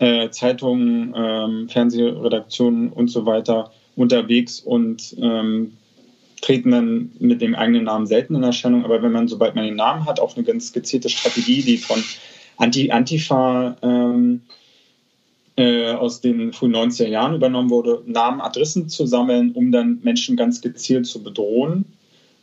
äh, 0.00 0.28
Zeitungen, 0.28 1.14
ähm, 1.16 1.68
Fernsehredaktionen 1.70 2.92
und 2.92 3.08
so 3.08 3.24
weiter 3.24 3.72
unterwegs 3.96 4.60
und 4.60 5.16
ähm, 5.18 5.72
treten 6.42 6.72
dann 6.72 7.12
mit 7.20 7.40
dem 7.40 7.54
eigenen 7.54 7.84
Namen 7.84 8.06
selten 8.06 8.34
in 8.34 8.42
Erscheinung, 8.42 8.84
aber 8.84 9.02
wenn 9.02 9.12
man, 9.12 9.28
sobald 9.28 9.54
man 9.54 9.64
den 9.64 9.76
Namen 9.76 10.04
hat, 10.04 10.20
auch 10.20 10.36
eine 10.36 10.44
ganz 10.44 10.74
gezielte 10.74 11.08
Strategie, 11.08 11.62
die 11.62 11.78
von 11.78 12.04
Anti 12.58 12.90
Antifa 12.90 13.78
ähm, 13.80 14.42
äh, 15.60 15.92
aus 15.92 16.20
den 16.20 16.52
frühen 16.52 16.74
90er 16.74 17.08
Jahren 17.08 17.34
übernommen 17.34 17.70
wurde, 17.70 18.02
Namen, 18.06 18.40
Adressen 18.40 18.88
zu 18.88 19.06
sammeln, 19.06 19.52
um 19.52 19.70
dann 19.72 20.00
Menschen 20.02 20.36
ganz 20.36 20.60
gezielt 20.60 21.06
zu 21.06 21.22
bedrohen, 21.22 21.84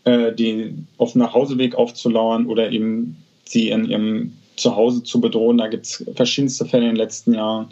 äh, 0.03 0.34
die 0.34 0.73
auf 0.97 1.13
dem 1.13 1.21
Nachhauseweg 1.21 1.75
aufzulauern 1.75 2.45
oder 2.45 2.71
eben 2.71 3.17
sie 3.45 3.69
in 3.69 3.86
ihrem 3.86 4.34
Zuhause 4.56 5.03
zu 5.03 5.19
bedrohen. 5.19 5.58
Da 5.58 5.67
gibt 5.67 5.86
es 5.86 6.06
verschiedenste 6.15 6.65
Fälle 6.65 6.84
in 6.84 6.91
den 6.91 6.97
letzten 6.97 7.34
Jahren, 7.34 7.69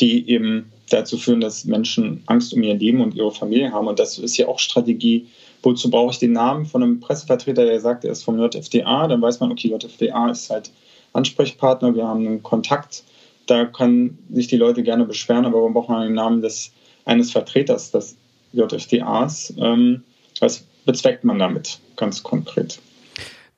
die 0.00 0.28
eben 0.28 0.72
dazu 0.88 1.18
führen, 1.18 1.40
dass 1.40 1.64
Menschen 1.64 2.22
Angst 2.26 2.52
um 2.52 2.62
ihr 2.62 2.74
Leben 2.74 3.00
und 3.00 3.14
ihre 3.14 3.30
Familie 3.30 3.72
haben. 3.72 3.86
Und 3.86 3.98
das 3.98 4.18
ist 4.18 4.36
ja 4.36 4.48
auch 4.48 4.58
Strategie 4.58 5.26
Wozu 5.62 5.90
brauche 5.90 6.12
ich 6.12 6.18
den 6.18 6.32
Namen 6.32 6.64
von 6.64 6.82
einem 6.82 7.00
Pressevertreter, 7.00 7.64
der 7.64 7.80
sagt, 7.80 8.04
er 8.04 8.12
ist 8.12 8.24
vom 8.24 8.38
JFDA? 8.38 9.08
Dann 9.08 9.20
weiß 9.20 9.40
man, 9.40 9.52
okay, 9.52 9.68
JFDA 9.68 10.30
ist 10.30 10.48
halt 10.48 10.70
Ansprechpartner, 11.12 11.94
wir 11.94 12.06
haben 12.06 12.26
einen 12.26 12.42
Kontakt. 12.42 13.04
Da 13.46 13.64
können 13.64 14.18
sich 14.30 14.46
die 14.46 14.56
Leute 14.56 14.82
gerne 14.82 15.04
beschweren, 15.04 15.44
aber 15.44 15.58
warum 15.58 15.74
braucht 15.74 15.88
man 15.88 16.02
den 16.02 16.14
Namen 16.14 16.42
des, 16.42 16.72
eines 17.04 17.30
Vertreters 17.30 17.90
des 17.90 18.16
JFDAs? 18.52 19.54
Ähm, 19.58 20.02
was 20.40 20.64
bezweckt 20.84 21.24
man 21.24 21.38
damit 21.38 21.78
ganz 21.96 22.22
konkret? 22.22 22.80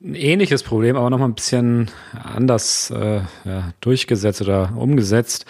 Ein 0.03 0.15
ähnliches 0.15 0.63
Problem, 0.63 0.97
aber 0.97 1.09
nochmal 1.09 1.29
ein 1.29 1.35
bisschen 1.35 1.89
anders 2.11 2.91
äh, 2.91 3.21
ja, 3.45 3.73
durchgesetzt 3.79 4.41
oder 4.41 4.73
umgesetzt, 4.75 5.45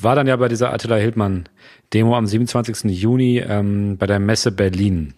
war 0.00 0.16
dann 0.16 0.26
ja 0.26 0.34
bei 0.36 0.48
dieser 0.48 0.72
Attila 0.72 0.96
Hildmann-Demo 0.96 2.16
am 2.16 2.26
27. 2.26 2.90
Juni 2.90 3.38
ähm, 3.38 3.96
bei 3.96 4.06
der 4.06 4.18
Messe 4.18 4.50
Berlin. 4.50 5.14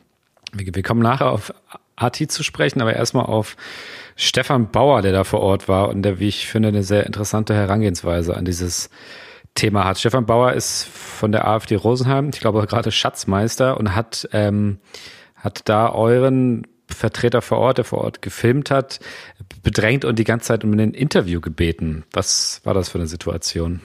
Wir, 0.53 0.75
wir 0.75 0.83
kommen 0.83 1.01
nachher 1.01 1.31
auf 1.31 1.55
Ati 1.97 2.29
zu 2.29 2.43
sprechen, 2.43 2.83
aber 2.83 2.95
erstmal 2.95 3.25
auf 3.25 3.57
Stefan 4.17 4.71
Bauer, 4.71 5.03
der 5.03 5.13
da 5.13 5.25
vor 5.25 5.41
Ort 5.41 5.69
war 5.69 5.89
und 5.89 6.03
der, 6.03 6.21
wie 6.21 6.29
ich 6.29 6.47
finde, 6.47 6.69
eine 6.69 6.83
sehr 6.83 7.07
interessante 7.07 7.55
Herangehensweise 7.55 8.37
an 8.37 8.45
dieses 8.45 8.91
Thema 9.55 9.85
hat. 9.85 9.99
Stefan 9.99 10.27
Bauer 10.27 10.53
ist 10.53 10.85
von 10.85 11.33
der 11.33 11.47
AfD 11.47 11.77
Rosenheim, 11.77 12.31
ich 12.33 12.41
glaube 12.41 12.67
gerade 12.67 12.91
Schatzmeister 12.91 13.79
und 13.79 13.95
hat, 13.95 14.29
ähm, 14.33 14.79
hat 15.35 15.69
da 15.69 15.93
euren 15.93 16.67
Vertreter 16.89 17.43
vor 17.43 17.59
Ort, 17.59 17.79
der 17.79 17.85
vor 17.85 18.01
Ort 18.03 18.23
gefilmt 18.23 18.71
hat, 18.71 19.01
bedrängt 19.63 20.05
und 20.05 20.19
die 20.19 20.25
ganze 20.25 20.49
Zeit 20.49 20.65
um 20.65 20.73
ein 20.73 20.95
Interview 20.95 21.41
gebeten. 21.41 22.05
Was 22.13 22.61
war 22.65 22.75
das 22.75 22.91
für 22.91 22.99
eine 22.99 23.07
Situation? 23.07 23.81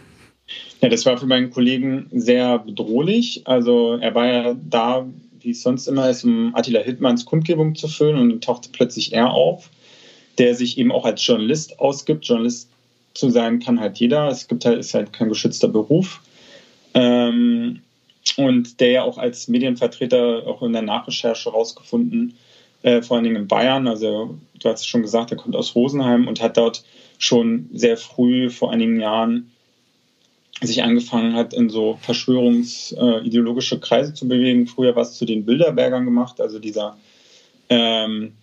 Ja, 0.81 0.89
das 0.89 1.05
war 1.05 1.17
für 1.17 1.25
meinen 1.25 1.49
Kollegen 1.49 2.07
sehr 2.11 2.59
bedrohlich. 2.59 3.43
Also 3.45 3.97
er 3.97 4.15
war 4.15 4.25
ja 4.27 4.55
da 4.55 5.05
wie 5.47 5.51
es 5.51 5.63
sonst 5.63 5.87
immer 5.87 6.09
ist, 6.09 6.25
um 6.25 6.53
Attila 6.55 6.81
Hildmanns 6.81 7.23
Kundgebung 7.23 7.73
zu 7.75 7.87
füllen 7.87 8.17
und 8.17 8.43
tauchte 8.43 8.69
plötzlich 8.69 9.13
er 9.13 9.31
auf, 9.31 9.69
der 10.37 10.55
sich 10.55 10.77
eben 10.77 10.91
auch 10.91 11.05
als 11.05 11.25
Journalist 11.25 11.79
ausgibt. 11.79 12.25
Journalist 12.25 12.69
zu 13.13 13.29
sein 13.29 13.59
kann 13.59 13.79
halt 13.79 13.97
jeder. 13.97 14.27
Es 14.27 14.47
gibt 14.47 14.65
halt, 14.65 14.79
ist 14.79 14.93
halt 14.93 15.13
kein 15.13 15.29
geschützter 15.29 15.67
Beruf. 15.67 16.21
Ähm, 16.93 17.81
und 18.35 18.79
der 18.79 18.91
ja 18.91 19.03
auch 19.03 19.17
als 19.17 19.47
Medienvertreter 19.47 20.43
auch 20.45 20.61
in 20.61 20.73
der 20.73 20.81
Nachrecherche 20.81 21.49
herausgefunden 21.49 22.35
äh, 22.83 23.01
vor 23.01 23.15
allen 23.15 23.23
Dingen 23.23 23.35
in 23.37 23.47
Bayern. 23.47 23.87
Also 23.87 24.37
du 24.59 24.69
hast 24.69 24.81
es 24.81 24.85
schon 24.85 25.01
gesagt, 25.01 25.31
er 25.31 25.37
kommt 25.37 25.55
aus 25.55 25.75
Rosenheim 25.75 26.27
und 26.27 26.41
hat 26.41 26.57
dort 26.57 26.83
schon 27.17 27.69
sehr 27.73 27.97
früh, 27.97 28.49
vor 28.49 28.71
einigen 28.71 28.99
Jahren, 28.99 29.51
sich 30.61 30.81
angefangen 30.81 31.35
hat, 31.35 31.53
in 31.53 31.69
so 31.69 31.99
verschwörungsideologische 32.01 33.75
äh, 33.75 33.79
Kreise 33.79 34.13
zu 34.13 34.27
bewegen. 34.27 34.67
Früher 34.67 34.95
was 34.95 35.15
zu 35.15 35.25
den 35.25 35.45
Bilderbergern 35.45 36.05
gemacht, 36.05 36.41
also 36.41 36.57
dieser 36.57 36.97
ähm, 37.69 38.33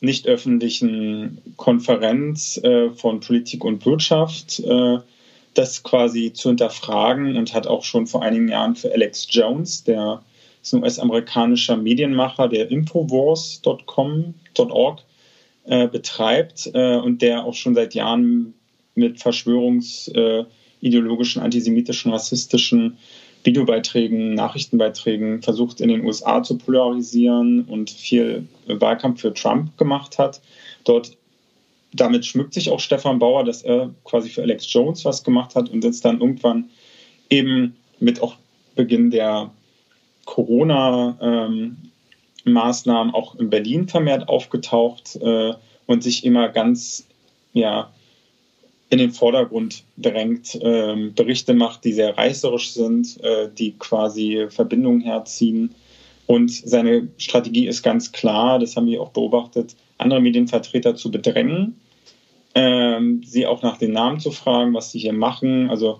nicht 0.00 0.26
öffentlichen 0.26 1.38
Konferenz 1.56 2.56
äh, 2.58 2.90
von 2.90 3.20
Politik 3.20 3.64
und 3.64 3.86
Wirtschaft, 3.86 4.60
äh, 4.60 4.98
das 5.54 5.82
quasi 5.82 6.32
zu 6.32 6.50
hinterfragen 6.50 7.36
und 7.36 7.52
hat 7.54 7.66
auch 7.66 7.82
schon 7.84 8.06
vor 8.06 8.22
einigen 8.22 8.48
Jahren 8.48 8.76
für 8.76 8.92
Alex 8.92 9.26
Jones, 9.30 9.84
der 9.84 10.22
ist 10.62 10.74
ein 10.74 10.82
US-amerikanischer 10.82 11.76
Medienmacher, 11.76 12.48
der 12.48 12.70
Infowars.com.org 12.70 15.02
äh, 15.66 15.88
betreibt 15.88 16.70
äh, 16.74 16.96
und 16.96 17.22
der 17.22 17.44
auch 17.44 17.54
schon 17.54 17.74
seit 17.74 17.94
Jahren 17.94 18.52
mit 18.94 19.18
verschwörungsideologischen, 19.20 21.40
antisemitischen, 21.42 22.12
rassistischen 22.12 22.98
Videobeiträgen, 23.44 24.34
Nachrichtenbeiträgen 24.34 25.42
versucht 25.42 25.80
in 25.80 25.88
den 25.88 26.04
USA 26.04 26.42
zu 26.42 26.58
polarisieren 26.58 27.64
und 27.66 27.90
viel 27.90 28.48
Wahlkampf 28.66 29.20
für 29.20 29.34
Trump 29.34 29.76
gemacht 29.76 30.18
hat. 30.18 30.40
Dort 30.84 31.16
damit 31.92 32.26
schmückt 32.26 32.54
sich 32.54 32.70
auch 32.70 32.80
Stefan 32.80 33.20
Bauer, 33.20 33.44
dass 33.44 33.62
er 33.62 33.94
quasi 34.02 34.28
für 34.28 34.42
Alex 34.42 34.72
Jones 34.72 35.04
was 35.04 35.22
gemacht 35.22 35.54
hat 35.54 35.70
und 35.70 35.84
ist 35.84 36.04
dann 36.04 36.20
irgendwann 36.20 36.70
eben 37.30 37.76
mit 38.00 38.20
auch 38.20 38.34
Beginn 38.74 39.10
der 39.10 39.52
Corona-Maßnahmen 40.24 43.08
ähm, 43.08 43.14
auch 43.14 43.36
in 43.36 43.50
Berlin 43.50 43.86
vermehrt 43.86 44.28
aufgetaucht 44.28 45.16
äh, 45.16 45.52
und 45.86 46.02
sich 46.02 46.24
immer 46.24 46.48
ganz 46.48 47.06
ja, 47.52 47.92
in 48.94 49.00
den 49.00 49.10
Vordergrund 49.10 49.82
drängt, 49.96 50.54
äh, 50.54 51.10
Berichte 51.16 51.52
macht, 51.52 51.84
die 51.84 51.92
sehr 51.92 52.16
reißerisch 52.16 52.70
sind, 52.70 53.20
äh, 53.24 53.48
die 53.52 53.72
quasi 53.72 54.46
Verbindungen 54.50 55.00
herziehen. 55.00 55.74
Und 56.26 56.52
seine 56.52 57.08
Strategie 57.18 57.66
ist 57.66 57.82
ganz 57.82 58.12
klar, 58.12 58.60
das 58.60 58.76
haben 58.76 58.86
wir 58.86 59.02
auch 59.02 59.10
beobachtet, 59.10 59.74
andere 59.98 60.20
Medienvertreter 60.20 60.94
zu 60.94 61.10
bedrängen, 61.10 61.74
ähm, 62.54 63.22
sie 63.24 63.46
auch 63.46 63.62
nach 63.62 63.78
den 63.78 63.92
Namen 63.92 64.20
zu 64.20 64.30
fragen, 64.30 64.74
was 64.74 64.92
sie 64.92 65.00
hier 65.00 65.12
machen. 65.12 65.68
Also 65.70 65.98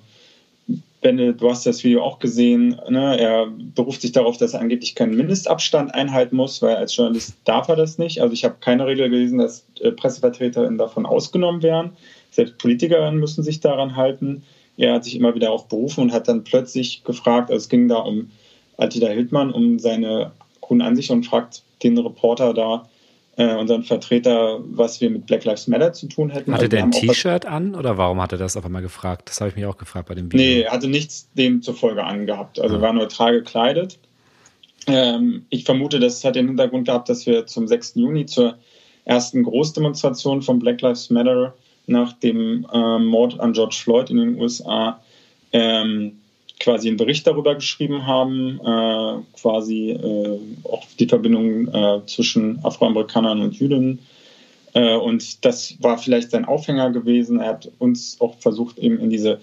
Benne, 1.01 1.35
du 1.35 1.51
hast 1.51 1.67
das 1.67 1.83
Video 1.83 2.03
auch 2.03 2.21
gesehen, 2.21 2.81
ne? 2.89 3.19
er 3.19 3.49
beruft 3.75 4.03
sich 4.03 4.13
darauf, 4.13 4.39
dass 4.39 4.55
er 4.55 4.61
angeblich 4.61 4.95
keinen 4.95 5.17
Mindestabstand 5.17 5.95
einhalten 5.95 6.37
muss, 6.37 6.63
weil 6.63 6.77
als 6.77 6.97
Journalist 6.97 7.35
darf 7.45 7.69
er 7.69 7.77
das 7.77 7.99
nicht. 7.99 8.23
Also 8.23 8.33
ich 8.33 8.45
habe 8.45 8.55
keine 8.61 8.87
Regel 8.87 9.11
gelesen, 9.11 9.39
dass 9.39 9.67
äh, 9.81 9.91
PressevertreterInnen 9.91 10.79
davon 10.79 11.05
ausgenommen 11.05 11.63
wären. 11.63 11.91
Selbst 12.35 12.59
PolitikerInnen 12.59 13.21
müssen 13.21 13.45
sich 13.45 13.61
daran 13.61 13.97
halten. 13.97 14.43
Er 14.77 14.95
hat 14.95 15.05
sich 15.05 15.15
immer 15.15 15.35
wieder 15.35 15.47
darauf 15.47 15.69
berufen 15.69 16.01
und 16.01 16.13
hat 16.13 16.27
dann 16.27 16.45
plötzlich 16.45 17.05
gefragt, 17.05 17.51
also 17.51 17.63
es 17.63 17.69
ging 17.69 17.87
da 17.89 17.97
um 17.97 18.31
Attila 18.77 19.09
Hildmann, 19.09 19.53
um 19.53 19.79
seine 19.79 20.33
Ansicht 20.81 21.11
und 21.11 21.25
fragt 21.25 21.63
den 21.83 21.97
Reporter 21.99 22.53
da, 22.55 22.89
äh, 23.37 23.55
unseren 23.55 23.83
Vertreter, 23.83 24.61
was 24.65 25.01
wir 25.01 25.11
mit 25.11 25.27
Black 25.27 25.45
Lives 25.45 25.69
Matter 25.69 25.93
zu 25.93 26.07
tun 26.07 26.31
hätten. 26.31 26.53
Hatte 26.53 26.63
also 26.63 26.69
der 26.69 26.83
ein 26.85 26.91
T-Shirt 26.91 27.47
an 27.47 27.75
oder 27.75 27.99
warum 27.99 28.21
hat 28.21 28.33
er 28.33 28.39
das 28.39 28.57
auf 28.57 28.65
einmal 28.65 28.83
gefragt? 28.83 29.29
Das 29.29 29.41
habe 29.41 29.51
ich 29.51 29.57
mich 29.57 29.67
auch 29.67 29.77
gefragt 29.77 30.09
bei 30.09 30.15
dem 30.15 30.33
Video. 30.33 30.45
Nee, 30.45 30.63
er 30.63 30.73
hatte 30.73 30.89
nichts 30.89 31.29
dem 31.35 31.63
zufolge 31.63 32.05
angehabt. 32.05 32.59
Also 32.59 32.77
ja. 32.77 32.83
war 32.83 32.93
neutral 32.93 33.33
gekleidet. 33.33 33.99
Ähm, 34.87 35.47
ich 35.51 35.65
vermute, 35.65 35.99
das 35.99 36.25
hat 36.25 36.37
den 36.37 36.49
Hintergrund 36.49 36.87
gehabt, 36.87 37.09
dass 37.09 37.27
wir 37.27 37.47
zum 37.47 37.67
6. 37.67 37.95
Juni 37.97 38.27
zur 38.27 38.57
ersten 39.05 39.43
Großdemonstration 39.43 40.43
von 40.43 40.59
Black 40.59 40.81
Lives 40.81 41.11
Matter 41.11 41.55
nach 41.87 42.13
dem 42.15 42.67
äh, 42.73 42.99
Mord 42.99 43.41
an 43.41 43.53
George 43.53 43.77
Floyd 43.79 44.11
in 44.11 44.17
den 44.17 44.41
USA 44.41 45.01
ähm, 45.53 46.21
quasi 46.61 46.89
einen 46.89 46.97
Bericht 46.97 47.27
darüber 47.27 47.55
geschrieben 47.55 48.07
haben, 48.07 48.61
äh, 48.61 49.39
quasi 49.39 49.91
äh, 49.91 50.39
auch 50.65 50.85
die 50.99 51.07
Verbindung 51.07 51.69
äh, 51.69 52.07
zwischen 52.07 52.65
Afroamerikanern 52.65 53.41
und 53.41 53.59
Jüdinnen. 53.59 53.99
Äh, 54.73 54.97
und 54.97 55.45
das 55.45 55.77
war 55.81 55.99
vielleicht 55.99 56.31
sein 56.31 56.45
Aufhänger 56.45 56.91
gewesen. 56.91 57.41
Er 57.41 57.49
hat 57.49 57.71
uns 57.79 58.21
auch 58.21 58.37
versucht, 58.39 58.79
eben 58.79 58.99
in 58.99 59.11
diese 59.11 59.41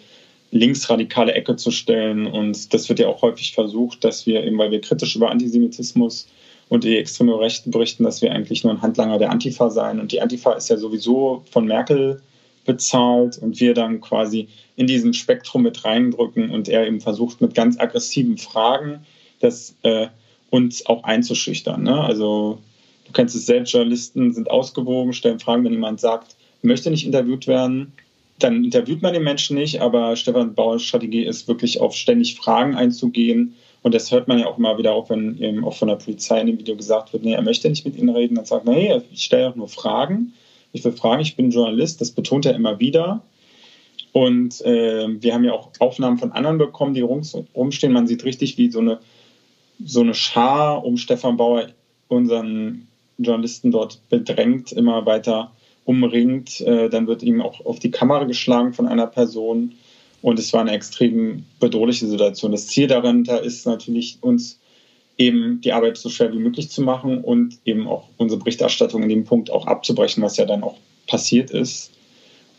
linksradikale 0.52 1.34
Ecke 1.34 1.56
zu 1.56 1.72
stellen. 1.72 2.28
Und 2.28 2.74
das 2.74 2.90
wird 2.90 3.00
ja 3.00 3.08
auch 3.08 3.22
häufig 3.22 3.54
versucht, 3.54 4.04
dass 4.04 4.26
wir 4.26 4.44
eben, 4.44 4.58
weil 4.58 4.72
wir 4.72 4.82
kritisch 4.82 5.16
über 5.16 5.32
Antisemitismus 5.32 6.28
und 6.70 6.84
die 6.84 6.98
extreme 6.98 7.38
Rechten 7.40 7.72
berichten, 7.72 8.04
dass 8.04 8.22
wir 8.22 8.32
eigentlich 8.32 8.64
nur 8.64 8.74
ein 8.74 8.82
Handlanger 8.82 9.18
der 9.18 9.32
Antifa 9.32 9.70
seien. 9.70 10.00
Und 10.00 10.12
die 10.12 10.22
Antifa 10.22 10.54
ist 10.54 10.70
ja 10.70 10.78
sowieso 10.78 11.44
von 11.52 11.66
Merkel 11.66 12.22
bezahlt 12.66 13.38
und 13.38 13.60
wir 13.60 13.74
dann 13.74 14.02
quasi 14.02 14.48
in 14.76 14.88
diesem 14.88 15.14
Spektrum 15.14 15.64
mit 15.64 15.84
reindrücken 15.84 16.50
und 16.52 16.70
er 16.70 16.88
eben 16.88 17.02
versucht 17.02 17.42
mit 17.42 17.56
ganz 17.56 17.80
aggressiven 17.80 18.38
Fragen 18.38 19.06
das 19.40 19.76
äh, 19.84 20.08
uns 20.50 20.86
auch 20.86 21.04
einzuschüchtern. 21.04 21.84
Ne? 21.84 22.00
Also 22.00 22.60
du 23.06 23.12
kennst 23.14 23.36
es 23.36 23.46
selbst, 23.46 23.74
Journalisten 23.74 24.34
sind 24.34 24.50
ausgewogen, 24.52 25.14
stellen 25.14 25.40
Fragen, 25.40 25.64
wenn 25.64 25.74
jemand 25.74 26.00
sagt, 26.00 26.36
möchte 26.62 26.92
nicht 26.92 27.06
interviewt 27.06 27.48
werden, 27.48 27.94
dann 28.38 28.64
interviewt 28.64 29.02
man 29.02 29.14
den 29.14 29.24
Menschen 29.24 29.58
nicht, 29.58 29.82
aber 29.82 30.16
Stefan 30.16 30.54
Bauers 30.54 30.84
Strategie 30.84 31.24
ist 31.24 31.48
wirklich 31.48 31.80
auf 31.80 31.96
ständig 31.96 32.36
Fragen 32.36 32.76
einzugehen 32.76 33.56
und 33.82 33.96
das 33.96 34.12
hört 34.12 34.28
man 34.28 34.40
ja 34.40 34.48
auch 34.48 34.58
immer 34.58 34.78
wieder 34.78 34.94
auf, 34.94 35.10
wenn 35.10 35.40
eben 35.42 35.66
auch 35.66 35.76
von 35.76 35.88
der 35.88 35.96
Polizei 35.96 36.40
in 36.40 36.48
dem 36.48 36.60
Video 36.60 36.76
gesagt 36.76 37.14
wird, 37.14 37.24
nee, 37.24 37.34
er 37.34 37.42
möchte 37.42 37.70
nicht 37.70 37.86
mit 37.86 37.96
ihnen 37.96 38.10
reden, 38.10 38.36
dann 38.36 38.46
sagt 38.46 38.66
man, 38.66 38.76
hey, 38.76 39.02
ich 39.12 39.24
stelle 39.24 39.50
auch 39.50 39.56
nur 39.56 39.68
Fragen 39.68 40.34
ich 40.74 40.84
will 40.84 40.92
fragen, 40.92 41.22
ich 41.22 41.36
bin 41.36 41.52
Journalist, 41.52 42.02
das 42.02 42.12
betont 42.12 42.46
er 42.46 42.56
immer 42.56 42.80
wieder. 42.80 43.22
Und 44.14 44.62
äh, 44.62 45.08
wir 45.22 45.34
haben 45.34 45.44
ja 45.44 45.54
auch 45.54 45.72
Aufnahmen 45.80 46.18
von 46.18 46.32
anderen 46.32 46.58
bekommen, 46.58 46.94
die 46.94 47.02
rumstehen. 47.02 47.94
Man 47.94 48.08
sieht 48.08 48.26
richtig, 48.26 48.58
wie 48.58 48.70
so 48.70 48.80
eine, 48.80 49.00
so 49.84 50.02
eine 50.02 50.14
Schar 50.14 50.84
um 50.84 50.98
Stefan 50.98 51.38
Bauer 51.38 51.68
unseren 52.08 52.88
Journalisten 53.18 53.72
dort 53.72 54.00
bedrängt, 54.10 54.72
immer 54.74 55.06
weiter 55.06 55.52
umringt. 55.86 56.60
Äh, 56.62 56.90
dann 56.90 57.08
wird 57.08 57.24
ihm 57.24 57.42
auch 57.42 57.66
auf 57.66 57.80
die 57.80 57.92
Kamera 57.92 58.26
geschlagen 58.26 58.74
von 58.74 58.88
einer 58.88 59.08
Person. 59.08 59.74
Und 60.22 60.38
es 60.38 60.54
war 60.54 60.62
eine 60.62 60.72
extrem 60.72 61.46
bedrohliche 61.60 62.06
Situation. 62.06 62.52
Das 62.52 62.68
Ziel 62.68 62.88
dahinter 62.88 63.42
ist 63.42 63.66
natürlich, 63.66 64.18
uns 64.22 64.60
eben 65.22 65.62
die 65.62 65.72
Arbeit 65.72 65.98
so 65.98 66.10
schwer 66.10 66.34
wie 66.34 66.40
möglich 66.40 66.70
zu 66.70 66.82
machen 66.82 67.24
und 67.24 67.60
eben 67.64 67.88
auch 67.88 68.08
unsere 68.18 68.40
Berichterstattung 68.40 69.04
in 69.04 69.10
dem 69.10 69.24
Punkt 69.24 69.52
auch 69.52 69.68
abzubrechen, 69.68 70.24
was 70.24 70.38
ja 70.38 70.46
dann 70.46 70.64
auch 70.64 70.78
passiert 71.08 71.52
ist, 71.52 71.92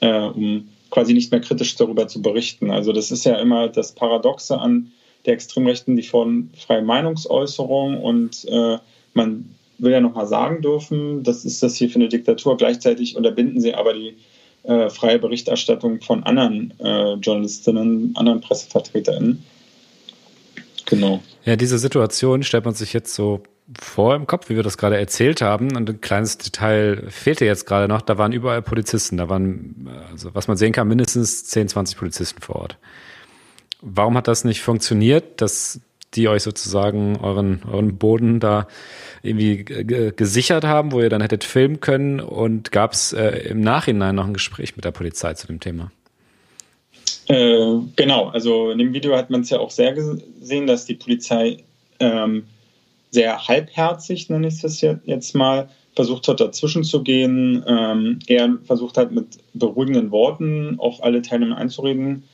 äh, 0.00 0.26
um 0.26 0.68
quasi 0.90 1.12
nicht 1.12 1.32
mehr 1.32 1.40
kritisch 1.40 1.74
darüber 1.74 2.06
zu 2.06 2.22
berichten. 2.22 2.70
Also 2.70 2.92
das 2.92 3.10
ist 3.10 3.24
ja 3.24 3.36
immer 3.36 3.68
das 3.68 3.92
Paradoxe 3.92 4.58
an 4.58 4.92
der 5.26 5.34
Extremrechten, 5.34 5.96
die 5.96 6.02
von 6.04 6.50
freie 6.56 6.82
Meinungsäußerung 6.82 8.00
und 8.00 8.44
äh, 8.48 8.78
man 9.14 9.54
will 9.78 9.92
ja 9.92 10.00
nochmal 10.00 10.26
sagen 10.26 10.62
dürfen, 10.62 11.24
das 11.24 11.44
ist 11.44 11.62
das 11.62 11.74
hier 11.76 11.88
für 11.88 11.96
eine 11.96 12.08
Diktatur. 12.08 12.56
Gleichzeitig 12.56 13.16
unterbinden 13.16 13.60
sie 13.60 13.74
aber 13.74 13.94
die 13.94 14.14
äh, 14.62 14.88
freie 14.88 15.18
Berichterstattung 15.18 16.00
von 16.00 16.22
anderen 16.22 16.72
äh, 16.78 17.14
Journalistinnen, 17.14 18.14
anderen 18.14 18.40
PressevertreterInnen. 18.40 19.42
Genau. 20.86 21.22
Ja, 21.44 21.56
diese 21.56 21.78
Situation 21.78 22.42
stellt 22.42 22.64
man 22.64 22.74
sich 22.74 22.92
jetzt 22.92 23.14
so 23.14 23.42
vor 23.80 24.14
im 24.14 24.26
Kopf, 24.26 24.48
wie 24.48 24.56
wir 24.56 24.62
das 24.62 24.76
gerade 24.76 24.98
erzählt 24.98 25.40
haben. 25.40 25.76
Und 25.76 25.88
ein 25.88 26.00
kleines 26.00 26.38
Detail 26.38 27.04
fehlte 27.08 27.44
jetzt 27.44 27.66
gerade 27.66 27.88
noch. 27.88 28.02
Da 28.02 28.18
waren 28.18 28.32
überall 28.32 28.62
Polizisten. 28.62 29.16
Da 29.16 29.28
waren, 29.28 29.88
also 30.10 30.34
was 30.34 30.48
man 30.48 30.56
sehen 30.56 30.72
kann, 30.72 30.88
mindestens 30.88 31.44
10, 31.44 31.68
20 31.68 31.96
Polizisten 31.96 32.42
vor 32.42 32.56
Ort. 32.56 32.78
Warum 33.80 34.16
hat 34.16 34.28
das 34.28 34.44
nicht 34.44 34.62
funktioniert, 34.62 35.40
dass 35.40 35.80
die 36.14 36.28
euch 36.28 36.42
sozusagen 36.42 37.16
euren, 37.16 37.62
euren 37.70 37.96
Boden 37.96 38.38
da 38.38 38.68
irgendwie 39.22 39.64
gesichert 39.64 40.64
haben, 40.64 40.92
wo 40.92 41.00
ihr 41.00 41.08
dann 41.08 41.22
hättet 41.22 41.44
filmen 41.44 41.80
können? 41.80 42.20
Und 42.20 42.70
gab 42.70 42.92
es 42.92 43.12
äh, 43.12 43.48
im 43.48 43.60
Nachhinein 43.60 44.14
noch 44.14 44.26
ein 44.26 44.34
Gespräch 44.34 44.76
mit 44.76 44.84
der 44.84 44.90
Polizei 44.90 45.34
zu 45.34 45.46
dem 45.46 45.60
Thema? 45.60 45.90
Äh, 47.28 47.78
genau, 47.96 48.28
also 48.28 48.70
in 48.70 48.78
dem 48.78 48.92
Video 48.92 49.16
hat 49.16 49.30
man 49.30 49.42
es 49.42 49.50
ja 49.50 49.60
auch 49.60 49.70
sehr 49.70 49.92
gesehen, 49.92 50.66
dass 50.66 50.86
die 50.86 50.94
Polizei 50.94 51.58
ähm, 52.00 52.44
sehr 53.10 53.46
halbherzig, 53.46 54.28
nenne 54.28 54.48
ich 54.48 54.62
es 54.64 54.80
jetzt 54.80 55.34
mal, 55.34 55.68
versucht 55.94 56.26
hat, 56.28 56.40
dazwischen 56.40 56.84
zu 56.84 57.02
gehen. 57.02 57.62
Ähm, 57.66 58.18
er 58.26 58.58
versucht 58.64 58.96
hat, 58.96 59.12
mit 59.12 59.38
beruhigenden 59.54 60.10
Worten 60.10 60.76
auf 60.78 61.02
alle 61.02 61.22
Teilnehmer 61.22 61.58
einzureden, 61.58 62.24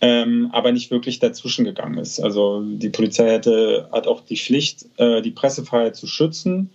ähm, 0.00 0.48
aber 0.52 0.72
nicht 0.72 0.90
wirklich 0.90 1.18
dazwischen 1.18 1.64
gegangen 1.64 1.98
ist. 1.98 2.20
Also 2.20 2.62
die 2.62 2.88
Polizei 2.88 3.28
hätte, 3.28 3.88
hat 3.92 4.06
auch 4.06 4.20
die 4.22 4.36
Pflicht, 4.36 4.86
äh, 4.96 5.20
die 5.20 5.32
Pressefreiheit 5.32 5.96
zu 5.96 6.06
schützen 6.06 6.70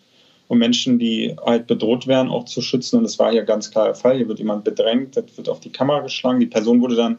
und 0.48 0.60
Menschen, 0.60 1.00
die 1.00 1.36
halt 1.44 1.66
bedroht 1.68 2.06
werden, 2.06 2.30
auch 2.30 2.46
zu 2.46 2.62
schützen. 2.62 2.98
Und 2.98 3.04
das 3.04 3.18
war 3.18 3.32
hier 3.32 3.44
ganz 3.44 3.72
klar 3.72 3.86
der 3.86 3.96
Fall. 3.96 4.18
Hier 4.18 4.28
wird 4.28 4.40
jemand 4.40 4.66
bedrängt, 4.66 5.18
das 5.18 5.26
wird 5.38 5.50
auf 5.50 5.62
die 5.62 5.72
Kamera 5.72 6.02
geschlagen. 6.02 6.40
Die 6.40 6.46
Person 6.46 6.82
wurde 6.82 6.96
dann 6.96 7.18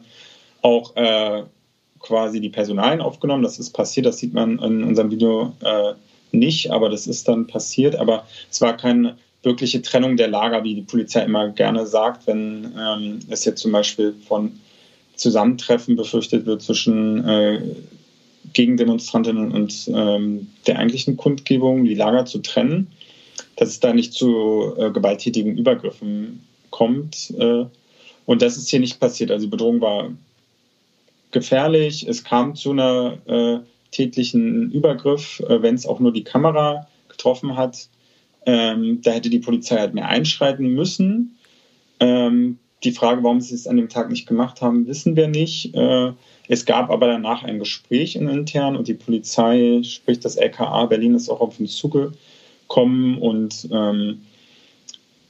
auch 0.67 0.95
äh, 0.95 1.43
quasi 1.99 2.41
die 2.41 2.49
Personalien 2.49 3.01
aufgenommen. 3.01 3.43
Das 3.43 3.59
ist 3.59 3.71
passiert, 3.71 4.05
das 4.05 4.19
sieht 4.19 4.33
man 4.33 4.59
in 4.59 4.83
unserem 4.83 5.11
Video 5.11 5.53
äh, 5.61 5.93
nicht, 6.31 6.71
aber 6.71 6.89
das 6.89 7.07
ist 7.07 7.27
dann 7.27 7.47
passiert. 7.47 7.95
Aber 7.95 8.25
es 8.51 8.61
war 8.61 8.75
keine 8.75 9.17
wirkliche 9.43 9.81
Trennung 9.81 10.17
der 10.17 10.27
Lager, 10.27 10.63
wie 10.63 10.75
die 10.75 10.81
Polizei 10.81 11.23
immer 11.23 11.49
gerne 11.49 11.85
sagt, 11.87 12.27
wenn 12.27 12.73
ähm, 12.77 13.19
es 13.29 13.45
jetzt 13.45 13.61
zum 13.61 13.71
Beispiel 13.71 14.13
von 14.27 14.59
Zusammentreffen 15.15 15.95
befürchtet 15.95 16.45
wird 16.45 16.61
zwischen 16.61 17.23
äh, 17.27 17.61
Gegendemonstrantinnen 18.53 19.51
und 19.51 19.89
ähm, 19.93 20.47
der 20.67 20.79
eigentlichen 20.79 21.17
Kundgebung, 21.17 21.85
die 21.85 21.95
Lager 21.95 22.25
zu 22.25 22.39
trennen, 22.39 22.87
dass 23.55 23.69
es 23.69 23.79
da 23.79 23.93
nicht 23.93 24.13
zu 24.13 24.73
äh, 24.77 24.91
gewalttätigen 24.91 25.57
Übergriffen 25.57 26.41
kommt. 26.69 27.33
Äh, 27.37 27.65
und 28.25 28.41
das 28.41 28.57
ist 28.57 28.69
hier 28.69 28.79
nicht 28.79 28.99
passiert. 28.99 29.31
Also 29.31 29.45
die 29.45 29.51
Bedrohung 29.51 29.81
war 29.81 30.11
gefährlich. 31.31 32.07
Es 32.07 32.23
kam 32.23 32.55
zu 32.55 32.71
einer 32.71 33.17
äh, 33.25 33.59
tätlichen 33.91 34.71
Übergriff, 34.71 35.39
äh, 35.41 35.61
wenn 35.61 35.75
es 35.75 35.85
auch 35.85 35.99
nur 35.99 36.13
die 36.13 36.23
Kamera 36.23 36.87
getroffen 37.09 37.55
hat. 37.55 37.89
Ähm, 38.45 39.01
da 39.01 39.11
hätte 39.11 39.29
die 39.29 39.39
Polizei 39.39 39.77
halt 39.77 39.93
mehr 39.93 40.07
einschreiten 40.07 40.73
müssen. 40.73 41.37
Ähm, 41.99 42.59
die 42.83 42.91
Frage, 42.91 43.23
warum 43.23 43.41
sie 43.41 43.55
es 43.55 43.67
an 43.67 43.77
dem 43.77 43.89
Tag 43.89 44.09
nicht 44.09 44.27
gemacht 44.27 44.61
haben, 44.61 44.87
wissen 44.87 45.15
wir 45.15 45.27
nicht. 45.27 45.73
Äh, 45.73 46.13
es 46.47 46.65
gab 46.65 46.89
aber 46.91 47.07
danach 47.07 47.43
ein 47.43 47.59
Gespräch 47.59 48.15
in 48.15 48.29
intern 48.29 48.75
und 48.75 48.87
die 48.87 48.93
Polizei, 48.93 49.81
sprich 49.83 50.19
das 50.19 50.35
LKA 50.35 50.85
Berlin, 50.85 51.15
ist 51.15 51.29
auch 51.29 51.41
auf 51.41 51.59
uns 51.59 51.75
zugekommen 51.75 53.17
und 53.17 53.67
ähm, 53.71 54.21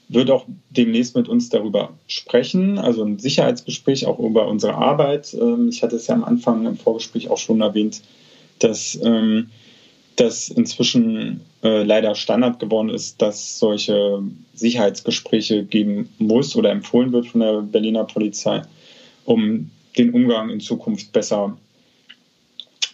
wird 0.10 0.32
auch 0.32 0.46
demnächst 0.70 1.16
mit 1.16 1.28
uns 1.28 1.50
darüber 1.50 1.94
sprechen, 2.08 2.78
also 2.78 3.04
ein 3.04 3.20
Sicherheitsgespräch 3.20 4.06
auch 4.06 4.20
über 4.20 4.48
unsere 4.48 4.76
Arbeit. 4.76 5.36
Ähm, 5.40 5.70
ich 5.70 5.84
hatte 5.84 5.98
es 5.98 6.08
ja 6.08 6.16
am 6.16 6.24
Anfang 6.24 6.66
im 6.66 6.78
Vorgespräch 6.78 7.30
auch 7.30 7.38
schon 7.38 7.62
erwähnt, 7.62 8.02
dass 8.60 8.98
ähm, 9.04 9.50
das 10.16 10.50
inzwischen 10.50 11.42
äh, 11.62 11.84
leider 11.84 12.16
Standard 12.16 12.60
geworden 12.60 12.90
ist, 12.90 13.22
dass 13.22 13.60
solche 13.60 14.24
Sicherheitsgespräche 14.56 15.64
geben 15.64 16.10
muss 16.18 16.56
oder 16.56 16.72
empfohlen 16.72 17.12
wird 17.12 17.28
von 17.28 17.42
der 17.42 17.62
Berliner 17.62 18.06
Polizei, 18.06 18.64
um 19.26 19.70
den 19.98 20.14
Umgang 20.14 20.50
in 20.50 20.60
Zukunft 20.60 21.12
besser 21.12 21.58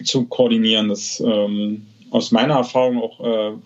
zu 0.03 0.25
koordinieren. 0.25 0.89
Das 0.89 1.21
ähm, 1.25 1.85
aus 2.09 2.31
meiner 2.31 2.55
Erfahrung 2.55 3.01
auch 3.01 3.19
äh, 3.19 3.57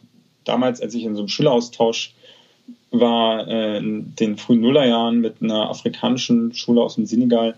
damals, 0.43 0.81
als 0.81 0.93
ich 0.93 1.03
in 1.03 1.15
so 1.15 1.21
einem 1.21 1.29
Schüleraustausch 1.29 2.13
war, 2.91 3.47
äh, 3.47 3.77
in 3.77 4.15
den 4.15 4.37
frühen 4.37 4.61
Nullerjahren 4.61 5.19
mit 5.19 5.41
einer 5.41 5.69
afrikanischen 5.69 6.53
Schule 6.53 6.81
aus 6.81 6.95
dem 6.95 7.05
Senegal, 7.05 7.55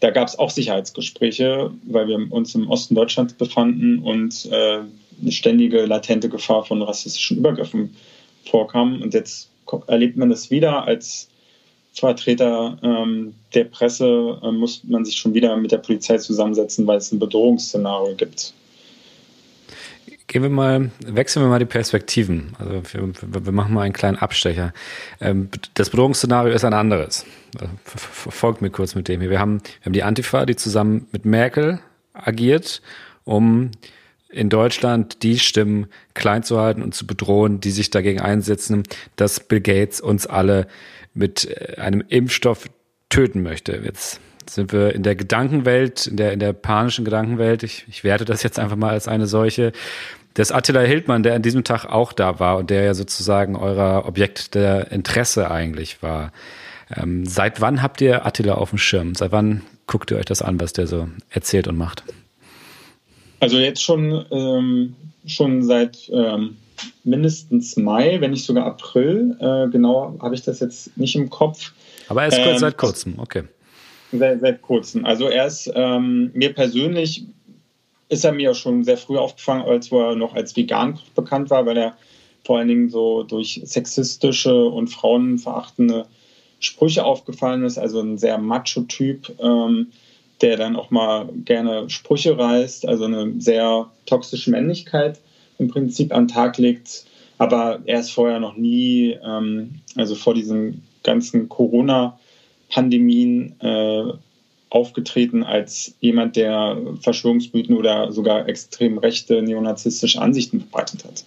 da 0.00 0.10
gab 0.10 0.26
es 0.26 0.38
auch 0.38 0.50
Sicherheitsgespräche, 0.50 1.70
weil 1.84 2.08
wir 2.08 2.32
uns 2.32 2.54
im 2.56 2.68
Osten 2.68 2.96
Deutschlands 2.96 3.34
befanden 3.34 4.00
und 4.00 4.48
äh, 4.50 4.80
eine 5.20 5.32
ständige 5.32 5.86
latente 5.86 6.28
Gefahr 6.28 6.64
von 6.64 6.82
rassistischen 6.82 7.38
Übergriffen 7.38 7.96
vorkam. 8.44 9.00
Und 9.00 9.14
jetzt 9.14 9.48
erlebt 9.86 10.16
man 10.16 10.30
das 10.30 10.50
wieder 10.50 10.84
als 10.84 11.28
Vertreter 11.92 12.78
ähm, 12.82 13.34
der 13.54 13.64
Presse 13.64 14.40
äh, 14.42 14.50
muss 14.50 14.82
man 14.84 15.04
sich 15.04 15.16
schon 15.16 15.34
wieder 15.34 15.56
mit 15.56 15.72
der 15.72 15.78
Polizei 15.78 16.16
zusammensetzen, 16.18 16.86
weil 16.86 16.98
es 16.98 17.12
ein 17.12 17.18
Bedrohungsszenario 17.18 18.16
gibt. 18.16 18.54
Gehen 20.32 20.42
wir 20.42 20.48
mal, 20.48 20.90
wechseln 21.04 21.42
wir 21.42 21.50
mal 21.50 21.58
die 21.58 21.66
Perspektiven. 21.66 22.56
Also 22.58 22.82
wir, 22.94 23.44
wir 23.44 23.52
machen 23.52 23.74
mal 23.74 23.82
einen 23.82 23.92
kleinen 23.92 24.16
Abstecher. 24.16 24.72
Ähm, 25.20 25.50
das 25.74 25.90
Bedrohungsszenario 25.90 26.54
ist 26.54 26.64
ein 26.64 26.72
anderes. 26.72 27.26
Also, 27.60 27.70
folgt 27.84 28.62
mir 28.62 28.70
kurz 28.70 28.94
mit 28.94 29.08
dem 29.08 29.20
hier. 29.20 29.28
Wir 29.28 29.40
haben, 29.40 29.60
wir 29.60 29.84
haben 29.84 29.92
die 29.92 30.02
Antifa, 30.02 30.46
die 30.46 30.56
zusammen 30.56 31.06
mit 31.12 31.26
Merkel 31.26 31.80
agiert, 32.14 32.80
um 33.24 33.72
in 34.30 34.48
Deutschland 34.48 35.22
die 35.22 35.38
Stimmen 35.38 35.88
klein 36.14 36.42
zu 36.42 36.58
halten 36.58 36.80
und 36.80 36.94
zu 36.94 37.06
bedrohen, 37.06 37.60
die 37.60 37.70
sich 37.70 37.90
dagegen 37.90 38.22
einsetzen, 38.22 38.84
dass 39.16 39.38
Bill 39.38 39.60
Gates 39.60 40.00
uns 40.00 40.26
alle 40.26 40.66
mit 41.12 41.44
äh, 41.44 41.78
einem 41.78 42.02
Impfstoff 42.08 42.70
töten 43.10 43.42
möchte. 43.42 43.82
Jetzt 43.84 44.18
sind 44.48 44.72
wir 44.72 44.94
in 44.94 45.02
der 45.02 45.14
Gedankenwelt, 45.14 46.06
in 46.06 46.16
der, 46.16 46.32
in 46.32 46.38
der 46.38 46.54
panischen 46.54 47.04
Gedankenwelt. 47.04 47.62
Ich, 47.64 47.84
ich 47.86 48.02
werte 48.02 48.24
das 48.24 48.42
jetzt 48.42 48.58
einfach 48.58 48.76
mal 48.76 48.92
als 48.92 49.08
eine 49.08 49.26
solche. 49.26 49.72
Das 50.34 50.50
Attila 50.50 50.80
Hildmann, 50.80 51.22
der 51.22 51.34
an 51.34 51.42
diesem 51.42 51.64
Tag 51.64 51.84
auch 51.86 52.12
da 52.12 52.40
war 52.40 52.56
und 52.58 52.70
der 52.70 52.82
ja 52.84 52.94
sozusagen 52.94 53.56
euer 53.56 54.04
Objekt 54.06 54.54
der 54.54 54.90
Interesse 54.90 55.50
eigentlich 55.50 56.02
war. 56.02 56.32
Ähm, 56.94 57.26
seit 57.26 57.60
wann 57.60 57.82
habt 57.82 58.00
ihr 58.00 58.24
Attila 58.26 58.54
auf 58.54 58.70
dem 58.70 58.78
Schirm? 58.78 59.14
Seit 59.14 59.32
wann 59.32 59.62
guckt 59.86 60.10
ihr 60.10 60.16
euch 60.16 60.24
das 60.24 60.42
an, 60.42 60.60
was 60.60 60.72
der 60.72 60.86
so 60.86 61.08
erzählt 61.30 61.68
und 61.68 61.76
macht? 61.76 62.04
Also 63.40 63.58
jetzt 63.58 63.82
schon, 63.82 64.24
ähm, 64.30 64.94
schon 65.26 65.64
seit 65.64 66.10
ähm, 66.12 66.56
mindestens 67.04 67.76
Mai, 67.76 68.20
wenn 68.20 68.30
nicht 68.30 68.44
sogar 68.44 68.66
April. 68.66 69.36
Äh, 69.38 69.70
genau 69.70 70.16
habe 70.20 70.34
ich 70.34 70.42
das 70.42 70.60
jetzt 70.60 70.96
nicht 70.96 71.16
im 71.16 71.28
Kopf. 71.28 71.72
Aber 72.08 72.24
erst 72.24 72.38
ähm, 72.38 72.58
seit 72.58 72.78
kurzem, 72.78 73.14
okay. 73.18 73.42
Seit, 74.12 74.40
seit 74.40 74.62
kurzem. 74.62 75.04
Also 75.04 75.28
er 75.28 75.46
ist 75.46 75.70
ähm, 75.74 76.30
mir 76.34 76.52
persönlich 76.52 77.24
ist 78.12 78.24
er 78.24 78.32
mir 78.32 78.52
schon 78.52 78.84
sehr 78.84 78.98
früh 78.98 79.16
aufgefallen, 79.16 79.62
als 79.62 79.90
er 79.90 80.14
noch 80.14 80.34
als 80.34 80.54
vegan 80.54 80.98
bekannt 81.14 81.48
war, 81.48 81.64
weil 81.64 81.78
er 81.78 81.96
vor 82.44 82.58
allen 82.58 82.68
Dingen 82.68 82.90
so 82.90 83.22
durch 83.22 83.62
sexistische 83.64 84.66
und 84.66 84.88
frauenverachtende 84.88 86.04
Sprüche 86.60 87.06
aufgefallen 87.06 87.64
ist. 87.64 87.78
Also 87.78 88.00
ein 88.00 88.18
sehr 88.18 88.36
Macho-Typ, 88.36 89.32
ähm, 89.40 89.92
der 90.42 90.58
dann 90.58 90.76
auch 90.76 90.90
mal 90.90 91.30
gerne 91.46 91.88
Sprüche 91.88 92.36
reißt, 92.36 92.86
also 92.86 93.06
eine 93.06 93.32
sehr 93.38 93.90
toxische 94.04 94.50
Männlichkeit 94.50 95.18
im 95.58 95.68
Prinzip 95.68 96.14
an 96.14 96.26
den 96.26 96.34
Tag 96.34 96.58
legt. 96.58 97.06
Aber 97.38 97.80
er 97.86 98.00
ist 98.00 98.10
vorher 98.10 98.40
noch 98.40 98.58
nie, 98.58 99.16
ähm, 99.24 99.80
also 99.96 100.16
vor 100.16 100.34
diesen 100.34 100.82
ganzen 101.02 101.48
Corona-Pandemien, 101.48 103.58
äh, 103.60 104.12
aufgetreten 104.72 105.42
als 105.42 105.94
jemand, 106.00 106.36
der 106.36 106.78
Verschwörungsmythen 107.00 107.76
oder 107.76 108.10
sogar 108.10 108.48
extrem 108.48 108.98
rechte 108.98 109.42
neonazistische 109.42 110.20
Ansichten 110.20 110.60
verbreitet 110.60 111.04
hat. 111.04 111.24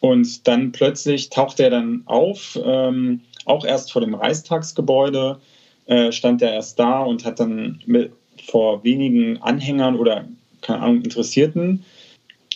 Und 0.00 0.46
dann 0.46 0.72
plötzlich 0.72 1.30
taucht 1.30 1.58
er 1.60 1.70
dann 1.70 2.02
auf, 2.06 2.58
ähm, 2.62 3.20
auch 3.46 3.64
erst 3.64 3.92
vor 3.92 4.02
dem 4.02 4.14
Reichstagsgebäude 4.14 5.38
äh, 5.86 6.12
stand 6.12 6.42
er 6.42 6.52
erst 6.52 6.78
da 6.78 7.02
und 7.02 7.24
hat 7.24 7.40
dann 7.40 7.80
mit, 7.86 8.12
vor 8.46 8.84
wenigen 8.84 9.40
Anhängern 9.40 9.96
oder 9.96 10.26
keine 10.60 10.80
Ahnung 10.80 11.02
Interessierten 11.02 11.84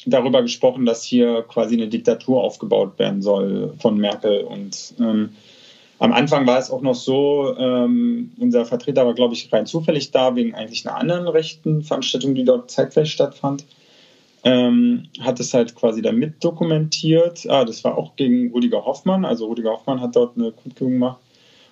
darüber 0.06 0.42
gesprochen, 0.42 0.86
dass 0.86 1.02
hier 1.02 1.44
quasi 1.48 1.74
eine 1.74 1.88
Diktatur 1.88 2.42
aufgebaut 2.42 2.98
werden 2.98 3.22
soll 3.22 3.74
von 3.78 3.98
Merkel. 3.98 4.42
Und 4.42 4.94
ähm, 5.00 5.30
am 5.98 6.12
Anfang 6.12 6.46
war 6.46 6.58
es 6.58 6.70
auch 6.70 6.82
noch 6.82 6.94
so, 6.94 7.56
ähm, 7.58 8.32
unser 8.38 8.66
Vertreter 8.66 9.06
war, 9.06 9.14
glaube 9.14 9.34
ich, 9.34 9.50
rein 9.52 9.66
zufällig 9.66 10.10
da, 10.10 10.36
wegen 10.36 10.54
eigentlich 10.54 10.86
einer 10.86 10.96
anderen 10.96 11.26
rechten 11.28 11.82
Veranstaltung, 11.82 12.34
die 12.34 12.44
dort 12.44 12.70
zeitgleich 12.70 13.10
stattfand. 13.10 13.64
Ähm, 14.44 15.08
hat 15.20 15.40
es 15.40 15.54
halt 15.54 15.74
quasi 15.74 16.02
da 16.02 16.12
mit 16.12 16.44
dokumentiert. 16.44 17.46
Ah, 17.48 17.64
das 17.64 17.82
war 17.82 17.96
auch 17.98 18.14
gegen 18.16 18.52
Rudiger 18.52 18.84
Hoffmann. 18.84 19.24
Also 19.24 19.46
Rudiger 19.46 19.70
Hoffmann 19.70 20.00
hat 20.00 20.14
dort 20.14 20.36
eine 20.36 20.52
Kundgebung 20.52 20.92
gemacht. 20.92 21.18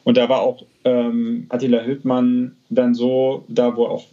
Und 0.03 0.17
da 0.17 0.29
war 0.29 0.41
auch 0.41 0.63
ähm, 0.85 1.47
Attila 1.51 1.81
Hildmann 1.81 2.57
dann 2.71 2.95
so, 2.95 3.45
da 3.49 3.77
wo 3.77 3.87
auch 3.87 4.05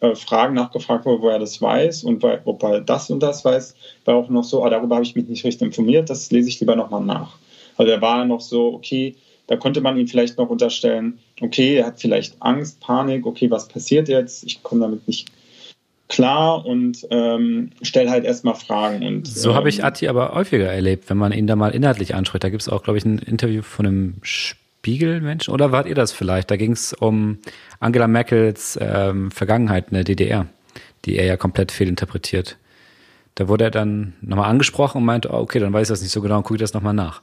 äh, 0.00 0.14
Fragen 0.14 0.54
nachgefragt 0.54 1.04
wurde, 1.04 1.22
wo 1.22 1.28
er 1.28 1.38
das 1.38 1.60
weiß 1.60 2.04
und 2.04 2.20
bei, 2.20 2.40
ob 2.44 2.62
er 2.62 2.80
das 2.80 3.10
und 3.10 3.20
das 3.22 3.44
weiß, 3.44 3.74
war 4.04 4.16
auch 4.16 4.28
noch 4.28 4.44
so, 4.44 4.62
ah, 4.64 4.70
darüber 4.70 4.96
habe 4.96 5.04
ich 5.04 5.14
mich 5.14 5.28
nicht 5.28 5.44
richtig 5.44 5.66
informiert, 5.66 6.10
das 6.10 6.30
lese 6.30 6.48
ich 6.48 6.60
lieber 6.60 6.76
nochmal 6.76 7.02
nach. 7.02 7.38
Also 7.76 7.92
er 7.92 8.00
war 8.00 8.24
noch 8.24 8.40
so, 8.40 8.74
okay, 8.74 9.14
da 9.46 9.56
konnte 9.56 9.80
man 9.80 9.96
ihm 9.96 10.08
vielleicht 10.08 10.38
noch 10.38 10.48
unterstellen, 10.50 11.18
okay, 11.40 11.76
er 11.76 11.86
hat 11.86 12.00
vielleicht 12.00 12.36
Angst, 12.40 12.80
Panik, 12.80 13.26
okay, 13.26 13.50
was 13.50 13.68
passiert 13.68 14.08
jetzt? 14.08 14.44
Ich 14.44 14.62
komme 14.62 14.80
damit 14.82 15.06
nicht 15.06 15.28
klar 16.08 16.64
und 16.64 17.06
ähm, 17.10 17.70
stelle 17.82 18.10
halt 18.10 18.24
erstmal 18.24 18.54
Fragen. 18.54 19.06
Und, 19.06 19.26
so 19.26 19.50
ähm, 19.50 19.56
habe 19.56 19.68
ich 19.68 19.84
Atti 19.84 20.08
aber 20.08 20.34
häufiger 20.34 20.72
erlebt, 20.72 21.10
wenn 21.10 21.16
man 21.16 21.32
ihn 21.32 21.46
da 21.46 21.56
mal 21.56 21.74
inhaltlich 21.74 22.14
anspricht. 22.14 22.44
Da 22.44 22.48
gibt 22.48 22.62
es 22.62 22.68
auch, 22.68 22.82
glaube 22.82 22.98
ich, 22.98 23.04
ein 23.04 23.18
Interview 23.18 23.62
von 23.62 23.86
einem 23.86 24.14
Spiegelmenschen 24.22 25.52
oder 25.52 25.72
wart 25.72 25.86
ihr 25.86 25.94
das 25.94 26.12
vielleicht? 26.12 26.50
Da 26.50 26.56
ging 26.56 26.72
es 26.72 26.92
um 26.92 27.38
Angela 27.80 28.08
Merkels 28.08 28.78
ähm, 28.80 29.30
Vergangenheit 29.30 29.86
in 29.90 29.94
der 29.94 30.04
DDR, 30.04 30.46
die 31.04 31.16
er 31.16 31.24
ja 31.24 31.36
komplett 31.36 31.72
fehlinterpretiert. 31.72 32.56
Da 33.34 33.48
wurde 33.48 33.64
er 33.64 33.70
dann 33.70 34.14
nochmal 34.22 34.48
angesprochen 34.48 34.98
und 34.98 35.04
meinte, 35.04 35.30
oh, 35.30 35.38
okay, 35.38 35.58
dann 35.58 35.72
weiß 35.72 35.88
ich 35.88 35.92
das 35.92 36.02
nicht 36.02 36.12
so 36.12 36.22
genau 36.22 36.38
und 36.38 36.44
gucke 36.44 36.58
das 36.58 36.72
nochmal 36.72 36.94
nach. 36.94 37.20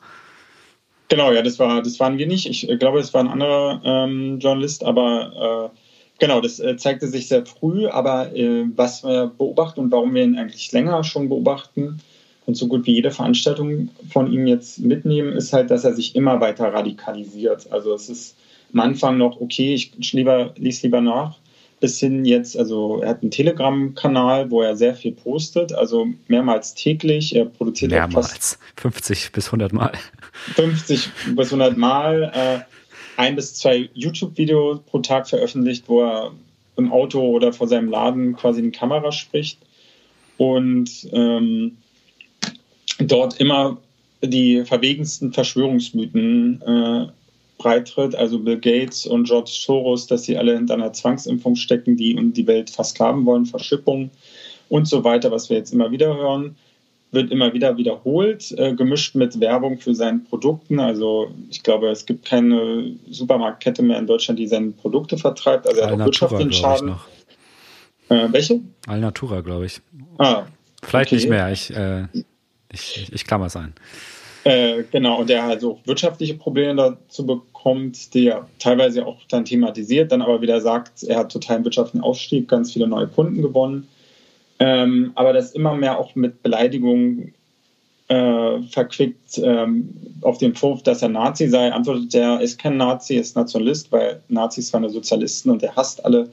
Genau, 1.13 1.31
ja, 1.31 1.43
das 1.43 1.59
war, 1.59 1.83
das 1.83 1.99
waren 1.99 2.17
wir 2.17 2.25
nicht. 2.25 2.49
Ich 2.49 2.67
äh, 2.67 2.75
glaube, 2.75 2.97
es 2.97 3.13
war 3.13 3.21
ein 3.21 3.27
anderer 3.27 3.79
ähm, 3.85 4.39
Journalist, 4.39 4.83
aber 4.83 5.69
äh, 5.71 5.77
genau, 6.17 6.41
das 6.41 6.59
äh, 6.59 6.75
zeigte 6.75 7.07
sich 7.07 7.27
sehr 7.27 7.45
früh. 7.45 7.85
Aber 7.85 8.35
äh, 8.35 8.65
was 8.75 9.03
wir 9.03 9.27
beobachten 9.27 9.79
und 9.79 9.91
warum 9.91 10.15
wir 10.15 10.23
ihn 10.23 10.39
eigentlich 10.39 10.71
länger 10.71 11.03
schon 11.03 11.29
beobachten 11.29 11.99
und 12.47 12.55
so 12.55 12.67
gut 12.67 12.87
wie 12.87 12.95
jede 12.95 13.11
Veranstaltung 13.11 13.89
von 14.09 14.33
ihm 14.33 14.47
jetzt 14.47 14.79
mitnehmen, 14.79 15.33
ist 15.33 15.53
halt, 15.53 15.69
dass 15.69 15.83
er 15.83 15.93
sich 15.93 16.15
immer 16.15 16.41
weiter 16.41 16.73
radikalisiert. 16.73 17.71
Also 17.71 17.93
es 17.93 18.09
ist 18.09 18.35
am 18.73 18.79
Anfang 18.79 19.19
noch, 19.19 19.39
okay, 19.39 19.75
ich 19.75 20.13
lieber, 20.13 20.55
lies 20.57 20.81
lieber 20.81 21.01
nach, 21.01 21.37
bis 21.79 21.99
hin 21.99 22.25
jetzt, 22.25 22.57
also 22.57 23.01
er 23.03 23.09
hat 23.09 23.21
einen 23.21 23.29
Telegram-Kanal, 23.29 24.49
wo 24.49 24.63
er 24.63 24.75
sehr 24.75 24.95
viel 24.95 25.11
postet, 25.11 25.73
also 25.73 26.07
mehrmals 26.27 26.73
täglich. 26.73 27.35
Er 27.35 27.45
produziert 27.45 27.91
mehrmals, 27.91 28.57
50 28.77 29.31
bis 29.31 29.45
100 29.49 29.73
Mal. 29.73 29.91
50 30.33 31.09
bis 31.35 31.47
100 31.47 31.77
Mal. 31.77 32.31
Äh, 32.33 32.73
ein 33.15 33.35
bis 33.35 33.53
zwei 33.55 33.89
YouTube-Videos 33.93 34.81
pro 34.85 34.99
Tag 34.99 35.29
veröffentlicht, 35.29 35.85
wo 35.87 36.01
er 36.01 36.31
im 36.75 36.91
Auto 36.91 37.21
oder 37.21 37.53
vor 37.53 37.67
seinem 37.67 37.89
Laden 37.89 38.35
quasi 38.35 38.59
in 38.59 38.71
die 38.71 38.77
Kamera 38.77 39.11
spricht 39.11 39.59
und 40.37 41.07
ähm, 41.11 41.77
dort 42.97 43.39
immer 43.39 43.77
die 44.21 44.63
verwegensten 44.65 45.33
Verschwörungsmythen 45.33 46.61
äh, 46.61 47.07
breitritt, 47.57 48.15
also 48.15 48.39
Bill 48.39 48.59
Gates 48.59 49.05
und 49.05 49.25
George 49.25 49.51
Soros, 49.53 50.07
dass 50.07 50.23
sie 50.23 50.37
alle 50.37 50.55
hinter 50.55 50.73
einer 50.73 50.93
Zwangsimpfung 50.93 51.55
stecken, 51.55 51.97
die 51.97 52.15
und 52.15 52.33
die 52.33 52.47
Welt 52.47 52.69
versklaven 52.69 53.25
wollen, 53.25 53.45
Verschippung 53.45 54.09
und 54.69 54.87
so 54.87 55.03
weiter, 55.03 55.31
was 55.31 55.49
wir 55.49 55.57
jetzt 55.57 55.73
immer 55.73 55.91
wieder 55.91 56.15
hören, 56.15 56.55
wird 57.13 57.31
immer 57.31 57.53
wieder 57.53 57.77
wiederholt, 57.77 58.53
äh, 58.57 58.73
gemischt 58.73 59.15
mit 59.15 59.39
Werbung 59.39 59.77
für 59.77 59.93
seine 59.93 60.19
Produkten. 60.19 60.79
Also 60.79 61.31
ich 61.49 61.63
glaube, 61.63 61.89
es 61.89 62.05
gibt 62.05 62.25
keine 62.25 62.95
Supermarktkette 63.09 63.83
mehr 63.83 63.99
in 63.99 64.07
Deutschland, 64.07 64.39
die 64.39 64.47
seine 64.47 64.71
Produkte 64.71 65.17
vertreibt. 65.17 65.67
Also 65.67 65.81
er 65.81 65.87
hat 65.87 65.93
auch 65.93 66.05
wirtschaftlichen 66.05 66.53
Schaden. 66.53 66.95
Äh, 68.09 68.27
welche? 68.31 68.61
Alnatura, 68.87 69.41
glaube 69.41 69.65
ich. 69.65 69.81
Ah, 70.17 70.43
Vielleicht 70.81 71.09
okay. 71.09 71.15
nicht 71.15 71.29
mehr. 71.29 71.51
Ich, 71.51 71.73
äh, 71.75 72.03
ich, 72.71 72.97
ich, 72.97 73.13
ich 73.13 73.25
klammer 73.25 73.45
es 73.45 73.55
ein. 73.55 73.73
Äh, 74.43 74.83
genau, 74.91 75.21
und 75.21 75.29
der 75.29 75.43
also 75.43 75.79
wirtschaftliche 75.85 76.33
Probleme 76.33 76.75
dazu 76.75 77.25
bekommt, 77.25 78.13
die 78.13 78.27
er 78.27 78.47
teilweise 78.59 79.05
auch 79.05 79.19
dann 79.29 79.45
thematisiert, 79.45 80.11
dann 80.11 80.21
aber 80.21 80.41
wieder 80.41 80.59
sagt, 80.59 81.03
er 81.03 81.17
hat 81.17 81.31
totalen 81.31 81.63
wirtschaftlichen 81.63 82.03
Aufstieg, 82.03 82.49
ganz 82.49 82.73
viele 82.73 82.87
neue 82.87 83.07
Kunden 83.07 83.41
gewonnen. 83.41 83.87
Ähm, 84.59 85.11
aber 85.15 85.33
das 85.33 85.51
immer 85.51 85.75
mehr 85.75 85.97
auch 85.97 86.15
mit 86.15 86.43
Beleidigungen 86.43 87.33
äh, 88.07 88.61
verquickt 88.69 89.37
ähm, 89.37 89.89
auf 90.21 90.37
den 90.37 90.55
Vorwurf, 90.55 90.83
dass 90.83 91.01
er 91.01 91.09
Nazi 91.09 91.47
sei, 91.47 91.71
antwortet 91.71 92.13
er, 92.15 92.41
ist 92.41 92.59
kein 92.59 92.77
Nazi, 92.77 93.15
ist 93.15 93.35
Nationalist, 93.35 93.91
weil 93.91 94.21
Nazis 94.27 94.71
waren 94.73 94.87
Sozialisten 94.89 95.49
und 95.49 95.63
er 95.63 95.75
hasst 95.75 96.03
alle 96.05 96.29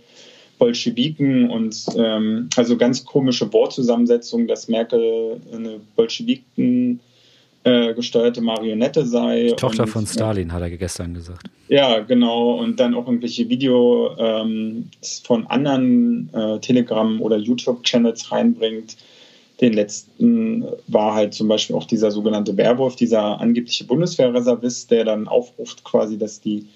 Bolschewiken 0.59 1.51
und 1.51 1.87
ähm, 1.97 2.51
also 2.57 2.77
ganz 2.77 3.05
komische 3.05 3.51
Wortzusammensetzung, 3.53 4.47
dass 4.47 4.69
Merkel 4.69 5.41
eine 5.53 5.81
Bolschewiken 5.97 7.01
äh, 7.65 7.95
gesteuerte 7.95 8.41
Marionette 8.41 9.05
sei. 9.05 9.49
Die 9.49 9.57
Tochter 9.57 9.83
und, 9.83 9.89
von 9.89 10.07
Stalin, 10.07 10.49
äh, 10.49 10.53
hat 10.53 10.63
er 10.63 10.71
gestern 10.71 11.15
gesagt. 11.15 11.47
Ja, 11.69 12.01
genau. 12.01 12.55
Und 12.55 12.81
dann 12.81 12.95
auch 12.95 13.07
irgendwelche 13.07 13.49
Videos 13.49 14.17
ähm, 14.19 14.89
von 15.25 15.47
anderen 15.47 16.31
äh, 16.33 16.59
Telegram- 16.61 17.21
oder 17.21 17.37
YouTube-Channels 17.37 18.33
reinbringt. 18.33 18.97
Den 19.61 19.75
letzten 19.75 20.65
war 20.87 21.15
halt 21.15 21.35
zum 21.35 21.49
Beispiel 21.49 21.77
auch 21.77 21.85
dieser 21.85 22.11
sogenannte 22.11 22.57
Werwolf, 22.57 22.97
dieser 22.97 23.41
angebliche 23.41 23.85
Bundeswehrreservist, 23.85 24.91
der 24.91 25.05
dann 25.05 25.29
aufruft 25.29 25.85
quasi, 25.85 26.17
dass 26.17 26.41
die 26.41 26.67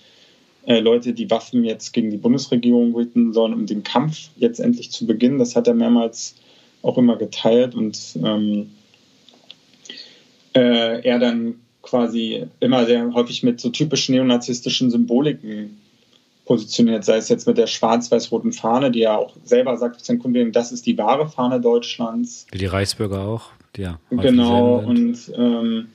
äh, 0.66 0.80
Leute 0.80 1.14
die 1.14 1.30
Waffen 1.30 1.64
jetzt 1.64 1.92
gegen 1.92 2.10
die 2.10 2.18
Bundesregierung 2.18 2.94
richten 2.94 3.32
sollen, 3.32 3.54
um 3.54 3.64
den 3.64 3.84
Kampf 3.84 4.28
jetzt 4.36 4.60
endlich 4.60 4.90
zu 4.90 5.06
beginnen. 5.06 5.38
Das 5.38 5.56
hat 5.56 5.66
er 5.66 5.74
mehrmals 5.74 6.34
auch 6.82 6.98
immer 6.98 7.16
geteilt 7.16 7.74
und 7.74 7.98
ähm, 8.22 8.70
äh, 10.54 11.00
er 11.02 11.18
dann 11.18 11.56
quasi 11.82 12.46
immer 12.60 12.86
sehr 12.86 13.12
häufig 13.12 13.42
mit 13.42 13.60
so 13.60 13.68
typischen 13.68 14.14
neonazistischen 14.14 14.90
Symboliken 14.90 15.80
positioniert, 16.44 17.04
sei 17.04 17.16
es 17.16 17.28
jetzt 17.28 17.46
mit 17.46 17.58
der 17.58 17.66
schwarz-weiß-roten 17.66 18.52
Fahne, 18.52 18.90
die 18.90 19.02
er 19.02 19.18
auch 19.18 19.34
selber 19.44 19.76
sagt, 19.76 20.02
das 20.52 20.72
ist 20.72 20.86
die 20.86 20.98
wahre 20.98 21.28
Fahne 21.28 21.60
Deutschlands. 21.60 22.46
Wie 22.52 22.58
die 22.58 22.66
Reichsbürger 22.66 23.20
auch, 23.20 23.50
ja. 23.76 23.98
Genau, 24.10 24.78
und 24.78 25.32
ähm, 25.36 25.88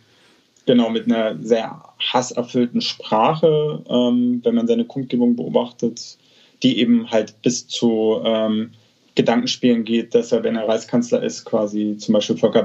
genau 0.66 0.89
mit 0.89 1.05
einer 1.05 1.38
sehr 1.41 1.84
hasserfüllten 1.99 2.82
Sprache, 2.82 3.84
ähm, 3.88 4.41
wenn 4.43 4.55
man 4.55 4.68
seine 4.68 4.86
Kundgebung 4.86 5.36
beobachtet, 5.36 6.18
die 6.64 6.80
eben 6.80 7.10
halt 7.10 7.41
bis 7.41 7.68
zu 7.68 8.22
ähm, 8.24 8.72
Gedankenspielen 9.16 9.84
geht, 9.84 10.16
dass 10.16 10.32
er, 10.32 10.43
wenn 10.43 10.55
er 10.55 10.68
Reichskanzler 10.68 11.24
ist, 11.24 11.45
quasi 11.45 11.97
zum 11.97 12.14
Beispiel 12.14 12.38
Volker 12.38 12.64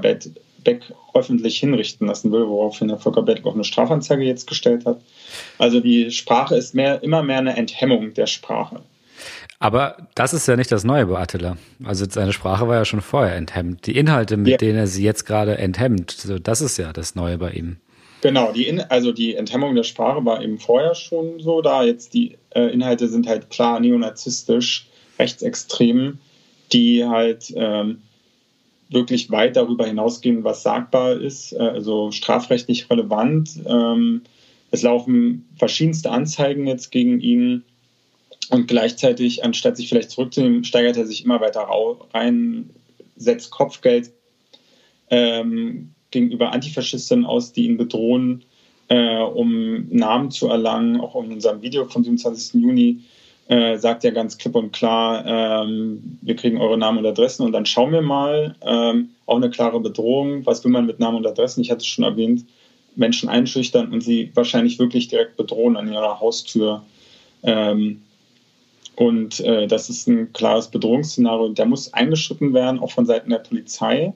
Beck 0.65 0.93
öffentlich 1.13 1.59
hinrichten 1.59 2.07
lassen 2.07 2.33
will, 2.33 2.49
woraufhin 2.49 2.89
der 2.89 2.99
Volker 2.99 3.23
Beck 3.23 3.45
auch 3.45 3.55
eine 3.55 3.65
Strafanzeige 3.65 4.25
jetzt 4.25 4.47
gestellt 4.47 4.87
hat. 4.87 5.01
Also 5.59 5.81
die 5.81 6.11
Sprache 6.11 6.57
ist 6.57 6.75
mehr, 6.75 7.03
immer 7.03 7.23
mehr 7.23 7.39
eine 7.39 7.57
Enthemmung 7.57 8.15
der 8.15 8.27
Sprache. 8.27 8.81
Aber 9.59 10.09
das 10.15 10.35
ist 10.35 10.49
ja 10.49 10.57
nicht 10.57 10.73
das 10.73 10.85
Neue 10.85 11.07
bei 11.07 11.19
Attila. 11.19 11.57
Also 11.85 12.07
seine 12.09 12.33
Sprache 12.33 12.69
war 12.69 12.77
ja 12.77 12.85
schon 12.85 13.01
vorher 13.01 13.37
enthemmt. 13.37 13.87
Die 13.87 13.97
Inhalte, 13.97 14.37
mit 14.37 14.49
ja. 14.49 14.57
denen 14.57 14.79
er 14.79 14.87
sie 14.87 15.05
jetzt 15.05 15.25
gerade 15.25 15.57
enthemmt, 15.59 16.11
so 16.11 16.39
das 16.39 16.61
ist 16.61 16.77
ja 16.77 16.93
das 16.93 17.15
Neue 17.15 17.39
bei 17.39 17.53
ihm. 17.53 17.77
Genau, 18.21 18.53
die 18.53 18.67
In 18.67 18.81
also 18.81 19.13
die 19.13 19.35
Enthemmung 19.35 19.75
der 19.75 19.83
Sprache 19.83 20.25
war 20.25 20.43
eben 20.43 20.59
vorher 20.59 20.95
schon 20.95 21.41
so 21.41 21.61
da. 21.61 21.85
Jetzt 21.85 22.15
die 22.15 22.39
äh, 22.51 22.73
Inhalte 22.73 23.09
sind 23.09 23.27
halt 23.27 23.51
klar 23.51 23.81
neonazistisch, 23.81 24.87
rechtsextrem, 25.19 26.19
die 26.73 27.05
halt 27.05 27.53
ähm, 27.55 28.03
wirklich 28.95 29.31
weit 29.31 29.57
darüber 29.57 29.87
hinausgehen, 29.87 30.45
was 30.45 30.63
sagbar 30.63 31.21
ist, 31.21 31.53
äh, 31.53 31.59
also 31.59 32.11
strafrechtlich 32.11 32.89
relevant. 32.89 33.61
Ähm, 33.67 34.23
es 34.71 34.83
laufen 34.83 35.49
verschiedenste 35.57 36.11
Anzeigen 36.11 36.67
jetzt 36.67 36.91
gegen 36.91 37.21
ihn 37.21 37.65
und 38.51 38.69
gleichzeitig, 38.69 39.45
anstatt 39.45 39.77
sich 39.77 39.89
vielleicht 39.89 40.11
zurückzunehmen, 40.11 40.65
steigert 40.65 40.97
er 40.97 41.07
sich 41.07 41.25
immer 41.25 41.41
weiter 41.41 41.69
rein, 42.13 42.71
setzt 43.17 43.51
Kopfgeld 43.51 44.13
ähm, 45.11 45.95
gegenüber 46.11 46.53
Antifaschistinnen 46.53 47.25
aus, 47.25 47.53
die 47.53 47.67
ihn 47.67 47.77
bedrohen, 47.77 48.45
äh, 48.89 49.19
um 49.19 49.89
Namen 49.91 50.31
zu 50.31 50.49
erlangen. 50.49 51.01
Auch 51.01 51.23
in 51.23 51.33
unserem 51.33 51.63
Video 51.63 51.87
vom 51.87 52.05
27. 52.05 52.61
Juni 52.61 53.01
äh, 53.49 53.77
sagt 53.77 54.05
er 54.05 54.13
ganz 54.13 54.39
klipp 54.39 54.55
und 54.55 54.73
klar, 54.73 55.25
ähm, 55.27 56.19
wir 56.23 56.37
kriegen 56.37 56.61
eure 56.61 56.79
Namen 56.79 56.99
und 56.99 57.07
Adressen 57.07 57.45
und 57.45 57.53
dann 57.53 57.67
schauen 57.67 57.93
wir 57.93 58.03
mal. 58.03 58.57
Ähm, 58.63 59.11
auch 59.27 59.37
eine 59.37 59.51
klare 59.51 59.81
Bedrohung. 59.81 60.47
Was 60.47 60.65
will 60.65 60.71
man 60.71 60.87
mit 60.87 60.99
Namen 60.99 61.19
und 61.19 61.27
Adressen? 61.27 61.61
Ich 61.61 61.71
hatte 61.71 61.81
es 61.81 61.87
schon 61.87 62.05
erwähnt, 62.05 62.45
Menschen 62.97 63.29
einschüchtern 63.29 63.93
und 63.93 64.03
sie 64.03 64.31
wahrscheinlich 64.35 64.79
wirklich 64.79 65.09
direkt 65.09 65.37
bedrohen 65.37 65.77
an 65.77 65.93
ihrer 65.93 66.21
Haustür. 66.21 66.83
Ähm, 67.43 68.03
und 68.97 69.41
äh, 69.41 69.67
das 69.67 69.91
ist 69.91 70.07
ein 70.07 70.33
klares 70.33 70.69
Bedrohungsszenario. 70.69 71.49
Der 71.51 71.67
muss 71.67 71.93
eingeschritten 71.93 72.55
werden, 72.55 72.79
auch 72.79 72.93
von 72.93 73.07
Seiten 73.07 73.31
der 73.31 73.39
Polizei. 73.39 74.15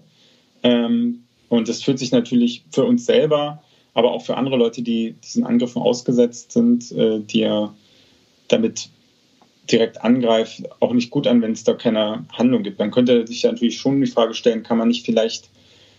Ähm, 0.63 1.25
und 1.49 1.69
das 1.69 1.83
fühlt 1.83 1.99
sich 1.99 2.13
natürlich 2.13 2.65
für 2.71 2.85
uns 2.85 3.07
selber, 3.07 3.63
aber 3.95 4.13
auch 4.13 4.23
für 4.23 4.37
andere 4.37 4.57
Leute, 4.57 4.83
die 4.83 5.15
diesen 5.25 5.45
Angriffen 5.45 5.83
ausgesetzt 5.83 6.53
sind, 6.53 6.93
äh, 6.93 7.21
die 7.21 7.43
er 7.43 7.75
damit 8.49 8.91
direkt 9.71 10.03
angreift, 10.03 10.63
auch 10.81 10.93
nicht 10.93 11.11
gut 11.11 11.27
an, 11.27 11.43
wenn 11.43 11.53
es 11.53 11.65
da 11.65 11.75
keine 11.75 12.25
Handlung 12.33 12.63
gibt. 12.63 12.81
Dann 12.81 12.91
könnte 12.91 13.27
sich 13.27 13.45
natürlich 13.45 13.79
schon 13.79 14.01
die 14.01 14.07
Frage 14.07 14.35
stellen, 14.35 14.63
kann 14.63 14.79
man 14.79 14.89
nicht 14.89 15.05
vielleicht 15.05 15.51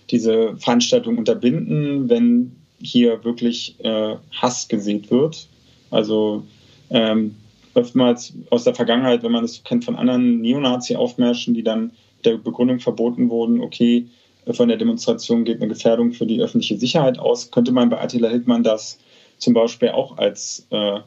diese 0.09 0.57
Veranstaltung 0.57 1.17
unterbinden, 1.17 2.09
wenn 2.09 2.55
hier 2.82 3.24
wirklich 3.24 3.76
äh, 3.84 4.15
Hass 4.32 4.67
gesät 4.67 5.11
wird? 5.11 5.47
Also 5.91 6.43
ähm, 6.89 7.36
oftmals 7.74 8.34
aus 8.49 8.63
der 8.63 8.76
Vergangenheit, 8.76 9.24
wenn 9.24 9.32
man 9.32 9.43
das 9.43 9.63
kennt 9.63 9.86
von 9.86 9.95
anderen 9.95 10.41
Neonazi-Aufmärschen, 10.41 11.53
die 11.53 11.63
dann 11.63 11.91
der 12.26 12.38
Begründung 12.38 12.80
verboten 12.80 13.30
wurden, 13.30 13.61
okay, 13.61 14.07
von 14.51 14.67
der 14.67 14.78
Demonstration 14.78 15.43
geht 15.43 15.57
eine 15.57 15.67
Gefährdung 15.67 16.11
für 16.11 16.26
die 16.26 16.41
öffentliche 16.41 16.78
Sicherheit 16.78 17.20
aus, 17.20 17.51
könnte 17.51 17.72
man 17.72 17.89
bei 17.89 18.01
Attila 18.01 18.30
Hildmann 18.30 18.63
das 18.63 18.99
zum 19.38 19.53
Beispiel 19.53 19.89
auch 19.89 20.17
als 20.17 20.65
äh, 20.72 20.99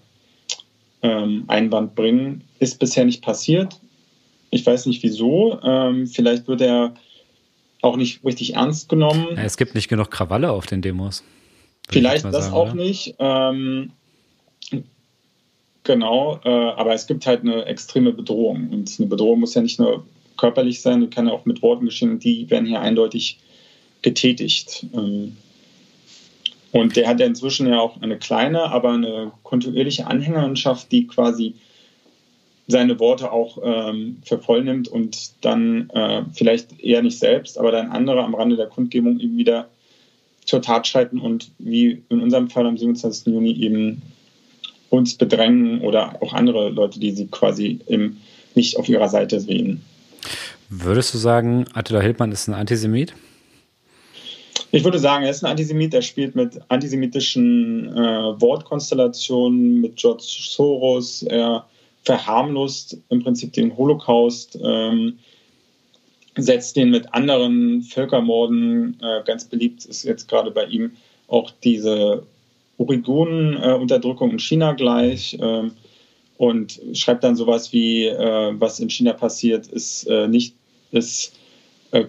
ähm, 1.03 1.45
Einwand 1.49 1.95
bringen. 1.95 2.45
Ist 2.59 2.79
bisher 2.79 3.05
nicht 3.05 3.23
passiert. 3.23 3.81
Ich 4.51 4.65
weiß 4.65 4.87
nicht 4.87 5.03
wieso. 5.03 5.59
Ähm, 5.63 6.07
vielleicht 6.07 6.49
wird 6.49 6.61
er 6.61 6.95
auch 7.81 7.97
nicht 7.97 8.25
richtig 8.25 8.55
ernst 8.55 8.89
genommen. 8.89 9.37
Es 9.37 9.57
gibt 9.57 9.75
nicht 9.75 9.89
genug 9.89 10.11
Krawalle 10.11 10.51
auf 10.51 10.67
den 10.67 10.83
Demos. 10.83 11.25
Vielleicht 11.89 12.25
das 12.25 12.45
sagen, 12.45 12.55
auch 12.55 12.73
oder? 12.73 12.75
nicht. 12.75 13.17
Ähm, 13.19 13.91
genau, 15.83 16.41
äh, 16.45 16.49
aber 16.49 16.95
es 16.95 17.07
gibt 17.07 17.27
halt 17.27 17.41
eine 17.41 17.65
extreme 17.67 18.13
Bedrohung. 18.13 18.71
Und 18.71 18.95
eine 18.99 19.09
Bedrohung 19.09 19.41
muss 19.41 19.55
ja 19.55 19.63
nicht 19.63 19.81
nur 19.81 20.07
körperlich 20.37 20.81
sein, 20.81 21.01
die 21.01 21.09
kann 21.09 21.27
ja 21.27 21.33
auch 21.33 21.45
mit 21.45 21.63
Worten 21.63 21.87
geschehen. 21.87 22.19
Die 22.19 22.49
werden 22.51 22.67
hier 22.67 22.81
eindeutig 22.81 23.39
getätigt. 24.03 24.87
Ähm, 24.95 25.37
und 26.73 26.97
der 26.97 27.07
hat 27.07 27.21
ja 27.21 27.27
inzwischen 27.27 27.67
ja 27.67 27.81
auch 27.81 28.01
eine 28.01 28.19
kleine, 28.19 28.65
aber 28.65 28.93
eine 28.93 29.33
kontinuierliche 29.43 30.07
Anhängerschaft, 30.07 30.91
die 30.91 31.07
quasi 31.07 31.55
seine 32.67 32.99
Worte 32.99 33.31
auch 33.31 33.59
ähm, 33.63 34.19
für 34.25 34.39
voll 34.39 34.65
nimmt 34.65 34.89
und 34.89 35.45
dann 35.45 35.91
äh, 35.91 36.23
vielleicht 36.33 36.81
eher 36.81 37.03
nicht 37.03 37.19
selbst, 37.19 37.59
aber 37.59 37.71
dann 37.73 37.91
andere 37.91 38.23
am 38.25 38.35
Rande 38.35 38.57
der 38.57 38.69
Kundgebung 38.69 39.21
eben 39.21 39.37
wieder 39.37 39.69
zur 40.45 40.63
Tat 40.63 40.87
schreiten 40.87 41.21
und 41.21 41.51
wie 41.59 42.03
in 42.09 42.21
unserem 42.21 42.49
Fall 42.49 42.67
am 42.67 42.79
27. 42.79 43.27
Juni 43.27 43.53
eben 43.61 44.03
uns 44.89 45.15
bedrängen 45.15 45.81
oder 45.83 46.23
auch 46.23 46.33
andere 46.33 46.71
Leute, 46.71 46.99
die 46.99 47.13
sie 47.13 47.27
quasi 47.27 47.81
im 47.87 48.19
nicht 48.55 48.77
auf 48.77 48.89
ihrer 48.89 49.09
Seite 49.09 49.41
sehen. 49.41 49.83
Würdest 50.69 51.13
du 51.15 51.19
sagen, 51.19 51.67
Attila 51.75 52.01
Hildmann 52.01 52.33
ist 52.33 52.49
ein 52.49 52.55
Antisemit? 52.55 53.15
Ich 54.75 54.85
würde 54.85 54.99
sagen, 54.99 55.23
er 55.23 55.31
ist 55.31 55.45
ein 55.45 55.51
Antisemit. 55.51 55.93
Er 55.93 56.01
spielt 56.01 56.35
mit 56.35 56.59
antisemitischen 56.69 57.95
äh, 57.95 58.41
Wortkonstellationen, 58.41 59.83
mit 59.83 59.97
George 59.97 60.25
Soros. 60.25 61.23
Er 61.23 61.67
verharmlost 62.05 62.97
im 63.11 63.23
Prinzip 63.23 63.53
den 63.53 63.77
Holocaust, 63.77 64.59
ähm, 64.65 65.19
setzt 66.39 66.77
den 66.77 66.89
mit 66.89 67.13
anderen 67.13 67.83
Völkermorden. 67.83 68.97
Äh, 69.03 69.23
ganz 69.25 69.45
beliebt 69.45 69.85
ist 69.85 70.05
jetzt 70.05 70.27
gerade 70.27 70.51
bei 70.51 70.65
ihm 70.65 70.93
auch 71.29 71.51
diese 71.63 72.23
Uiguren-Unterdrückung 72.79 74.31
in 74.31 74.39
China 74.39 74.73
gleich. 74.73 75.37
Ähm, 75.39 75.73
und 76.39 76.81
schreibt 76.95 77.25
dann 77.25 77.37
sowas 77.37 77.75
wie, 77.75 78.07
äh, 78.07 78.55
was 78.59 78.81
in 78.81 78.89
China 78.89 79.13
passiert, 79.13 79.67
ist 79.67 80.09
äh, 80.09 80.29
nicht, 80.29 80.55
ist 80.93 81.35
äh, 81.37 81.42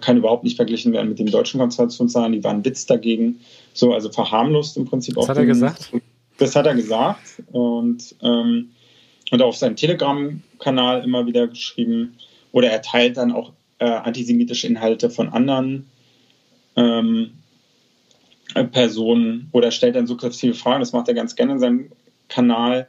kann 0.00 0.16
überhaupt 0.16 0.44
nicht 0.44 0.56
verglichen 0.56 0.92
werden 0.92 1.10
mit 1.10 1.18
den 1.18 1.26
deutschen 1.26 1.60
Konzentrationszahlen. 1.60 2.32
Die 2.32 2.42
waren 2.42 2.64
Witz 2.64 2.86
dagegen. 2.86 3.40
So, 3.74 3.92
also 3.92 4.10
verharmlost 4.10 4.76
im 4.76 4.86
Prinzip. 4.86 5.16
Was 5.16 5.28
hat 5.28 5.36
er 5.36 5.46
gesagt? 5.46 5.92
Das 6.38 6.56
hat 6.56 6.66
er 6.66 6.74
gesagt. 6.74 7.42
Und, 7.52 8.16
ähm, 8.22 8.70
und 9.30 9.42
auf 9.42 9.56
seinem 9.56 9.76
Telegram-Kanal 9.76 11.04
immer 11.04 11.26
wieder 11.26 11.48
geschrieben. 11.48 12.16
Oder 12.52 12.70
er 12.70 12.82
teilt 12.82 13.16
dann 13.18 13.32
auch 13.32 13.52
äh, 13.78 13.84
antisemitische 13.84 14.66
Inhalte 14.66 15.10
von 15.10 15.28
anderen 15.28 15.86
ähm, 16.76 17.32
Personen 18.72 19.48
oder 19.52 19.70
stellt 19.70 19.96
dann 19.96 20.06
suggestive 20.06 20.54
Fragen. 20.54 20.80
Das 20.80 20.92
macht 20.92 21.08
er 21.08 21.14
ganz 21.14 21.36
gerne 21.36 21.52
in 21.52 21.58
seinem 21.58 21.90
Kanal. 22.28 22.88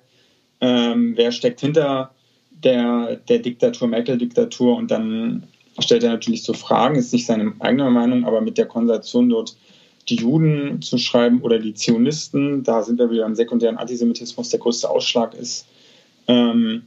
Ähm, 0.62 1.14
wer 1.16 1.32
steckt 1.32 1.60
hinter 1.60 2.12
der, 2.52 3.18
der 3.28 3.40
Diktatur, 3.40 3.88
Merkel-Diktatur? 3.88 4.76
Und 4.76 4.92
dann 4.92 5.48
stellt 5.80 6.04
er 6.04 6.12
natürlich 6.12 6.44
so 6.44 6.54
Fragen, 6.54 6.96
ist 6.96 7.14
nicht 7.14 7.26
seine 7.26 7.54
eigene 7.60 7.90
Meinung, 7.90 8.26
aber 8.26 8.42
mit 8.42 8.58
der 8.58 8.66
Konversation 8.66 9.30
dort 9.30 9.56
die 10.10 10.16
Juden 10.16 10.82
zu 10.82 10.98
schreiben 10.98 11.42
oder 11.42 11.60
die 11.60 11.74
Zionisten, 11.74 12.64
da 12.64 12.84
sind 12.84 13.00
wir 13.00 13.10
wieder 13.10 13.26
im 13.26 13.36
sekundären 13.36 13.78
Antisemitismus, 13.78 14.50
der 14.50 14.60
größte 14.60 14.90
Ausschlag 14.90 15.34
ist, 15.34 15.66
ähm, 16.28 16.84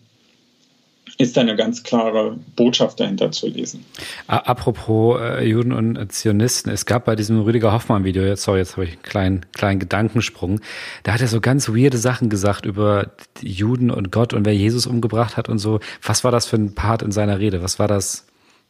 ist 1.17 1.37
da 1.37 1.41
eine 1.41 1.57
ganz 1.57 1.83
klare 1.83 2.39
Botschaft 2.55 3.01
dahinter 3.01 3.33
zu 3.33 3.49
lesen. 3.49 3.85
Apropos 4.29 5.21
äh, 5.21 5.45
Juden 5.45 5.73
und 5.73 6.13
Zionisten, 6.13 6.71
es 6.71 6.87
gab 6.87 7.07
bei 7.07 7.17
diesem 7.17 7.41
Rüdiger 7.41 7.73
Hoffmann-Video, 7.73 8.23
jetzt, 8.23 8.45
sorry, 8.45 8.61
jetzt 8.61 8.77
habe 8.77 8.85
ich 8.85 8.93
einen 8.93 9.03
kleinen, 9.03 9.47
kleinen 9.53 9.81
Gedankensprung, 9.81 10.61
da 11.03 11.15
hat 11.15 11.21
er 11.21 11.27
so 11.27 11.41
ganz 11.41 11.69
weirde 11.71 11.99
Sachen 11.99 12.29
gesagt 12.29 12.67
über 12.67 13.11
Juden 13.41 13.91
und 13.91 14.13
Gott 14.13 14.33
und 14.33 14.47
wer 14.47 14.55
Jesus 14.55 14.87
umgebracht 14.87 15.37
hat 15.37 15.49
und 15.49 15.59
so. 15.59 15.81
Was 16.03 16.23
war 16.23 16.31
das 16.31 16.47
für 16.47 16.57
ein 16.57 16.77
Part 16.77 17.03
in 17.03 17.11
seiner 17.11 17.41
Rede? 17.41 17.63
Was 17.63 17.81
war 17.81 17.89
das? 17.89 18.28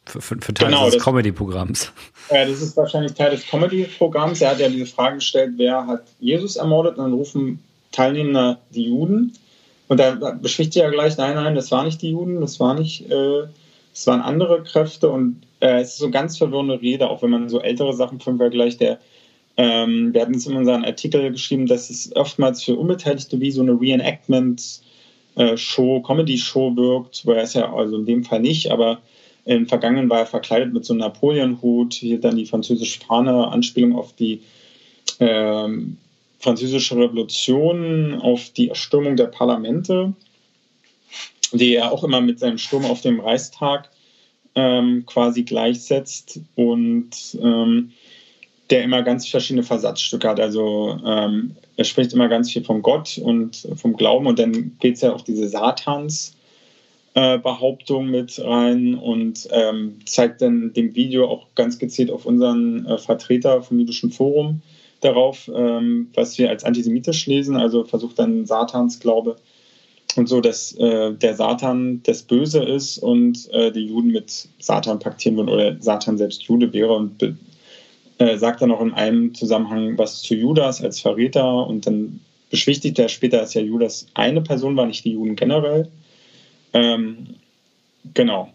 Für, 0.09 0.21
für, 0.21 0.37
für 0.41 0.53
Teil 0.53 0.69
genau, 0.69 0.89
des 0.89 1.03
Comedy-Programms. 1.03 1.91
Ja, 2.31 2.45
das 2.45 2.61
ist 2.61 2.75
wahrscheinlich 2.75 3.13
Teil 3.13 3.31
des 3.31 3.47
Comedy-Programms. 3.47 4.41
Er 4.41 4.51
hat 4.51 4.59
ja 4.59 4.67
diese 4.67 4.87
Frage 4.87 5.15
gestellt, 5.15 5.53
wer 5.57 5.85
hat 5.85 6.03
Jesus 6.19 6.55
ermordet? 6.55 6.97
Und 6.97 7.03
dann 7.03 7.13
rufen 7.13 7.59
Teilnehmer 7.91 8.59
die 8.71 8.85
Juden. 8.85 9.33
Und 9.87 9.99
da 9.99 10.15
beschwichtigt 10.33 10.83
er 10.83 10.91
gleich, 10.91 11.17
nein, 11.17 11.35
nein, 11.35 11.53
das 11.55 11.71
waren 11.71 11.85
nicht 11.85 12.01
die 12.01 12.11
Juden, 12.11 12.41
das 12.41 12.59
war 12.59 12.73
nicht, 12.73 13.09
äh, 13.09 13.43
das 13.93 14.07
waren 14.07 14.21
andere 14.21 14.63
Kräfte. 14.63 15.09
Und 15.09 15.41
äh, 15.59 15.81
es 15.81 15.89
ist 15.89 15.97
so 15.97 16.09
ganz 16.09 16.37
verwirrende 16.37 16.81
Rede, 16.81 17.09
auch 17.09 17.21
wenn 17.21 17.29
man 17.29 17.49
so 17.49 17.61
ältere 17.61 17.93
Sachen 17.93 18.19
vom 18.19 18.37
Vergleich, 18.37 18.77
der 18.77 18.97
ähm, 19.57 20.13
wir 20.13 20.21
hatten 20.21 20.35
es 20.35 20.47
in 20.47 20.55
unserem 20.55 20.85
Artikel 20.85 21.33
geschrieben, 21.33 21.67
dass 21.67 21.89
es 21.89 22.15
oftmals 22.15 22.63
für 22.63 22.77
Unbeteiligte 22.77 23.41
wie 23.41 23.51
so 23.51 23.61
eine 23.61 23.73
Reenactment-Show, 23.73 25.97
äh, 25.97 26.01
Comedy-Show 26.01 26.77
wirkt, 26.77 27.25
er 27.27 27.43
es 27.43 27.55
ja 27.55 27.73
also 27.73 27.97
in 27.97 28.05
dem 28.05 28.23
Fall 28.23 28.39
nicht, 28.39 28.71
aber 28.71 28.99
im 29.45 29.67
Vergangenen 29.67 30.09
war 30.09 30.19
er 30.19 30.25
verkleidet 30.25 30.73
mit 30.73 30.85
so 30.85 30.93
einem 30.93 31.01
Napoleon-Hut, 31.01 31.93
hier 31.93 32.19
dann 32.19 32.35
die 32.35 32.45
französische 32.45 32.99
Fahne, 32.99 33.47
Anspielung 33.47 33.95
auf 33.95 34.13
die 34.13 34.41
ähm, 35.19 35.97
französische 36.39 36.95
Revolution, 36.95 38.15
auf 38.21 38.49
die 38.49 38.69
Erstürmung 38.69 39.15
der 39.15 39.25
Parlamente, 39.25 40.13
die 41.51 41.75
er 41.75 41.91
auch 41.91 42.03
immer 42.03 42.21
mit 42.21 42.39
seinem 42.39 42.57
Sturm 42.57 42.85
auf 42.85 43.01
dem 43.01 43.19
Reichstag 43.19 43.89
ähm, 44.55 45.05
quasi 45.05 45.43
gleichsetzt 45.43 46.39
und 46.55 47.09
ähm, 47.41 47.91
der 48.69 48.83
immer 48.83 49.01
ganz 49.01 49.27
verschiedene 49.27 49.63
Versatzstücke 49.63 50.29
hat. 50.29 50.39
Also 50.39 50.97
ähm, 51.05 51.55
er 51.75 51.85
spricht 51.85 52.13
immer 52.13 52.27
ganz 52.27 52.51
viel 52.51 52.63
von 52.63 52.81
Gott 52.81 53.17
und 53.17 53.67
vom 53.75 53.95
Glauben 53.95 54.27
und 54.27 54.37
dann 54.37 54.77
geht 54.79 54.95
es 54.95 55.01
ja 55.01 55.11
auf 55.11 55.23
diese 55.23 55.49
Satans. 55.49 56.35
Äh, 57.19 57.37
Behauptung 57.37 58.09
mit 58.09 58.39
rein 58.39 58.95
und 58.95 59.45
ähm, 59.51 59.99
zeigt 60.05 60.41
dann 60.41 60.71
dem 60.71 60.95
Video 60.95 61.27
auch 61.27 61.47
ganz 61.53 61.77
gezielt 61.77 62.11
auf 62.11 62.25
unseren 62.25 62.85
äh, 62.85 62.97
Vertreter 62.97 63.61
vom 63.61 63.77
jüdischen 63.77 64.09
Forum 64.09 64.61
darauf, 65.01 65.51
ähm, 65.53 66.11
was 66.13 66.37
wir 66.37 66.49
als 66.49 66.63
antisemitisch 66.63 67.25
lesen, 67.25 67.57
also 67.57 67.83
versucht 67.83 68.19
dann 68.19 68.45
Satansglaube 68.45 69.35
und 70.15 70.29
so, 70.29 70.39
dass 70.39 70.71
äh, 70.75 71.13
der 71.13 71.35
Satan 71.35 72.01
das 72.03 72.23
Böse 72.23 72.63
ist 72.63 72.99
und 72.99 73.51
äh, 73.51 73.73
die 73.73 73.87
Juden 73.87 74.11
mit 74.11 74.47
Satan 74.59 74.99
paktieren 74.99 75.35
würden 75.35 75.49
oder 75.49 75.75
Satan 75.81 76.17
selbst 76.17 76.43
Jude 76.43 76.71
wäre 76.71 76.93
und 76.93 77.21
äh, 78.19 78.37
sagt 78.37 78.61
dann 78.61 78.71
auch 78.71 78.81
in 78.81 78.93
einem 78.93 79.35
Zusammenhang 79.35 79.97
was 79.97 80.21
zu 80.21 80.35
Judas 80.35 80.81
als 80.81 81.01
Verräter 81.01 81.67
und 81.67 81.85
dann 81.85 82.21
beschwichtigt 82.49 82.97
er 82.97 83.09
später, 83.09 83.39
dass 83.39 83.55
ja 83.55 83.61
Judas 83.61 84.07
eine 84.13 84.39
Person 84.39 84.77
war, 84.77 84.85
nicht 84.85 85.03
die 85.03 85.11
Juden 85.11 85.35
generell. 85.35 85.89
Ähm, 86.73 87.35
genau. 88.13 88.53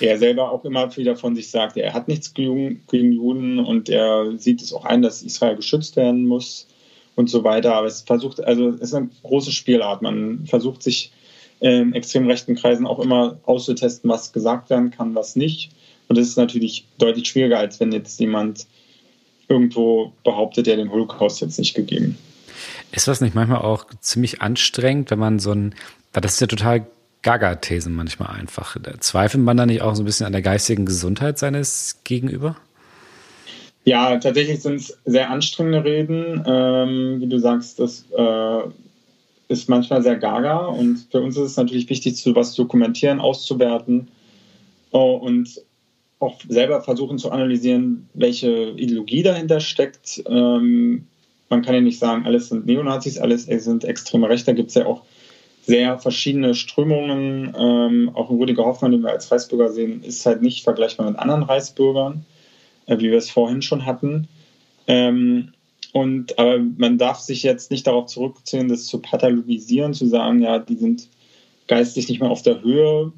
Er 0.00 0.18
selber 0.18 0.50
auch 0.50 0.64
immer 0.64 0.94
wieder 0.96 1.16
von 1.16 1.34
sich 1.36 1.50
sagt, 1.50 1.76
er 1.76 1.94
hat 1.94 2.08
nichts 2.08 2.34
gegen, 2.34 2.82
Juden 2.90 3.60
und 3.60 3.88
er 3.88 4.32
sieht 4.36 4.60
es 4.60 4.72
auch 4.72 4.84
ein, 4.84 5.02
dass 5.02 5.22
Israel 5.22 5.56
geschützt 5.56 5.96
werden 5.96 6.26
muss 6.26 6.66
und 7.14 7.30
so 7.30 7.44
weiter. 7.44 7.74
Aber 7.74 7.86
es 7.86 8.02
versucht, 8.02 8.42
also 8.44 8.70
es 8.70 8.80
ist 8.80 8.94
eine 8.94 9.10
große 9.22 9.52
Spielart. 9.52 10.02
Man 10.02 10.46
versucht 10.46 10.82
sich 10.82 11.12
in 11.60 11.94
extrem 11.94 12.26
rechten 12.26 12.56
Kreisen 12.56 12.86
auch 12.86 12.98
immer 12.98 13.38
auszutesten, 13.44 14.10
was 14.10 14.32
gesagt 14.32 14.70
werden 14.70 14.90
kann, 14.90 15.14
was 15.14 15.36
nicht. 15.36 15.70
Und 16.08 16.18
das 16.18 16.28
ist 16.28 16.36
natürlich 16.36 16.84
deutlich 16.98 17.28
schwieriger, 17.28 17.58
als 17.58 17.80
wenn 17.80 17.92
jetzt 17.92 18.20
jemand 18.20 18.66
irgendwo 19.48 20.12
behauptet, 20.24 20.68
er 20.68 20.76
den 20.76 20.90
Holocaust 20.90 21.40
jetzt 21.40 21.58
nicht 21.58 21.74
gegeben. 21.74 22.18
Ist 22.92 23.08
das 23.08 23.20
nicht 23.20 23.34
manchmal 23.34 23.62
auch 23.62 23.86
ziemlich 24.00 24.42
anstrengend, 24.42 25.10
wenn 25.10 25.18
man 25.18 25.38
so 25.38 25.52
ein, 25.52 25.74
weil 26.12 26.20
das 26.20 26.34
ist 26.34 26.40
ja 26.40 26.46
total 26.46 26.86
Gaga-Thesen 27.26 27.92
manchmal 27.92 28.38
einfach. 28.38 28.76
Zweifelt 29.00 29.42
man 29.42 29.56
da 29.56 29.66
nicht 29.66 29.82
auch 29.82 29.96
so 29.96 30.02
ein 30.02 30.06
bisschen 30.06 30.26
an 30.26 30.32
der 30.32 30.42
geistigen 30.42 30.86
Gesundheit 30.86 31.38
seines 31.38 31.98
Gegenüber? 32.04 32.56
Ja, 33.84 34.16
tatsächlich 34.18 34.62
sind 34.62 34.76
es 34.76 34.96
sehr 35.04 35.28
anstrengende 35.28 35.82
Reden. 35.82 36.44
Ähm, 36.46 37.20
wie 37.20 37.26
du 37.26 37.40
sagst, 37.40 37.80
das 37.80 38.04
äh, 38.16 38.60
ist 39.48 39.68
manchmal 39.68 40.04
sehr 40.04 40.14
gaga 40.14 40.66
und 40.66 40.98
für 41.10 41.20
uns 41.20 41.36
ist 41.36 41.42
es 41.42 41.56
natürlich 41.56 41.90
wichtig, 41.90 42.14
zu 42.14 42.36
was 42.36 42.54
dokumentieren, 42.54 43.18
auszuwerten 43.18 44.06
oh, 44.92 45.14
und 45.14 45.60
auch 46.20 46.38
selber 46.48 46.80
versuchen 46.80 47.18
zu 47.18 47.32
analysieren, 47.32 48.08
welche 48.14 48.70
Ideologie 48.76 49.24
dahinter 49.24 49.58
steckt. 49.58 50.22
Ähm, 50.28 51.08
man 51.48 51.62
kann 51.62 51.74
ja 51.74 51.80
nicht 51.80 51.98
sagen, 51.98 52.24
alles 52.24 52.50
sind 52.50 52.66
Neonazis, 52.66 53.18
alles 53.18 53.46
sind 53.46 53.82
extreme 53.82 54.28
Rechte. 54.28 54.46
Da 54.46 54.52
gibt 54.52 54.68
es 54.68 54.76
ja 54.76 54.86
auch 54.86 55.02
sehr 55.66 55.98
verschiedene 55.98 56.54
Strömungen. 56.54 57.52
Ähm, 57.58 58.10
auch 58.14 58.30
Rüdiger 58.30 58.64
Hoffmann, 58.64 58.92
den 58.92 59.02
wir 59.02 59.10
als 59.10 59.30
Reichsbürger 59.32 59.72
sehen, 59.72 60.02
ist 60.04 60.24
halt 60.24 60.40
nicht 60.40 60.62
vergleichbar 60.62 61.10
mit 61.10 61.18
anderen 61.18 61.42
Reichsbürgern, 61.42 62.24
äh, 62.86 62.98
wie 62.98 63.10
wir 63.10 63.18
es 63.18 63.30
vorhin 63.30 63.62
schon 63.62 63.84
hatten. 63.84 64.28
Ähm, 64.86 65.52
und 65.92 66.38
aber 66.38 66.58
man 66.58 66.98
darf 66.98 67.18
sich 67.18 67.42
jetzt 67.42 67.70
nicht 67.70 67.86
darauf 67.86 68.06
zurückziehen, 68.06 68.68
das 68.68 68.86
zu 68.86 69.00
pathologisieren, 69.00 69.92
zu 69.92 70.06
sagen, 70.06 70.40
ja, 70.40 70.60
die 70.60 70.76
sind 70.76 71.08
geistig 71.66 72.08
nicht 72.08 72.20
mehr 72.20 72.30
auf 72.30 72.42
der 72.42 72.62
Höhe 72.62 73.12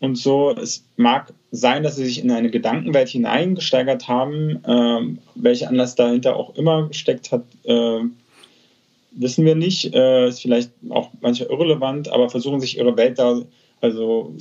und 0.00 0.16
so. 0.16 0.50
Es 0.52 0.84
mag 0.96 1.34
sein, 1.50 1.82
dass 1.82 1.96
sie 1.96 2.06
sich 2.06 2.22
in 2.22 2.30
eine 2.30 2.50
Gedankenwelt 2.50 3.08
hineingesteigert 3.08 4.08
haben, 4.08 4.62
ähm, 4.66 5.18
welcher 5.34 5.68
Anlass 5.68 5.96
dahinter 5.96 6.36
auch 6.36 6.54
immer 6.54 6.88
gesteckt 6.88 7.30
hat, 7.30 7.44
äh, 7.64 8.00
wissen 9.18 9.44
wir 9.44 9.54
nicht, 9.54 9.94
äh, 9.94 10.28
ist 10.28 10.42
vielleicht 10.42 10.70
auch 10.90 11.10
manchmal 11.20 11.50
irrelevant, 11.50 12.08
aber 12.08 12.30
versuchen 12.30 12.60
sich 12.60 12.78
ihre 12.78 12.96
Welt 12.96 13.18
da, 13.18 13.42
also 13.80 14.34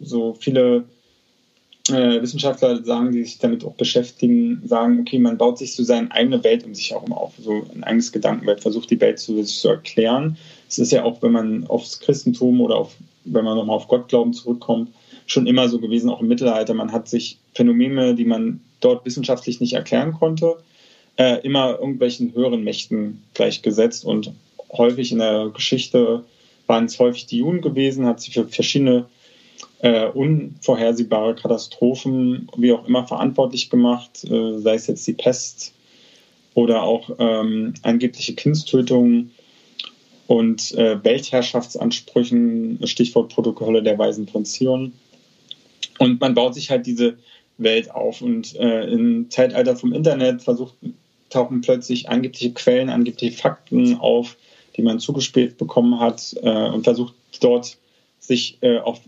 so 0.00 0.34
viele 0.34 0.84
äh, 1.88 2.20
Wissenschaftler 2.20 2.82
sagen, 2.82 3.12
die 3.12 3.24
sich 3.24 3.38
damit 3.38 3.64
auch 3.64 3.74
beschäftigen, 3.74 4.62
sagen, 4.64 5.00
okay, 5.00 5.18
man 5.18 5.38
baut 5.38 5.58
sich 5.58 5.74
so 5.74 5.84
seine 5.84 6.10
eigene 6.10 6.42
Welt 6.42 6.64
um 6.64 6.74
sich 6.74 6.90
herum 6.90 7.12
auf, 7.12 7.34
so 7.40 7.64
ein 7.74 7.84
eigenes 7.84 8.12
Gedankenwelt, 8.12 8.60
versucht 8.60 8.90
die 8.90 9.00
Welt 9.00 9.18
zu, 9.18 9.42
sich 9.42 9.58
zu 9.58 9.68
erklären. 9.68 10.36
Es 10.68 10.78
ist 10.78 10.92
ja 10.92 11.04
auch, 11.04 11.22
wenn 11.22 11.32
man 11.32 11.66
aufs 11.68 12.00
Christentum 12.00 12.60
oder 12.60 12.76
auf, 12.76 12.96
wenn 13.24 13.44
man 13.44 13.56
nochmal 13.56 13.76
auf 13.76 13.88
Gottglauben 13.88 14.32
zurückkommt, 14.32 14.90
schon 15.26 15.46
immer 15.46 15.68
so 15.68 15.78
gewesen, 15.78 16.10
auch 16.10 16.20
im 16.20 16.28
Mittelalter. 16.28 16.74
Man 16.74 16.92
hat 16.92 17.08
sich 17.08 17.38
Phänomene, 17.54 18.14
die 18.14 18.24
man 18.24 18.60
dort 18.80 19.04
wissenschaftlich 19.04 19.60
nicht 19.60 19.74
erklären 19.74 20.12
konnte, 20.12 20.56
äh, 21.16 21.40
immer 21.42 21.78
irgendwelchen 21.78 22.34
höheren 22.34 22.64
Mächten 22.64 23.22
gleichgesetzt 23.34 24.04
und 24.04 24.32
häufig 24.72 25.12
in 25.12 25.18
der 25.18 25.50
Geschichte 25.54 26.24
waren 26.66 26.86
es 26.86 26.98
häufig 26.98 27.26
die 27.26 27.38
Juden 27.38 27.60
gewesen, 27.60 28.06
hat 28.06 28.20
sich 28.20 28.34
für 28.34 28.48
verschiedene 28.48 29.06
äh, 29.80 30.06
unvorhersehbare 30.06 31.34
Katastrophen 31.34 32.48
wie 32.56 32.72
auch 32.72 32.86
immer 32.86 33.06
verantwortlich 33.06 33.70
gemacht, 33.70 34.24
äh, 34.24 34.58
sei 34.58 34.74
es 34.74 34.86
jetzt 34.86 35.06
die 35.06 35.12
Pest 35.12 35.72
oder 36.54 36.82
auch 36.82 37.10
ähm, 37.18 37.74
angebliche 37.82 38.34
Kindstötungen 38.34 39.32
und 40.26 40.72
äh, 40.72 41.02
Weltherrschaftsansprüchen, 41.04 42.80
Stichwort 42.84 43.32
Protokolle 43.32 43.82
der 43.82 43.98
Weisen 43.98 44.26
von 44.26 44.44
Zion. 44.44 44.92
Und 45.98 46.20
man 46.20 46.34
baut 46.34 46.54
sich 46.54 46.70
halt 46.70 46.86
diese 46.86 47.16
Welt 47.58 47.90
auf. 47.90 48.22
Und 48.22 48.56
äh, 48.56 48.84
im 48.90 49.30
Zeitalter 49.30 49.76
vom 49.76 49.92
Internet 49.92 50.42
versucht, 50.42 50.74
tauchen 51.36 51.60
plötzlich 51.60 52.08
angebliche 52.08 52.52
Quellen, 52.52 52.88
angebliche 52.88 53.36
Fakten 53.36 53.96
auf, 53.96 54.36
die 54.76 54.82
man 54.82 54.98
zugespielt 54.98 55.58
bekommen 55.58 56.00
hat 56.00 56.34
äh, 56.42 56.68
und 56.68 56.84
versucht 56.84 57.14
dort 57.40 57.76
sich 58.18 58.58
äh, 58.62 58.78
auf 58.78 59.00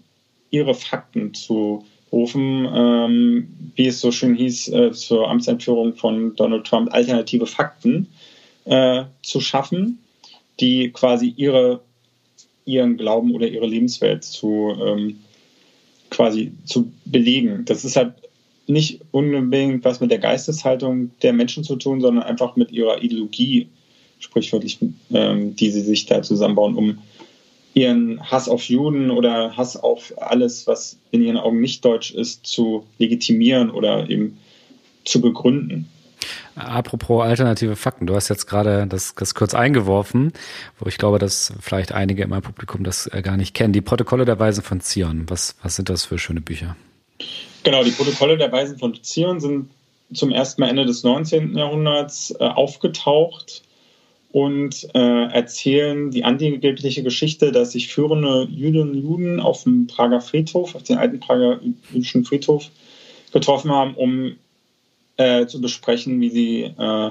ihre 0.50 0.74
Fakten 0.74 1.34
zu 1.34 1.84
rufen, 2.12 2.66
ähm, 2.72 3.48
wie 3.76 3.86
es 3.86 4.00
so 4.00 4.12
schön 4.12 4.34
hieß, 4.34 4.68
äh, 4.68 4.92
zur 4.92 5.28
Amtseinführung 5.28 5.94
von 5.94 6.36
Donald 6.36 6.66
Trump, 6.66 6.92
alternative 6.92 7.46
Fakten 7.46 8.08
äh, 8.64 9.04
zu 9.22 9.40
schaffen, 9.40 9.98
die 10.60 10.90
quasi 10.90 11.32
ihre, 11.36 11.80
ihren 12.64 12.96
Glauben 12.96 13.34
oder 13.34 13.46
ihre 13.46 13.66
Lebenswelt 13.66 14.24
zu 14.24 14.74
ähm, 14.80 15.20
quasi 16.10 16.52
zu 16.64 16.90
belegen. 17.04 17.64
Das 17.64 17.84
ist 17.84 17.96
halt 17.96 18.14
nicht 18.68 19.00
unbedingt 19.10 19.84
was 19.84 20.00
mit 20.00 20.10
der 20.10 20.18
Geisteshaltung 20.18 21.10
der 21.22 21.32
Menschen 21.32 21.64
zu 21.64 21.76
tun, 21.76 22.00
sondern 22.00 22.22
einfach 22.22 22.56
mit 22.56 22.70
ihrer 22.70 23.02
Ideologie, 23.02 23.68
sprichwörtlich, 24.18 24.78
ähm, 25.12 25.56
die 25.56 25.70
sie 25.70 25.80
sich 25.80 26.06
da 26.06 26.22
zusammenbauen, 26.22 26.74
um 26.74 26.98
ihren 27.74 28.20
Hass 28.20 28.48
auf 28.48 28.64
Juden 28.64 29.10
oder 29.10 29.56
Hass 29.56 29.76
auf 29.76 30.12
alles, 30.16 30.66
was 30.66 30.98
in 31.10 31.22
ihren 31.22 31.36
Augen 31.36 31.60
nicht 31.60 31.84
deutsch 31.84 32.10
ist, 32.12 32.46
zu 32.46 32.84
legitimieren 32.98 33.70
oder 33.70 34.08
eben 34.10 34.38
zu 35.04 35.20
begründen. 35.20 35.88
Apropos 36.56 37.22
alternative 37.22 37.76
Fakten, 37.76 38.06
du 38.06 38.16
hast 38.16 38.28
jetzt 38.28 38.46
gerade 38.46 38.86
das, 38.88 39.14
das 39.14 39.34
kurz 39.34 39.54
eingeworfen, 39.54 40.32
wo 40.78 40.88
ich 40.88 40.98
glaube, 40.98 41.18
dass 41.18 41.52
vielleicht 41.60 41.92
einige 41.92 42.24
in 42.24 42.30
meinem 42.30 42.42
Publikum 42.42 42.82
das 42.82 43.06
äh, 43.06 43.22
gar 43.22 43.36
nicht 43.36 43.54
kennen. 43.54 43.72
Die 43.72 43.80
Protokolle 43.80 44.24
der 44.24 44.38
Weisen 44.38 44.64
von 44.64 44.80
Zion, 44.80 45.24
was, 45.28 45.54
was 45.62 45.76
sind 45.76 45.88
das 45.88 46.04
für 46.04 46.18
schöne 46.18 46.40
Bücher? 46.40 46.76
Genau, 47.62 47.84
die 47.84 47.90
Protokolle 47.90 48.38
der 48.38 48.52
Weisen 48.52 48.78
von 48.78 48.94
Zion 49.02 49.40
sind 49.40 49.70
zum 50.12 50.30
ersten 50.30 50.60
Mal 50.60 50.68
Ende 50.68 50.86
des 50.86 51.02
19. 51.02 51.56
Jahrhunderts 51.56 52.34
äh, 52.38 52.44
aufgetaucht 52.44 53.62
und 54.30 54.88
äh, 54.94 55.32
erzählen 55.32 56.10
die 56.10 56.24
angebliche 56.24 57.02
Geschichte, 57.02 57.52
dass 57.52 57.72
sich 57.72 57.88
führende 57.88 58.46
Jüdinnen 58.50 58.90
und 58.90 59.02
Juden 59.02 59.40
auf 59.40 59.64
dem 59.64 59.86
Prager 59.86 60.20
Friedhof, 60.20 60.74
auf 60.74 60.82
den 60.82 60.98
alten 60.98 61.20
Prager 61.20 61.60
jüdischen 61.92 62.24
Friedhof 62.24 62.70
getroffen 63.32 63.70
haben, 63.70 63.94
um 63.94 64.36
äh, 65.16 65.46
zu 65.46 65.60
besprechen, 65.60 66.20
wie 66.20 66.30
sie 66.30 66.62
äh, 66.62 67.10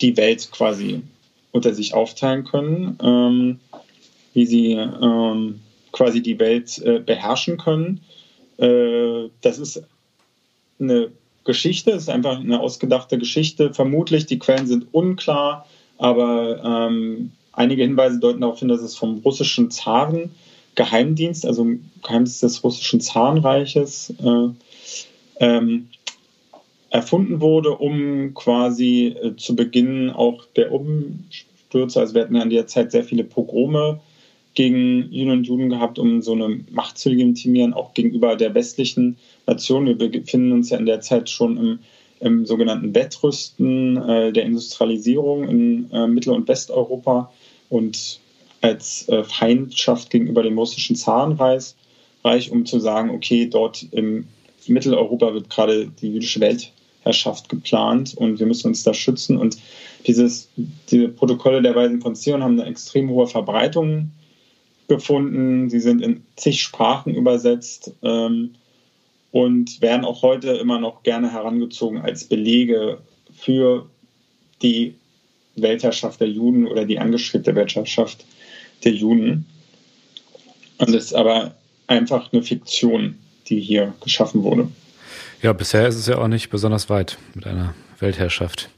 die 0.00 0.16
Welt 0.16 0.48
quasi 0.50 1.02
unter 1.52 1.74
sich 1.74 1.94
aufteilen 1.94 2.44
können, 2.44 2.98
ähm, 3.02 3.60
wie 4.32 4.46
sie 4.46 4.72
ähm, 4.72 5.60
quasi 5.92 6.22
die 6.22 6.38
Welt 6.38 6.78
äh, 6.78 6.98
beherrschen 6.98 7.58
können. 7.58 8.00
Äh, 8.58 9.30
das 9.40 9.58
ist 9.58 9.82
eine 10.78 11.10
Geschichte, 11.44 11.90
es 11.92 12.04
ist 12.04 12.08
einfach 12.08 12.40
eine 12.40 12.60
ausgedachte 12.60 13.18
Geschichte. 13.18 13.74
Vermutlich, 13.74 14.26
die 14.26 14.38
Quellen 14.38 14.66
sind 14.66 14.86
unklar 14.92 15.66
aber 15.98 16.62
ähm, 16.64 17.30
einige 17.52 17.82
Hinweise 17.82 18.18
deuten 18.18 18.40
darauf 18.40 18.58
hin, 18.58 18.68
dass 18.68 18.82
es 18.82 18.96
vom 18.96 19.18
russischen 19.24 19.70
Zaren 19.70 20.30
Geheimdienst, 20.74 21.46
also 21.46 21.66
Geheimdienst 22.02 22.42
des 22.42 22.64
russischen 22.64 23.00
Zarenreiches, 23.00 24.12
äh, 24.22 24.48
ähm, 25.40 25.88
erfunden 26.90 27.40
wurde, 27.40 27.70
um 27.70 28.34
quasi 28.34 29.06
äh, 29.06 29.36
zu 29.36 29.54
Beginn 29.54 30.10
auch 30.10 30.44
der 30.56 30.72
Umstürze, 30.72 32.00
also 32.00 32.14
wir 32.14 32.22
hatten 32.22 32.34
ja 32.34 32.42
in 32.42 32.50
der 32.50 32.66
Zeit 32.66 32.90
sehr 32.90 33.04
viele 33.04 33.24
Pogrome 33.24 34.00
gegen 34.54 35.12
Juden 35.12 35.30
und 35.30 35.46
Juden 35.46 35.68
gehabt, 35.68 35.98
um 35.98 36.22
so 36.22 36.32
eine 36.32 36.60
Macht 36.70 36.98
zu 36.98 37.08
legitimieren, 37.10 37.74
auch 37.74 37.94
gegenüber 37.94 38.36
der 38.36 38.54
westlichen 38.54 39.16
Nation. 39.46 39.86
Wir 39.86 39.96
befinden 39.96 40.52
uns 40.52 40.70
ja 40.70 40.78
in 40.78 40.86
der 40.86 41.00
Zeit 41.00 41.28
schon 41.28 41.56
im 41.56 41.78
im 42.24 42.46
sogenannten 42.46 42.94
Wettrüsten 42.94 43.96
äh, 43.96 44.32
der 44.32 44.44
Industrialisierung 44.44 45.48
in 45.48 45.90
äh, 45.92 46.06
Mittel- 46.06 46.32
und 46.32 46.48
Westeuropa 46.48 47.30
und 47.68 48.20
als 48.62 49.08
äh, 49.08 49.24
Feindschaft 49.24 50.08
gegenüber 50.10 50.42
dem 50.42 50.58
russischen 50.58 50.96
Zarenreich, 50.96 51.74
um 52.50 52.64
zu 52.64 52.80
sagen, 52.80 53.10
okay, 53.10 53.46
dort 53.46 53.86
im 53.92 54.26
Mitteleuropa 54.66 55.34
wird 55.34 55.50
gerade 55.50 55.88
die 56.00 56.14
jüdische 56.14 56.40
Weltherrschaft 56.40 57.50
geplant 57.50 58.14
und 58.16 58.38
wir 58.38 58.46
müssen 58.46 58.68
uns 58.68 58.82
da 58.82 58.94
schützen. 58.94 59.36
Und 59.36 59.58
dieses, 60.06 60.48
diese 60.90 61.08
Protokolle 61.08 61.60
der 61.60 61.74
Weisen 61.74 62.00
von 62.00 62.16
Zion 62.16 62.42
haben 62.42 62.58
eine 62.58 62.70
extrem 62.70 63.10
hohe 63.10 63.26
Verbreitung 63.26 64.12
gefunden. 64.88 65.70
Sie 65.70 65.80
sind 65.80 66.02
in 66.02 66.24
zig 66.36 66.62
Sprachen 66.62 67.14
übersetzt. 67.14 67.92
Ähm, 68.02 68.54
und 69.34 69.82
werden 69.82 70.04
auch 70.04 70.22
heute 70.22 70.52
immer 70.52 70.78
noch 70.78 71.02
gerne 71.02 71.32
herangezogen 71.32 72.00
als 72.00 72.22
Belege 72.22 72.98
für 73.36 73.90
die 74.62 74.94
Weltherrschaft 75.56 76.20
der 76.20 76.28
Juden 76.28 76.68
oder 76.68 76.84
die 76.84 77.00
angestrebte 77.00 77.56
Weltherrschaft 77.56 78.24
der 78.84 78.92
Juden. 78.92 79.44
Und 80.78 80.90
es 80.90 81.06
ist 81.06 81.14
aber 81.14 81.56
einfach 81.88 82.32
eine 82.32 82.44
Fiktion, 82.44 83.18
die 83.48 83.58
hier 83.58 83.92
geschaffen 84.04 84.44
wurde. 84.44 84.68
Ja, 85.42 85.52
bisher 85.52 85.88
ist 85.88 85.96
es 85.96 86.06
ja 86.06 86.18
auch 86.18 86.28
nicht 86.28 86.48
besonders 86.48 86.88
weit 86.88 87.18
mit 87.34 87.44
einer 87.44 87.74
Weltherrschaft. 87.98 88.70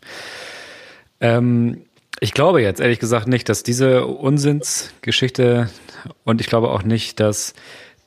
Ähm, 1.20 1.82
ich 2.20 2.32
glaube 2.32 2.62
jetzt 2.62 2.80
ehrlich 2.80 2.98
gesagt 2.98 3.28
nicht, 3.28 3.50
dass 3.50 3.62
diese 3.62 4.06
Unsinnsgeschichte 4.06 5.68
und 6.24 6.40
ich 6.40 6.46
glaube 6.46 6.70
auch 6.70 6.82
nicht, 6.82 7.20
dass 7.20 7.54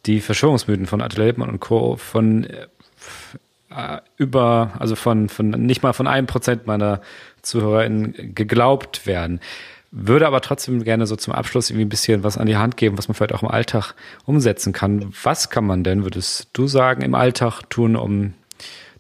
die 0.06 0.22
Verschwörungsmythen 0.22 0.86
von 0.86 1.02
Attila 1.02 1.26
Hildmann 1.26 1.50
und 1.50 1.60
Co. 1.60 1.97
von 1.97 2.45
äh, 2.45 4.02
über, 4.18 4.74
also 4.80 4.95
von, 4.95 5.30
von 5.30 5.50
nicht 5.52 5.84
mal 5.84 5.93
von 5.93 6.08
einem 6.08 6.28
Prozent 6.28 6.68
meiner 6.68 7.02
ZuhörerInnen 7.41 8.34
geglaubt 8.36 9.06
werden. 9.06 9.39
Würde 9.91 10.28
aber 10.28 10.41
trotzdem 10.41 10.84
gerne 10.84 11.08
so 11.08 11.16
zum 11.16 11.34
Abschluss 11.34 11.70
irgendwie 11.70 11.86
ein 11.86 11.89
bisschen 11.89 12.24
was 12.24 12.38
an 12.38 12.47
die 12.47 12.58
Hand 12.58 12.78
geben, 12.78 12.97
was 12.97 13.08
man 13.08 13.16
vielleicht 13.16 13.34
auch 13.34 13.41
im 13.41 13.50
Alltag 13.50 13.93
umsetzen 14.26 14.72
kann. 14.72 15.12
Was 15.24 15.50
kann 15.50 15.66
man 15.66 15.84
denn, 15.84 16.04
würdest 16.04 16.50
du 16.54 16.68
sagen, 16.68 17.02
im 17.02 17.16
Alltag 17.16 17.64
tun, 17.70 17.95
um 17.95 18.34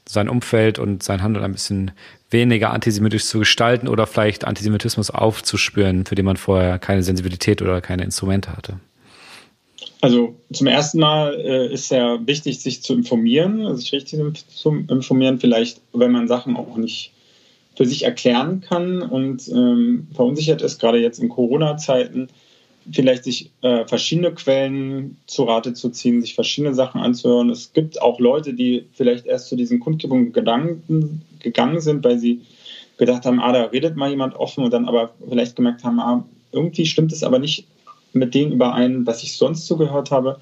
sein 0.07 0.29
Umfeld 0.29 0.79
und 0.79 1.03
sein 1.03 1.21
Handeln 1.21 1.45
ein 1.45 1.51
bisschen 1.51 1.91
weniger 2.31 2.71
antisemitisch 2.71 3.25
zu 3.25 3.39
gestalten 3.39 3.87
oder 3.87 4.07
vielleicht 4.07 4.45
Antisemitismus 4.45 5.11
aufzuspüren, 5.11 6.05
für 6.05 6.15
den 6.15 6.25
man 6.25 6.37
vorher 6.37 6.79
keine 6.79 7.03
Sensibilität 7.03 7.61
oder 7.61 7.81
keine 7.81 8.03
Instrumente 8.03 8.55
hatte? 8.55 8.79
Also 10.01 10.35
zum 10.53 10.67
ersten 10.67 10.99
Mal 10.99 11.39
äh, 11.41 11.73
ist 11.73 11.91
ja 11.91 12.25
wichtig, 12.25 12.59
sich 12.59 12.81
zu 12.81 12.93
informieren, 12.93 13.75
sich 13.75 13.91
richtig 13.91 14.21
zu 14.47 14.85
informieren, 14.87 15.39
vielleicht, 15.39 15.81
wenn 15.93 16.11
man 16.11 16.27
Sachen 16.27 16.55
auch 16.55 16.77
nicht 16.77 17.11
für 17.75 17.85
sich 17.85 18.03
erklären 18.03 18.61
kann 18.61 19.01
und 19.01 19.47
ähm, 19.49 20.07
verunsichert 20.13 20.61
ist, 20.61 20.79
gerade 20.79 20.99
jetzt 20.99 21.19
in 21.19 21.29
Corona-Zeiten, 21.29 22.29
vielleicht 22.91 23.25
sich 23.25 23.51
äh, 23.61 23.85
verschiedene 23.85 24.33
Quellen 24.33 25.17
zu 25.27 25.43
Rate 25.43 25.73
zu 25.73 25.89
ziehen, 25.89 26.21
sich 26.21 26.33
verschiedene 26.33 26.73
Sachen 26.73 27.01
anzuhören. 27.01 27.49
Es 27.49 27.73
gibt 27.73 28.01
auch 28.01 28.19
Leute, 28.19 28.53
die 28.53 28.85
vielleicht 28.93 29.25
erst 29.25 29.49
zu 29.49 29.55
diesen 29.55 29.79
Kundgebungen 29.79 30.33
Gedanken 30.33 31.21
gegangen 31.39 31.81
sind, 31.81 32.03
weil 32.03 32.19
sie 32.19 32.41
gedacht 32.97 33.25
haben, 33.25 33.39
ah, 33.39 33.51
da 33.51 33.63
redet 33.63 33.95
mal 33.95 34.09
jemand 34.09 34.35
offen 34.35 34.63
und 34.63 34.73
dann 34.73 34.87
aber 34.87 35.11
vielleicht 35.27 35.55
gemerkt 35.55 35.83
haben, 35.83 35.99
ah, 35.99 36.25
irgendwie 36.51 36.85
stimmt 36.85 37.11
es 37.11 37.23
aber 37.23 37.39
nicht 37.39 37.65
mit 38.13 38.33
dem 38.33 38.51
überein, 38.51 39.05
was 39.05 39.23
ich 39.23 39.37
sonst 39.37 39.67
so 39.67 39.77
gehört 39.77 40.11
habe. 40.11 40.39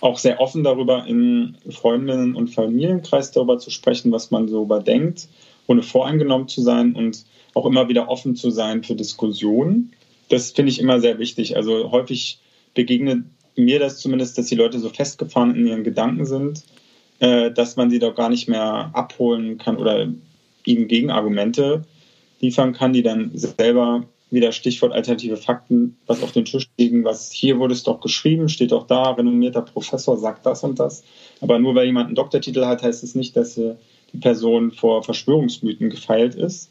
Auch 0.00 0.18
sehr 0.18 0.40
offen 0.40 0.64
darüber, 0.64 1.06
in 1.06 1.56
Freundinnen- 1.70 2.34
und 2.34 2.48
Familienkreis 2.48 3.30
darüber 3.30 3.58
zu 3.58 3.70
sprechen, 3.70 4.12
was 4.12 4.30
man 4.30 4.48
so 4.48 4.62
überdenkt, 4.62 5.28
ohne 5.66 5.82
voreingenommen 5.82 6.48
zu 6.48 6.60
sein 6.60 6.94
und 6.94 7.24
auch 7.54 7.66
immer 7.66 7.88
wieder 7.88 8.08
offen 8.08 8.36
zu 8.36 8.50
sein 8.50 8.82
für 8.82 8.94
Diskussionen. 8.94 9.92
Das 10.28 10.50
finde 10.50 10.72
ich 10.72 10.80
immer 10.80 11.00
sehr 11.00 11.18
wichtig. 11.18 11.56
Also 11.56 11.90
häufig 11.90 12.40
begegnet 12.74 13.24
mir 13.56 13.78
das 13.78 13.98
zumindest, 13.98 14.36
dass 14.36 14.46
die 14.46 14.56
Leute 14.56 14.80
so 14.80 14.88
festgefahren 14.88 15.54
in 15.54 15.66
ihren 15.66 15.84
Gedanken 15.84 16.26
sind, 16.26 16.64
äh, 17.20 17.50
dass 17.50 17.76
man 17.76 17.90
sie 17.90 17.98
doch 17.98 18.14
gar 18.14 18.28
nicht 18.28 18.48
mehr 18.48 18.90
abholen 18.92 19.58
kann 19.58 19.76
oder 19.76 20.08
ihnen 20.66 20.88
Gegenargumente 20.88 21.84
liefern 22.40 22.72
kann, 22.72 22.92
die 22.92 23.02
dann 23.02 23.30
selber 23.34 24.04
wieder 24.34 24.52
Stichwort 24.52 24.92
alternative 24.92 25.36
Fakten, 25.36 25.96
was 26.06 26.22
auf 26.22 26.32
den 26.32 26.44
Tisch 26.44 26.68
liegen, 26.78 27.04
was 27.04 27.32
hier 27.32 27.58
wurde 27.58 27.74
es 27.74 27.82
doch 27.82 28.00
geschrieben, 28.00 28.48
steht 28.48 28.72
doch 28.72 28.86
da, 28.86 29.10
renommierter 29.12 29.62
Professor 29.62 30.16
sagt 30.16 30.44
das 30.44 30.62
und 30.64 30.78
das. 30.78 31.04
Aber 31.40 31.58
nur 31.58 31.74
weil 31.74 31.86
jemand 31.86 32.06
einen 32.06 32.16
Doktortitel 32.16 32.64
hat, 32.66 32.82
heißt 32.82 33.02
es 33.02 33.14
nicht, 33.14 33.36
dass 33.36 33.54
die 33.54 34.18
Person 34.20 34.72
vor 34.72 35.02
Verschwörungsmythen 35.02 35.90
gefeilt 35.90 36.34
ist 36.34 36.70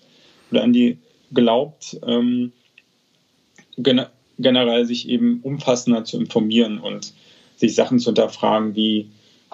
oder 0.52 0.64
an 0.64 0.74
die 0.74 0.98
glaubt, 1.34 2.00
ähm, 2.06 2.52
generell 4.38 4.86
sich 4.86 5.10
eben 5.10 5.40
umfassender 5.42 6.04
zu 6.04 6.20
informieren 6.20 6.80
und 6.80 7.14
sich 7.56 7.76
Sachen 7.76 8.00
zu 8.00 8.08
hinterfragen, 8.10 8.76
wie 8.76 9.10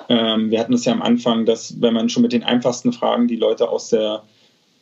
ähm, 0.08 0.50
wir 0.52 0.60
hatten 0.60 0.74
es 0.74 0.86
ja 0.86 0.94
am 0.94 1.02
Anfang, 1.02 1.46
dass 1.46 1.82
wenn 1.82 1.94
man 1.94 2.10
schon 2.10 2.24
mit 2.24 2.34
den 2.34 2.44
einfachsten 2.44 2.94
Fragen 2.94 3.28
die 3.28 3.36
Leute 3.36 3.70
aus 3.70 3.90
der 3.90 4.24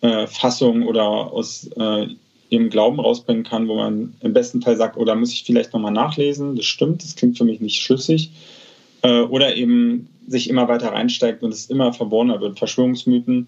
äh, 0.01 0.28
Fassung 0.28 0.84
oder 0.84 1.07
aus 1.07 1.67
äh, 1.75 2.07
ihrem 2.49 2.69
Glauben 2.69 2.99
rausbringen 2.99 3.43
kann, 3.43 3.67
wo 3.67 3.75
man 3.75 4.13
im 4.21 4.33
besten 4.33 4.61
Fall 4.61 4.77
sagt, 4.77 4.97
oder 4.97 5.13
oh, 5.13 5.15
muss 5.17 5.33
ich 5.33 5.43
vielleicht 5.43 5.73
nochmal 5.73 5.91
nachlesen, 5.91 6.55
das 6.55 6.65
stimmt, 6.65 7.03
das 7.03 7.15
klingt 7.15 7.37
für 7.37 7.45
mich 7.45 7.59
nicht 7.59 7.81
schlüssig. 7.81 8.31
Äh, 9.01 9.21
oder 9.21 9.55
eben 9.55 10.09
sich 10.27 10.49
immer 10.49 10.67
weiter 10.67 10.91
reinsteigt 10.91 11.43
und 11.43 11.53
es 11.53 11.69
immer 11.69 11.93
verborgener 11.93 12.41
wird. 12.41 12.57
Verschwörungsmythen 12.57 13.47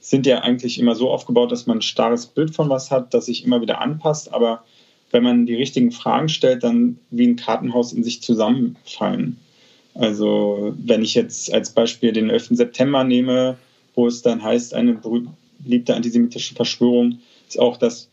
sind 0.00 0.26
ja 0.26 0.40
eigentlich 0.40 0.78
immer 0.78 0.94
so 0.94 1.10
aufgebaut, 1.10 1.52
dass 1.52 1.66
man 1.66 1.78
ein 1.78 1.82
starres 1.82 2.26
Bild 2.26 2.54
von 2.54 2.68
was 2.68 2.90
hat, 2.90 3.14
das 3.14 3.26
sich 3.26 3.44
immer 3.44 3.60
wieder 3.60 3.80
anpasst, 3.80 4.32
aber 4.32 4.64
wenn 5.10 5.22
man 5.22 5.46
die 5.46 5.54
richtigen 5.54 5.92
Fragen 5.92 6.28
stellt, 6.28 6.64
dann 6.64 6.98
wie 7.10 7.26
ein 7.26 7.36
Kartenhaus 7.36 7.92
in 7.92 8.04
sich 8.04 8.22
zusammenfallen. 8.22 9.38
Also 9.94 10.74
wenn 10.78 11.02
ich 11.02 11.14
jetzt 11.14 11.52
als 11.52 11.70
Beispiel 11.70 12.12
den 12.12 12.28
11. 12.28 12.48
September 12.50 13.02
nehme, 13.02 13.56
wo 13.94 14.06
es 14.06 14.22
dann 14.22 14.42
heißt, 14.42 14.74
eine 14.74 15.00
beliebte 15.58 15.94
antisemitische 15.94 16.54
Verschwörung 16.54 17.18
ist 17.48 17.58
auch, 17.58 17.76
dass 17.76 18.08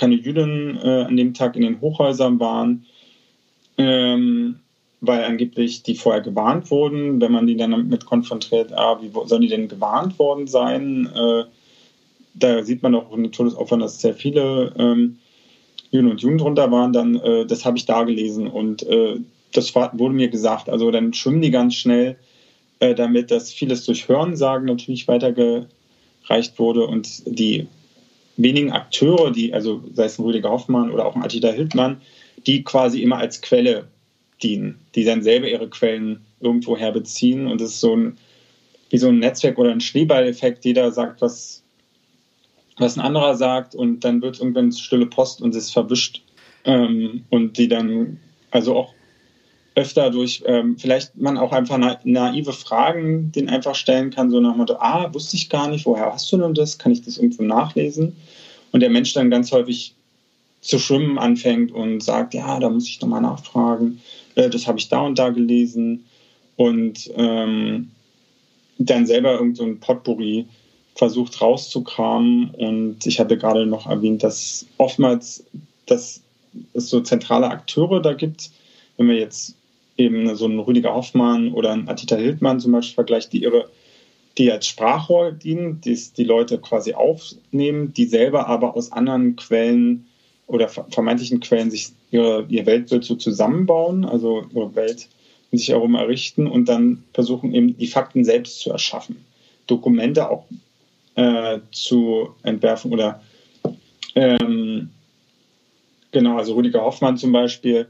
keine 0.00 0.14
Juden 0.14 0.78
äh, 0.82 1.02
an 1.02 1.16
dem 1.16 1.34
Tag 1.34 1.56
in 1.56 1.62
den 1.62 1.80
Hochhäusern 1.82 2.40
waren, 2.40 2.86
ähm, 3.76 4.56
weil 5.02 5.24
angeblich 5.24 5.82
die 5.82 5.94
vorher 5.94 6.22
gewarnt 6.22 6.70
wurden. 6.70 7.20
Wenn 7.20 7.32
man 7.32 7.46
die 7.46 7.56
dann 7.56 7.72
damit 7.72 8.06
konfrontiert, 8.06 8.72
ah, 8.72 8.98
wie 9.02 9.10
sollen 9.26 9.42
die 9.42 9.48
denn 9.48 9.68
gewarnt 9.68 10.18
worden 10.18 10.46
sein? 10.46 11.06
Äh, 11.14 11.44
da 12.32 12.62
sieht 12.62 12.82
man 12.82 12.94
auch 12.94 13.12
in 13.14 13.24
den 13.24 13.32
Todesopfern, 13.32 13.80
dass 13.80 14.00
sehr 14.00 14.14
viele 14.14 14.72
ähm, 14.78 15.18
Juden 15.90 16.10
und 16.10 16.22
Juden 16.22 16.38
drunter 16.38 16.70
waren. 16.70 16.94
Dann, 16.94 17.16
äh, 17.16 17.44
das 17.44 17.66
habe 17.66 17.76
ich 17.76 17.84
da 17.84 18.04
gelesen 18.04 18.46
und 18.46 18.82
äh, 18.84 19.16
das 19.52 19.74
war, 19.74 19.90
wurde 19.98 20.14
mir 20.14 20.28
gesagt. 20.28 20.70
Also 20.70 20.90
dann 20.90 21.12
schwimmen 21.12 21.42
die 21.42 21.50
ganz 21.50 21.74
schnell 21.74 22.16
äh, 22.78 22.94
damit, 22.94 23.30
dass 23.30 23.52
vieles 23.52 23.84
durch 23.84 24.08
Hörensagen 24.08 24.66
natürlich 24.66 25.06
weitergereicht 25.08 26.58
wurde 26.58 26.86
und 26.86 27.22
die 27.26 27.66
wenigen 28.42 28.72
Akteure, 28.72 29.30
die, 29.30 29.52
also 29.52 29.82
sei 29.92 30.04
es 30.04 30.18
ein 30.18 30.24
Rüdiger 30.24 30.50
Hoffmann 30.50 30.90
oder 30.90 31.06
auch 31.06 31.16
ein 31.16 31.22
Attila 31.22 31.50
Hildmann, 31.50 32.00
die 32.46 32.62
quasi 32.62 33.02
immer 33.02 33.18
als 33.18 33.40
Quelle 33.40 33.88
dienen, 34.42 34.78
die 34.94 35.04
dann 35.04 35.22
selber 35.22 35.48
ihre 35.48 35.68
Quellen 35.68 36.20
irgendwo 36.40 36.76
her 36.76 36.92
beziehen. 36.92 37.46
Und 37.46 37.60
es 37.60 37.72
ist 37.72 37.80
so 37.80 37.96
ein, 37.96 38.16
wie 38.90 38.98
so 38.98 39.08
ein 39.08 39.18
Netzwerk 39.18 39.58
oder 39.58 39.70
ein 39.70 39.80
Schneeballeffekt. 39.80 40.64
Jeder 40.64 40.90
sagt, 40.92 41.20
was, 41.20 41.62
was 42.78 42.96
ein 42.96 43.04
anderer 43.04 43.36
sagt 43.36 43.74
und 43.74 44.00
dann 44.00 44.22
wird 44.22 44.40
irgendwann 44.40 44.72
stille 44.72 45.06
Post 45.06 45.42
und 45.42 45.54
es 45.54 45.64
ist 45.64 45.72
verwischt. 45.72 46.22
Ähm, 46.64 47.24
und 47.30 47.56
die 47.58 47.68
dann, 47.68 48.18
also 48.50 48.76
auch 48.76 48.94
öfter 49.74 50.10
durch, 50.10 50.42
ähm, 50.46 50.76
vielleicht 50.78 51.16
man 51.16 51.38
auch 51.38 51.52
einfach 51.52 51.78
na 51.78 51.98
naive 52.04 52.52
Fragen 52.52 53.32
den 53.32 53.48
einfach 53.48 53.74
stellen 53.74 54.10
kann, 54.10 54.30
so 54.30 54.40
nach 54.40 54.52
dem 54.52 54.58
Motto, 54.58 54.74
ah, 54.78 55.12
wusste 55.12 55.36
ich 55.36 55.48
gar 55.48 55.68
nicht, 55.68 55.86
woher 55.86 56.12
hast 56.12 56.30
du 56.32 56.38
denn 56.38 56.54
das? 56.54 56.78
Kann 56.78 56.92
ich 56.92 57.02
das 57.02 57.18
irgendwo 57.18 57.44
nachlesen? 57.44 58.16
Und 58.72 58.80
der 58.80 58.90
Mensch 58.90 59.12
dann 59.12 59.30
ganz 59.30 59.52
häufig 59.52 59.94
zu 60.60 60.78
schwimmen 60.78 61.18
anfängt 61.18 61.72
und 61.72 62.02
sagt, 62.02 62.34
ja, 62.34 62.58
da 62.58 62.68
muss 62.68 62.88
ich 62.88 63.00
nochmal 63.00 63.22
nachfragen, 63.22 64.00
äh, 64.34 64.50
das 64.50 64.66
habe 64.66 64.78
ich 64.78 64.88
da 64.88 65.00
und 65.00 65.18
da 65.18 65.30
gelesen 65.30 66.04
und 66.56 67.10
ähm, 67.16 67.90
dann 68.78 69.06
selber 69.06 69.32
irgendein 69.32 69.74
so 69.74 69.76
Potpourri 69.80 70.46
versucht 70.94 71.40
rauszukramen 71.40 72.50
und 72.50 73.06
ich 73.06 73.20
hatte 73.20 73.38
gerade 73.38 73.64
noch 73.66 73.86
erwähnt, 73.86 74.22
dass 74.22 74.66
oftmals 74.76 75.44
dass 75.86 76.20
es 76.72 76.90
so 76.90 77.00
zentrale 77.00 77.48
Akteure 77.48 78.00
da 78.00 78.12
gibt, 78.12 78.50
wenn 78.96 79.08
wir 79.08 79.16
jetzt 79.16 79.56
eben 80.00 80.34
so 80.34 80.46
einen 80.46 80.58
Rüdiger 80.58 80.94
Hoffmann 80.94 81.52
oder 81.52 81.72
einen 81.72 81.88
Atita 81.88 82.16
Hildmann 82.16 82.60
zum 82.60 82.72
Beispiel 82.72 82.94
vergleicht, 82.94 83.32
die 83.32 83.42
ihre 83.42 83.68
die 84.38 84.50
als 84.50 84.66
Sprachrohr 84.66 85.32
dienen, 85.32 85.80
die 85.80 85.98
die 86.16 86.24
Leute 86.24 86.58
quasi 86.58 86.94
aufnehmen, 86.94 87.92
die 87.92 88.06
selber 88.06 88.46
aber 88.46 88.76
aus 88.76 88.92
anderen 88.92 89.36
Quellen 89.36 90.06
oder 90.46 90.68
vermeintlichen 90.68 91.40
Quellen 91.40 91.70
sich 91.70 91.90
ihre, 92.10 92.46
ihr 92.48 92.66
Weltbild 92.66 93.04
so 93.04 93.16
zusammenbauen, 93.16 94.04
also 94.04 94.44
ihre 94.54 94.74
Welt 94.74 95.08
in 95.50 95.58
sich 95.58 95.68
herum 95.68 95.94
errichten 95.94 96.46
und 96.46 96.68
dann 96.68 97.04
versuchen 97.12 97.54
eben 97.54 97.76
die 97.76 97.86
Fakten 97.86 98.24
selbst 98.24 98.60
zu 98.60 98.70
erschaffen, 98.70 99.24
Dokumente 99.66 100.30
auch 100.30 100.44
äh, 101.16 101.58
zu 101.72 102.30
entwerfen 102.42 102.92
oder 102.92 103.20
ähm, 104.14 104.90
genau, 106.12 106.38
also 106.38 106.54
Rüdiger 106.54 106.82
Hoffmann 106.82 107.16
zum 107.16 107.32
Beispiel, 107.32 107.88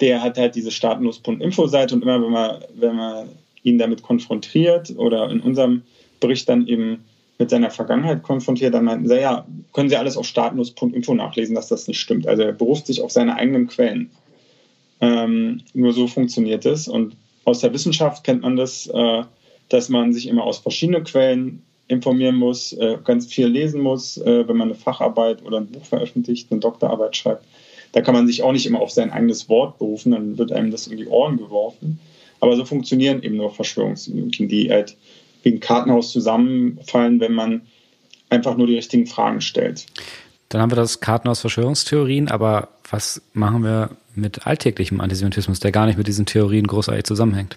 der 0.00 0.22
hat 0.22 0.38
halt 0.38 0.54
diese 0.54 0.70
staatenlos.info-Seite 0.70 1.94
und 1.94 2.02
immer 2.02 2.22
wenn 2.22 2.30
man, 2.30 2.64
wenn 2.74 2.96
man 2.96 3.28
ihn 3.62 3.78
damit 3.78 4.02
konfrontiert 4.02 4.94
oder 4.96 5.30
in 5.30 5.40
unserem 5.40 5.82
Bericht 6.20 6.48
dann 6.48 6.66
eben 6.66 7.04
mit 7.38 7.50
seiner 7.50 7.70
Vergangenheit 7.70 8.22
konfrontiert, 8.22 8.74
dann 8.74 8.84
meinten 8.84 9.08
sie, 9.08 9.20
ja, 9.20 9.46
können 9.72 9.88
Sie 9.90 9.96
alles 9.96 10.16
auf 10.16 10.26
staatenlos.info 10.26 11.14
nachlesen, 11.14 11.54
dass 11.54 11.68
das 11.68 11.86
nicht 11.86 12.00
stimmt. 12.00 12.26
Also 12.26 12.42
er 12.42 12.52
beruft 12.52 12.86
sich 12.86 13.02
auf 13.02 13.10
seine 13.10 13.36
eigenen 13.36 13.66
Quellen. 13.66 14.10
Ähm, 15.00 15.60
nur 15.74 15.92
so 15.92 16.06
funktioniert 16.06 16.64
es. 16.64 16.88
Und 16.88 17.14
aus 17.44 17.60
der 17.60 17.74
Wissenschaft 17.74 18.24
kennt 18.24 18.42
man 18.42 18.56
das, 18.56 18.86
äh, 18.86 19.22
dass 19.68 19.88
man 19.88 20.12
sich 20.14 20.28
immer 20.28 20.44
aus 20.44 20.58
verschiedenen 20.58 21.04
Quellen 21.04 21.62
informieren 21.88 22.36
muss, 22.36 22.72
äh, 22.72 22.96
ganz 23.04 23.26
viel 23.26 23.46
lesen 23.46 23.82
muss, 23.82 24.16
äh, 24.16 24.48
wenn 24.48 24.56
man 24.56 24.68
eine 24.68 24.78
Facharbeit 24.78 25.44
oder 25.44 25.58
ein 25.58 25.66
Buch 25.66 25.84
veröffentlicht, 25.84 26.50
eine 26.50 26.60
Doktorarbeit 26.60 27.16
schreibt. 27.16 27.44
Da 27.96 28.02
kann 28.02 28.12
man 28.12 28.26
sich 28.26 28.42
auch 28.42 28.52
nicht 28.52 28.66
immer 28.66 28.80
auf 28.80 28.90
sein 28.90 29.10
eigenes 29.10 29.48
Wort 29.48 29.78
berufen, 29.78 30.12
dann 30.12 30.36
wird 30.36 30.52
einem 30.52 30.70
das 30.70 30.86
in 30.86 30.98
die 30.98 31.06
Ohren 31.06 31.38
geworfen. 31.38 31.98
Aber 32.40 32.54
so 32.54 32.66
funktionieren 32.66 33.22
eben 33.22 33.38
nur 33.38 33.54
Verschwörungsmythen, 33.54 34.48
die 34.48 34.70
halt 34.70 34.98
wie 35.42 35.54
ein 35.54 35.60
Kartenhaus 35.60 36.12
zusammenfallen, 36.12 37.20
wenn 37.20 37.32
man 37.32 37.62
einfach 38.28 38.58
nur 38.58 38.66
die 38.66 38.76
richtigen 38.76 39.06
Fragen 39.06 39.40
stellt. 39.40 39.86
Dann 40.50 40.60
haben 40.60 40.70
wir 40.70 40.76
das 40.76 41.00
Kartenhaus 41.00 41.40
Verschwörungstheorien, 41.40 42.28
aber 42.28 42.68
was 42.90 43.22
machen 43.32 43.64
wir 43.64 43.96
mit 44.14 44.46
alltäglichem 44.46 45.00
Antisemitismus, 45.00 45.60
der 45.60 45.72
gar 45.72 45.86
nicht 45.86 45.96
mit 45.96 46.06
diesen 46.06 46.26
Theorien 46.26 46.66
großartig 46.66 47.04
zusammenhängt? 47.04 47.56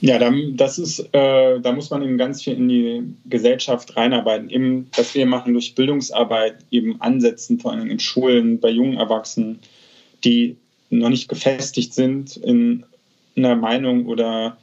Ja, 0.00 0.18
das 0.52 0.78
ist, 0.78 1.00
äh, 1.12 1.60
da 1.60 1.72
muss 1.72 1.90
man 1.90 2.02
eben 2.02 2.18
ganz 2.18 2.42
viel 2.44 2.54
in 2.54 2.68
die 2.68 3.02
Gesellschaft 3.24 3.96
reinarbeiten. 3.96 4.48
Eben, 4.48 4.88
was 4.96 5.14
wir 5.14 5.26
machen 5.26 5.54
durch 5.54 5.74
Bildungsarbeit, 5.74 6.58
eben 6.70 7.00
ansetzen, 7.00 7.58
vor 7.58 7.72
allem 7.72 7.90
in 7.90 7.98
Schulen, 7.98 8.60
bei 8.60 8.70
jungen 8.70 8.96
Erwachsenen, 8.96 9.58
die 10.24 10.56
noch 10.90 11.08
nicht 11.08 11.28
gefestigt 11.28 11.94
sind 11.94 12.36
in 12.36 12.84
einer 13.36 13.56
Meinung 13.56 14.06
oder 14.06 14.56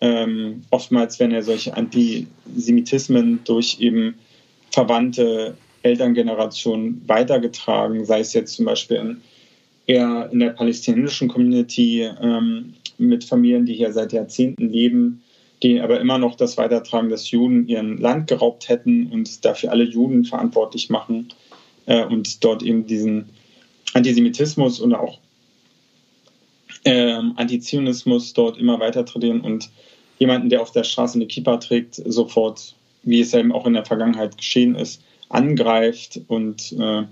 ähm, 0.00 0.62
oftmals 0.70 1.18
werden 1.18 1.32
ja 1.32 1.42
solche 1.42 1.76
Antisemitismen 1.76 3.40
durch 3.44 3.78
eben 3.80 4.14
verwandte 4.70 5.56
Elterngenerationen 5.82 7.02
weitergetragen, 7.06 8.04
sei 8.04 8.20
es 8.20 8.32
jetzt 8.34 8.54
zum 8.54 8.66
Beispiel 8.66 8.98
in, 8.98 9.20
eher 9.86 10.28
in 10.32 10.40
der 10.40 10.50
palästinensischen 10.50 11.28
Community 11.28 12.02
ähm, 12.02 12.74
mit 12.98 13.24
Familien, 13.24 13.66
die 13.66 13.74
hier 13.74 13.92
seit 13.92 14.12
Jahrzehnten 14.12 14.68
leben, 14.70 15.22
die 15.62 15.80
aber 15.80 16.00
immer 16.00 16.18
noch 16.18 16.36
das 16.36 16.56
weitertragen, 16.56 17.08
dass 17.08 17.30
Juden 17.30 17.66
ihren 17.68 17.98
Land 17.98 18.28
geraubt 18.28 18.68
hätten 18.68 19.06
und 19.06 19.44
dafür 19.44 19.70
alle 19.70 19.84
Juden 19.84 20.24
verantwortlich 20.24 20.90
machen 20.90 21.28
äh, 21.86 22.04
und 22.04 22.44
dort 22.44 22.62
eben 22.62 22.86
diesen 22.86 23.30
Antisemitismus 23.94 24.80
und 24.80 24.94
auch 24.94 25.18
ähm, 26.84 27.32
Antizionismus 27.36 28.32
dort 28.34 28.58
immer 28.58 28.78
weiter 28.78 29.04
trainieren 29.04 29.40
und 29.40 29.70
jemanden, 30.18 30.48
der 30.48 30.62
auf 30.62 30.72
der 30.72 30.84
Straße 30.84 31.16
eine 31.16 31.26
Kippa 31.26 31.56
trägt, 31.56 31.96
sofort, 31.96 32.74
wie 33.02 33.20
es 33.20 33.34
eben 33.34 33.52
auch 33.52 33.66
in 33.66 33.74
der 33.74 33.84
Vergangenheit 33.84 34.36
geschehen 34.36 34.74
ist, 34.74 35.02
angreift 35.28 36.20
und 36.28 36.72
äh, 36.72 37.02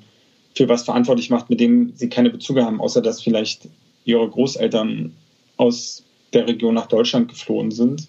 für 0.54 0.68
was 0.68 0.84
verantwortlich 0.84 1.30
macht, 1.30 1.50
mit 1.50 1.60
dem 1.60 1.92
sie 1.96 2.08
keine 2.08 2.30
Bezüge 2.30 2.64
haben, 2.64 2.80
außer 2.80 3.02
dass 3.02 3.22
vielleicht 3.22 3.68
ihre 4.04 4.28
Großeltern 4.28 5.12
aus 5.56 6.04
der 6.32 6.46
Region 6.46 6.74
nach 6.74 6.86
Deutschland 6.86 7.28
geflohen 7.28 7.70
sind. 7.70 8.08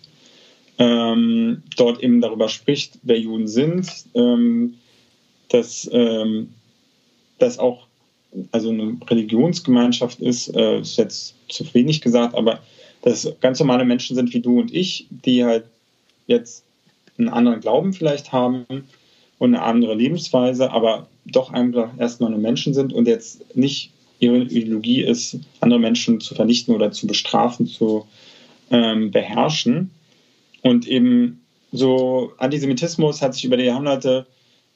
Ähm, 0.77 1.63
dort 1.77 2.03
eben 2.03 2.19
darüber 2.19 2.49
spricht, 2.49 2.99
wer 3.03 3.19
Juden 3.19 3.47
sind, 3.47 3.89
ähm, 4.13 4.75
dass 5.49 5.89
ähm, 5.93 6.49
das 7.39 7.59
auch 7.59 7.87
also 8.51 8.69
eine 8.69 8.97
Religionsgemeinschaft 9.07 10.19
ist, 10.19 10.53
äh, 10.55 10.79
ist 10.79 10.97
jetzt 10.97 11.35
zu 11.47 11.65
wenig 11.73 12.01
gesagt, 12.01 12.35
aber 12.35 12.59
dass 13.01 13.31
ganz 13.39 13.59
normale 13.59 13.85
Menschen 13.85 14.15
sind 14.15 14.33
wie 14.33 14.41
du 14.41 14.59
und 14.59 14.73
ich, 14.73 15.07
die 15.09 15.45
halt 15.45 15.65
jetzt 16.27 16.65
einen 17.17 17.29
anderen 17.29 17.61
Glauben 17.61 17.93
vielleicht 17.93 18.33
haben 18.33 18.65
und 19.37 19.53
eine 19.53 19.61
andere 19.61 19.95
Lebensweise, 19.95 20.71
aber 20.71 21.07
doch 21.25 21.51
einfach 21.53 21.91
erstmal 21.97 22.31
nur 22.31 22.39
Menschen 22.39 22.73
sind 22.73 22.93
und 22.93 23.07
jetzt 23.07 23.55
nicht 23.55 23.91
ihre 24.19 24.37
Ideologie 24.43 25.01
ist, 25.01 25.39
andere 25.59 25.79
Menschen 25.79 26.19
zu 26.19 26.35
vernichten 26.35 26.73
oder 26.73 26.91
zu 26.91 27.07
bestrafen, 27.07 27.67
zu 27.67 28.05
ähm, 28.71 29.11
beherrschen. 29.11 29.91
Und 30.61 30.87
eben 30.87 31.41
so 31.71 32.31
Antisemitismus 32.37 33.21
hat 33.21 33.33
sich 33.33 33.45
über 33.45 33.57
die 33.57 33.65
Jahrhunderte 33.65 34.25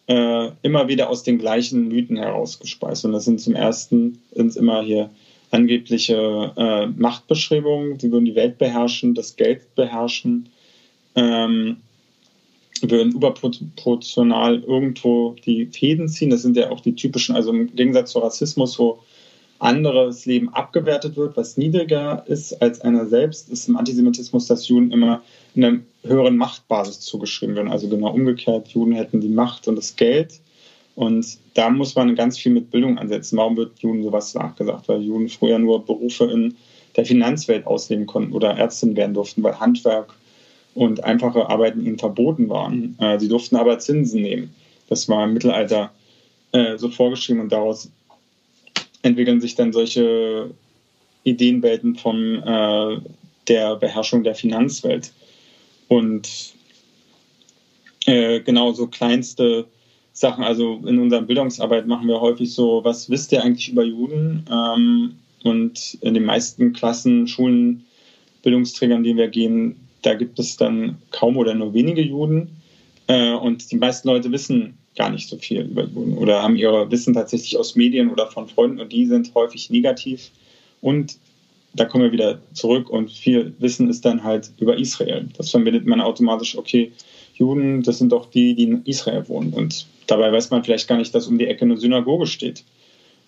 äh, 0.07 0.49
immer 0.63 0.87
wieder 0.87 1.09
aus 1.09 1.23
den 1.23 1.37
gleichen 1.37 1.87
Mythen 1.87 2.17
herausgespeist. 2.17 3.05
Und 3.05 3.13
das 3.13 3.25
sind 3.25 3.39
zum 3.39 3.55
ersten 3.55 4.21
sind 4.33 4.55
immer 4.55 4.81
hier 4.81 5.09
angebliche 5.51 6.53
äh, 6.57 6.87
Machtbeschreibungen, 6.87 7.99
sie 7.99 8.11
würden 8.11 8.25
die 8.25 8.35
Welt 8.35 8.57
beherrschen, 8.57 9.15
das 9.15 9.35
Geld 9.35 9.73
beherrschen, 9.75 10.49
ähm, 11.15 11.77
würden 12.81 13.13
überproportional 13.13 14.63
irgendwo 14.63 15.35
die 15.45 15.65
Fäden 15.65 16.07
ziehen. 16.07 16.29
Das 16.29 16.43
sind 16.43 16.55
ja 16.55 16.69
auch 16.69 16.81
die 16.81 16.95
typischen, 16.95 17.35
also 17.35 17.51
im 17.51 17.75
Gegensatz 17.75 18.11
zu 18.11 18.19
Rassismus, 18.19 18.77
wo 18.79 18.99
anderes 19.59 20.25
Leben 20.25 20.49
abgewertet 20.49 21.17
wird, 21.17 21.37
was 21.37 21.57
niedriger 21.57 22.23
ist 22.27 22.61
als 22.61 22.81
einer 22.81 23.05
selbst, 23.05 23.49
ist 23.49 23.67
im 23.67 23.77
Antisemitismus, 23.77 24.47
dass 24.47 24.67
Juden 24.67 24.91
immer 24.91 25.21
einer 25.55 25.79
höheren 26.03 26.37
Machtbasis 26.37 27.01
zugeschrieben 27.01 27.55
werden. 27.55 27.71
Also 27.71 27.89
genau 27.89 28.11
umgekehrt, 28.11 28.69
Juden 28.69 28.93
hätten 28.93 29.21
die 29.21 29.29
Macht 29.29 29.67
und 29.67 29.75
das 29.75 29.95
Geld. 29.95 30.39
Und 30.95 31.37
da 31.53 31.69
muss 31.69 31.95
man 31.95 32.15
ganz 32.15 32.37
viel 32.37 32.51
mit 32.51 32.71
Bildung 32.71 32.97
ansetzen. 32.97 33.37
Warum 33.37 33.57
wird 33.57 33.79
Juden 33.79 34.03
sowas 34.03 34.33
nachgesagt? 34.33 34.87
Weil 34.87 35.01
Juden 35.01 35.29
früher 35.29 35.59
nur 35.59 35.85
Berufe 35.85 36.25
in 36.25 36.55
der 36.95 37.05
Finanzwelt 37.05 37.67
ausleben 37.67 38.05
konnten 38.05 38.33
oder 38.33 38.57
Ärztin 38.57 38.95
werden 38.95 39.13
durften, 39.13 39.43
weil 39.43 39.59
Handwerk 39.59 40.13
und 40.73 41.03
einfache 41.03 41.49
Arbeiten 41.49 41.85
ihnen 41.85 41.99
verboten 41.99 42.49
waren. 42.49 42.97
Äh, 42.99 43.19
sie 43.19 43.27
durften 43.27 43.55
aber 43.55 43.79
Zinsen 43.79 44.21
nehmen. 44.21 44.53
Das 44.87 45.07
war 45.07 45.23
im 45.25 45.33
Mittelalter 45.33 45.91
äh, 46.51 46.77
so 46.77 46.89
vorgeschrieben 46.89 47.41
und 47.41 47.51
daraus 47.51 47.89
entwickeln 49.01 49.41
sich 49.41 49.55
dann 49.55 49.73
solche 49.73 50.51
Ideenwelten 51.23 51.95
von 51.95 52.43
äh, 52.43 52.97
der 53.47 53.75
Beherrschung 53.75 54.23
der 54.23 54.35
Finanzwelt. 54.35 55.11
Und 55.87 56.53
äh, 58.05 58.41
genau 58.41 58.71
so 58.73 58.87
kleinste 58.87 59.65
Sachen, 60.13 60.43
also 60.43 60.81
in 60.85 60.99
unserer 60.99 61.21
Bildungsarbeit 61.21 61.87
machen 61.87 62.07
wir 62.07 62.19
häufig 62.19 62.53
so, 62.53 62.83
was 62.83 63.09
wisst 63.09 63.31
ihr 63.31 63.43
eigentlich 63.43 63.69
über 63.69 63.83
Juden? 63.83 64.45
Ähm, 64.51 65.15
und 65.43 65.97
in 66.01 66.13
den 66.13 66.25
meisten 66.25 66.73
Klassen, 66.73 67.27
Schulen, 67.27 67.85
Bildungsträgern, 68.43 69.03
die 69.03 69.15
wir 69.15 69.29
gehen, 69.29 69.75
da 70.01 70.13
gibt 70.13 70.39
es 70.39 70.57
dann 70.57 70.97
kaum 71.11 71.37
oder 71.37 71.53
nur 71.53 71.73
wenige 71.73 72.01
Juden. 72.01 72.49
Äh, 73.07 73.33
und 73.33 73.71
die 73.71 73.77
meisten 73.77 74.07
Leute 74.07 74.31
wissen 74.31 74.77
gar 74.99 75.09
nicht 75.09 75.29
so 75.29 75.37
viel 75.37 75.61
über 75.61 75.85
Juden 75.85 76.17
oder 76.17 76.43
haben 76.43 76.57
ihre 76.57 76.91
Wissen 76.91 77.13
tatsächlich 77.13 77.57
aus 77.57 77.75
Medien 77.75 78.11
oder 78.11 78.27
von 78.27 78.49
Freunden 78.49 78.81
und 78.81 78.91
die 78.91 79.05
sind 79.05 79.33
häufig 79.33 79.69
negativ. 79.69 80.29
Und 80.81 81.17
da 81.73 81.85
kommen 81.85 82.03
wir 82.03 82.11
wieder 82.11 82.41
zurück 82.53 82.89
und 82.89 83.09
viel 83.09 83.53
Wissen 83.59 83.89
ist 83.89 84.03
dann 84.03 84.25
halt 84.25 84.51
über 84.59 84.77
Israel. 84.77 85.29
Das 85.37 85.51
verbindet 85.51 85.85
man 85.85 86.01
automatisch, 86.01 86.57
okay, 86.57 86.91
Juden, 87.33 87.81
das 87.81 87.97
sind 87.97 88.11
doch 88.11 88.29
die, 88.29 88.55
die 88.55 88.63
in 88.63 88.81
Israel 88.83 89.29
wohnen. 89.29 89.53
Und 89.53 89.87
dabei 90.07 90.33
weiß 90.33 90.49
man 90.49 90.65
vielleicht 90.65 90.89
gar 90.89 90.97
nicht, 90.97 91.15
dass 91.15 91.27
um 91.27 91.37
die 91.37 91.47
Ecke 91.47 91.63
eine 91.63 91.77
Synagoge 91.77 92.27
steht. 92.27 92.65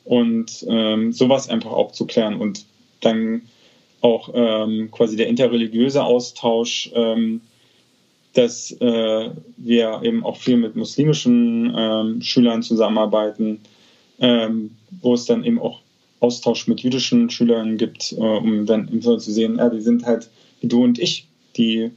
Und 0.04 0.66
ähm, 0.68 1.14
sowas 1.14 1.50
einfach 1.50 1.72
auch 1.72 1.94
zu 1.94 2.06
klären 2.06 2.36
und 2.36 2.66
dann 3.00 3.44
auch 4.02 4.30
ähm, 4.34 4.90
quasi 4.92 5.16
der 5.16 5.28
interreligiöse 5.28 6.04
Austausch, 6.04 6.92
ähm, 6.94 7.40
dass 8.34 8.72
äh, 8.72 9.30
wir 9.58 10.02
eben 10.04 10.24
auch 10.24 10.38
viel 10.38 10.58
mit 10.58 10.76
muslimischen 10.76 11.74
ähm, 11.76 12.22
Schülern 12.22 12.64
zusammenarbeiten, 12.64 13.60
ähm, 14.20 14.72
wo 15.02 15.14
es 15.14 15.26
dann 15.26 15.44
eben 15.44 15.60
auch 15.60 15.82
Austausch 16.20 16.68
mit 16.68 16.82
jüdischen 16.82 17.30
Schülern 17.30 17.78
gibt, 17.78 18.14
äh, 18.14 18.16
um 18.16 18.66
dann 18.66 18.88
eben 18.88 19.02
so 19.02 19.18
zu 19.18 19.32
sehen, 19.32 19.58
ja, 19.58 19.70
die 19.70 19.82
sind 19.82 20.06
halt 20.06 20.30
wie 20.62 20.68
du 20.68 20.84
und 20.84 21.00
ich, 21.00 21.28
die 21.58 21.92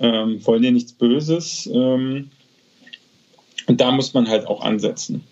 ähm, 0.00 0.44
wollen 0.46 0.62
dir 0.62 0.72
nichts 0.72 0.92
Böses. 0.92 1.68
Ähm, 1.72 2.30
und 3.66 3.80
da 3.80 3.92
muss 3.92 4.14
man 4.14 4.28
halt 4.28 4.46
auch 4.46 4.62
ansetzen. 4.62 5.22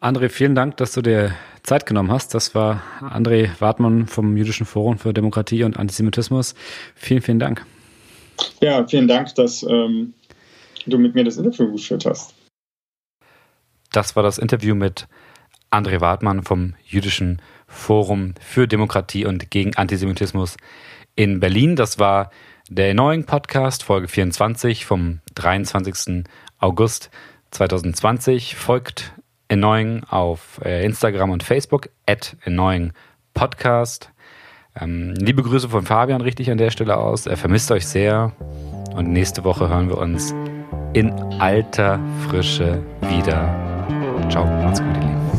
André, 0.00 0.28
vielen 0.28 0.54
Dank, 0.54 0.76
dass 0.78 0.92
du 0.92 1.02
dir 1.02 1.34
Zeit 1.62 1.84
genommen 1.84 2.10
hast. 2.10 2.32
Das 2.34 2.54
war 2.54 2.82
André 3.00 3.50
Wartmann 3.58 4.06
vom 4.06 4.36
Jüdischen 4.36 4.64
Forum 4.64 4.98
für 4.98 5.12
Demokratie 5.12 5.64
und 5.64 5.76
Antisemitismus. 5.76 6.54
Vielen, 6.94 7.20
vielen 7.20 7.38
Dank. 7.38 7.66
Ja, 8.60 8.86
vielen 8.86 9.08
Dank, 9.08 9.34
dass 9.34 9.62
ähm, 9.62 10.14
du 10.86 10.98
mit 10.98 11.14
mir 11.14 11.24
das 11.24 11.36
Interview 11.36 11.72
geführt 11.72 12.06
hast. 12.06 12.34
Das 13.92 14.14
war 14.16 14.22
das 14.22 14.38
Interview 14.38 14.74
mit 14.74 15.08
André 15.70 16.00
Wartmann 16.00 16.42
vom 16.42 16.74
Jüdischen 16.84 17.40
Forum 17.66 18.34
für 18.40 18.66
Demokratie 18.66 19.24
und 19.24 19.50
gegen 19.50 19.76
Antisemitismus 19.76 20.56
in 21.14 21.40
Berlin. 21.40 21.76
Das 21.76 21.98
war 21.98 22.30
der 22.68 22.94
neuen 22.94 23.24
Podcast, 23.24 23.82
Folge 23.82 24.08
24 24.08 24.84
vom 24.84 25.20
23. 25.34 26.24
August 26.58 27.10
2020. 27.50 28.54
Folgt 28.56 29.12
Annoying 29.48 30.04
auf 30.04 30.60
äh, 30.64 30.84
Instagram 30.84 31.30
und 31.30 31.42
Facebook, 31.42 31.88
at 32.06 32.36
Podcast. 33.34 34.12
Ähm, 34.78 35.14
liebe 35.18 35.42
Grüße 35.42 35.68
von 35.68 35.82
Fabian 35.82 36.20
richtig 36.20 36.50
an 36.50 36.58
der 36.58 36.70
Stelle 36.70 36.96
aus. 36.96 37.26
Er 37.26 37.36
vermisst 37.36 37.70
euch 37.70 37.86
sehr. 37.86 38.32
Und 38.94 39.08
nächste 39.08 39.44
Woche 39.44 39.68
hören 39.68 39.88
wir 39.88 39.98
uns 39.98 40.34
in 40.92 41.12
alter 41.38 41.98
Frische 42.28 42.82
wieder. 43.08 43.54
Ciao, 44.28 44.44
macht's 44.44 44.80
gut, 44.80 44.94
ihr 44.96 45.00
Lieben. 45.02 45.29